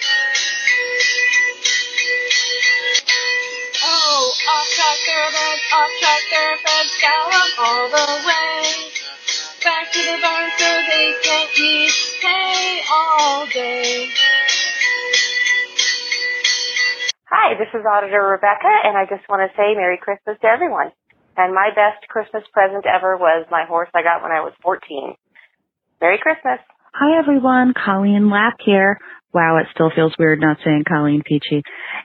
[4.49, 8.59] Off track thoroughbreds, off track thoroughbreds, gallop all the way.
[9.63, 14.11] Back to the barn so they can eat hay all day.
[17.31, 20.91] Hi, this is Auditor Rebecca, and I just want to say Merry Christmas to everyone.
[21.37, 25.15] And my best Christmas present ever was my horse I got when I was 14.
[26.01, 26.59] Merry Christmas.
[26.93, 28.99] Hi everyone, Colleen Lapp here.
[29.33, 31.63] Wow, it still feels weird not saying Colleen Peachy.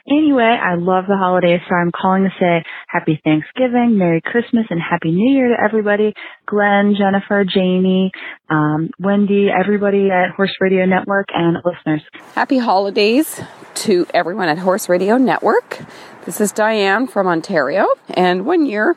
[0.10, 4.80] Anyway, I love the holidays, so I'm calling to say Happy Thanksgiving, Merry Christmas, and
[4.80, 6.14] Happy New Year to everybody.
[6.46, 8.12] Glenn, Jennifer, Jamie,
[8.50, 12.02] um, Wendy, everybody at Horse Radio Network, and listeners.
[12.36, 13.42] Happy holidays
[13.76, 15.80] to everyone at Horse Radio Network.
[16.26, 18.96] This is Diane from Ontario, and one year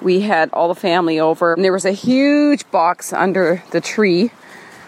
[0.00, 4.30] we had all the family over, and there was a huge box under the tree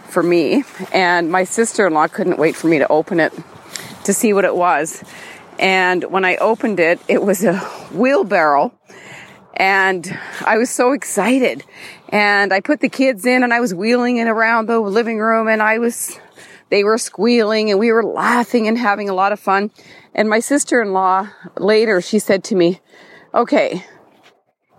[0.09, 3.35] for me, and my sister in law couldn't wait for me to open it
[4.05, 5.05] to see what it was.
[5.61, 7.59] And when I opened it, it was a
[7.93, 8.73] wheelbarrow,
[9.53, 11.63] and I was so excited.
[12.09, 15.49] And I put the kids in, and I was wheeling it around the living room,
[15.49, 16.19] and I was,
[16.71, 19.71] they were squealing, and we were laughing and having a lot of fun.
[20.15, 21.29] And my sister in law
[21.59, 22.81] later, she said to me,
[23.35, 23.85] Okay,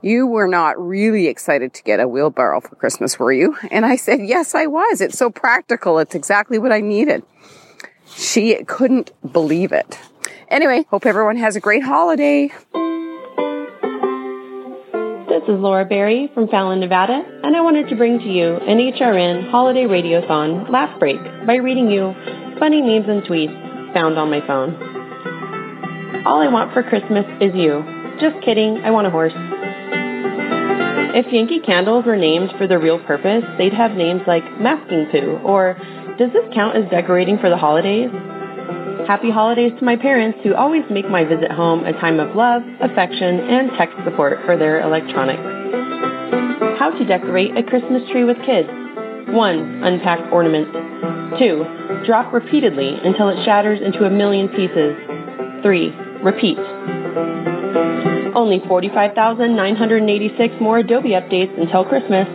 [0.02, 3.56] you were not really excited to get a wheelbarrow for Christmas, were you?
[3.70, 5.00] And I said, Yes, I was.
[5.00, 6.00] It's so practical.
[6.00, 7.22] It's exactly what I needed.
[8.16, 10.00] She couldn't believe it.
[10.52, 12.50] Anyway, hope everyone has a great holiday.
[15.30, 18.78] This is Laura Berry from Fallon, Nevada, and I wanted to bring to you an
[18.78, 22.14] HRN Holiday Radiothon Laugh Break by reading you
[22.60, 24.76] funny memes and tweets found on my phone.
[26.28, 27.86] All I want for Christmas is you.
[28.20, 29.34] Just kidding, I want a horse.
[31.16, 35.40] If Yankee candles were named for their real purpose, they'd have names like Masking Poo
[35.46, 35.76] or
[36.20, 38.10] Does this count as decorating for the holidays?
[39.08, 42.62] Happy holidays to my parents who always make my visit home a time of love,
[42.82, 45.42] affection, and tech support for their electronics.
[46.80, 48.70] How to decorate a Christmas tree with kids.
[49.28, 49.84] 1.
[49.84, 50.72] Unpack ornaments.
[51.40, 52.04] 2.
[52.06, 54.96] Drop repeatedly until it shatters into a million pieces.
[55.62, 55.94] 3.
[56.24, 56.58] Repeat.
[58.34, 62.28] Only 45,986 more Adobe updates until Christmas.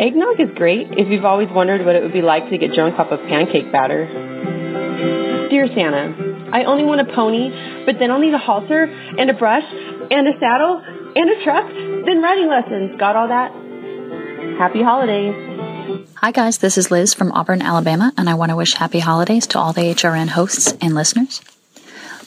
[0.00, 2.98] Eggnog is great if you've always wondered what it would be like to get drunk
[2.98, 4.27] off of pancake batter.
[4.98, 7.50] Dear Santa, I only want a pony,
[7.86, 9.62] but then I'll need a halter and a brush
[10.10, 10.82] and a saddle
[11.14, 11.68] and a truck,
[12.04, 12.98] then riding lessons.
[12.98, 13.52] Got all that?
[14.58, 15.34] Happy holidays.
[16.16, 16.58] Hi, guys.
[16.58, 19.72] This is Liz from Auburn, Alabama, and I want to wish happy holidays to all
[19.72, 21.42] the HRN hosts and listeners.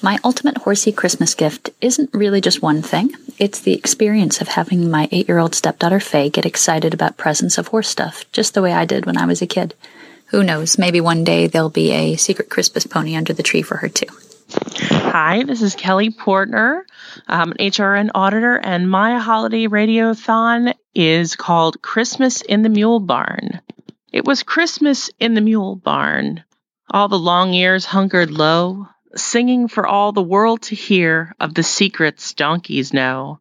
[0.02, 3.12] My ultimate horsey Christmas gift isn't really just one thing.
[3.38, 7.58] It's the experience of having my eight year old stepdaughter Faye get excited about presents
[7.58, 9.76] of horse stuff, just the way I did when I was a kid.
[10.32, 13.76] Who knows, maybe one day there'll be a secret Christmas pony under the tree for
[13.76, 14.08] her too.
[14.54, 16.84] Hi, this is Kelly Portner,
[17.28, 23.60] an HRN auditor, and my holiday radiothon is called Christmas in the Mule Barn.
[24.14, 26.46] It was Christmas in the Mule Barn.
[26.90, 28.88] All the long ears hungered low,
[29.18, 33.41] singing for all the world to hear of the secrets donkeys know.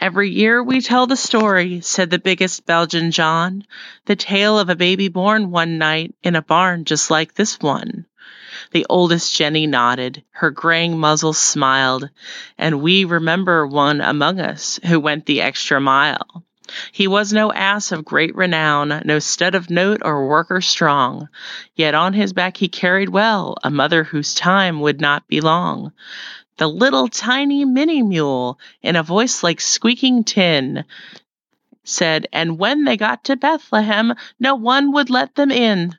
[0.00, 3.64] Every year we tell the story, said the biggest Belgian John,
[4.06, 8.06] the tale of a baby born one night in a barn just like this one.
[8.70, 12.10] The oldest Jenny nodded, her graying muzzle smiled,
[12.56, 16.44] and we remember one among us who went the extra mile.
[16.92, 21.28] He was no ass of great renown, no stud of note or worker strong,
[21.74, 25.92] yet on his back he carried well a mother whose time would not be long.
[26.58, 30.84] The little tiny mini mule, in a voice like squeaking tin,
[31.84, 35.96] said, And when they got to Bethlehem, no one would let them in.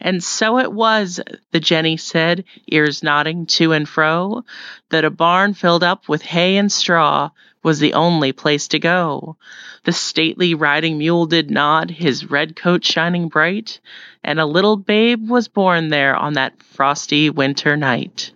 [0.00, 1.20] And so it was,
[1.50, 4.44] the Jenny said, ears nodding to and fro,
[4.90, 7.30] that a barn filled up with hay and straw
[7.62, 9.36] was the only place to go.
[9.84, 13.80] The stately riding mule did nod, his red coat shining bright,
[14.28, 18.30] and a little babe was born there on that frosty winter night.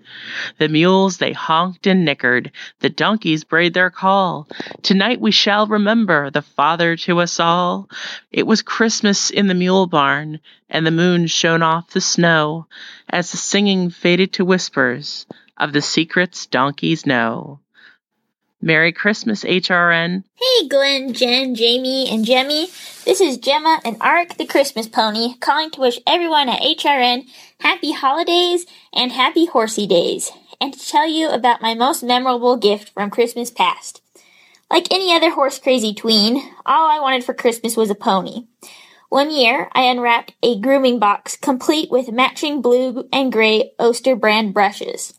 [0.56, 2.50] The mules they honked and nickered,
[2.80, 4.48] the donkeys brayed their call.
[4.80, 7.90] Tonight we shall remember the father to us all.
[8.30, 10.40] It was Christmas in the mule barn,
[10.70, 12.68] and the moon shone off the snow
[13.10, 15.26] as the singing faded to whispers
[15.58, 17.60] of the secrets donkeys know.
[18.64, 20.22] Merry Christmas, HRN.
[20.34, 22.68] Hey, Glenn, Jen, Jamie, and Jemmy.
[23.04, 27.26] This is Gemma and Ark the Christmas Pony calling to wish everyone at HRN
[27.58, 30.30] happy holidays and happy horsey days,
[30.60, 34.00] and to tell you about my most memorable gift from Christmas past.
[34.70, 38.46] Like any other horse crazy tween, all I wanted for Christmas was a pony.
[39.08, 44.54] One year, I unwrapped a grooming box complete with matching blue and gray Oster brand
[44.54, 45.14] brushes.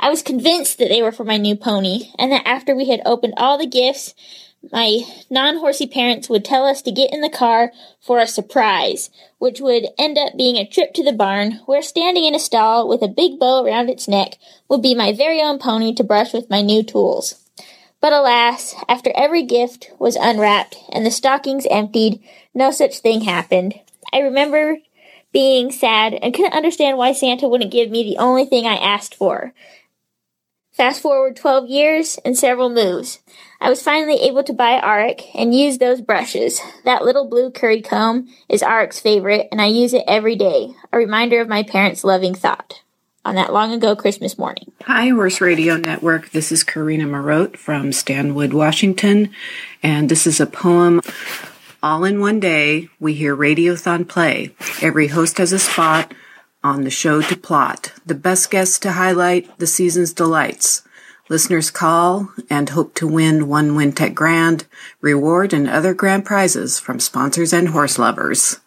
[0.00, 3.02] I was convinced that they were for my new pony, and that after we had
[3.04, 4.14] opened all the gifts,
[4.72, 5.00] my
[5.30, 9.60] non horsey parents would tell us to get in the car for a surprise, which
[9.60, 13.02] would end up being a trip to the barn, where standing in a stall with
[13.02, 14.36] a big bow around its neck
[14.68, 17.44] would be my very own pony to brush with my new tools.
[18.00, 22.22] But alas, after every gift was unwrapped and the stockings emptied,
[22.54, 23.74] no such thing happened.
[24.12, 24.78] I remember
[25.32, 29.14] being sad and couldn't understand why Santa wouldn't give me the only thing I asked
[29.14, 29.52] for.
[30.78, 33.18] Fast forward 12 years and several moves.
[33.60, 36.60] I was finally able to buy Arik and use those brushes.
[36.84, 40.98] That little blue curry comb is Arik's favorite, and I use it every day, a
[40.98, 42.82] reminder of my parents' loving thought
[43.24, 44.70] on that long ago Christmas morning.
[44.84, 46.30] Hi, Horse Radio Network.
[46.30, 49.30] This is Karina Marotte from Stanwood, Washington,
[49.82, 51.00] and this is a poem.
[51.82, 54.54] All in one day, we hear Radiothon play.
[54.80, 56.14] Every host has a spot
[56.68, 60.82] on the show to plot, the best guests to highlight the season's delights.
[61.28, 64.66] Listeners call and hope to win one Wintec Grand,
[65.00, 68.60] reward, and other grand prizes from sponsors and horse lovers.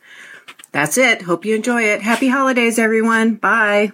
[0.71, 1.23] That's it.
[1.23, 2.01] Hope you enjoy it.
[2.01, 3.35] Happy holidays, everyone.
[3.35, 3.91] Bye.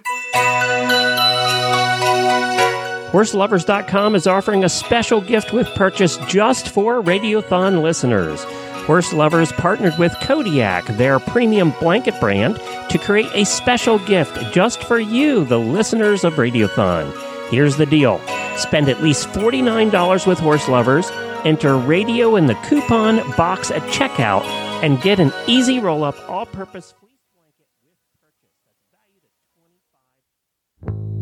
[3.12, 8.44] HorseLoverz.com is offering a special gift with purchase just for Radiothon listeners.
[8.88, 12.56] Horse Lovers partnered with Kodiak, their premium blanket brand,
[12.88, 17.12] to create a special gift just for you, the listeners of Radiothon.
[17.50, 18.18] Here's the deal.
[18.56, 21.10] Spend at least $49 with Horse Lovers,
[21.44, 24.44] enter radio in the coupon box at checkout,
[24.82, 28.56] and get an easy roll up all purpose fleece blanket with purchase.
[28.64, 29.34] That's valued at
[30.80, 31.17] 25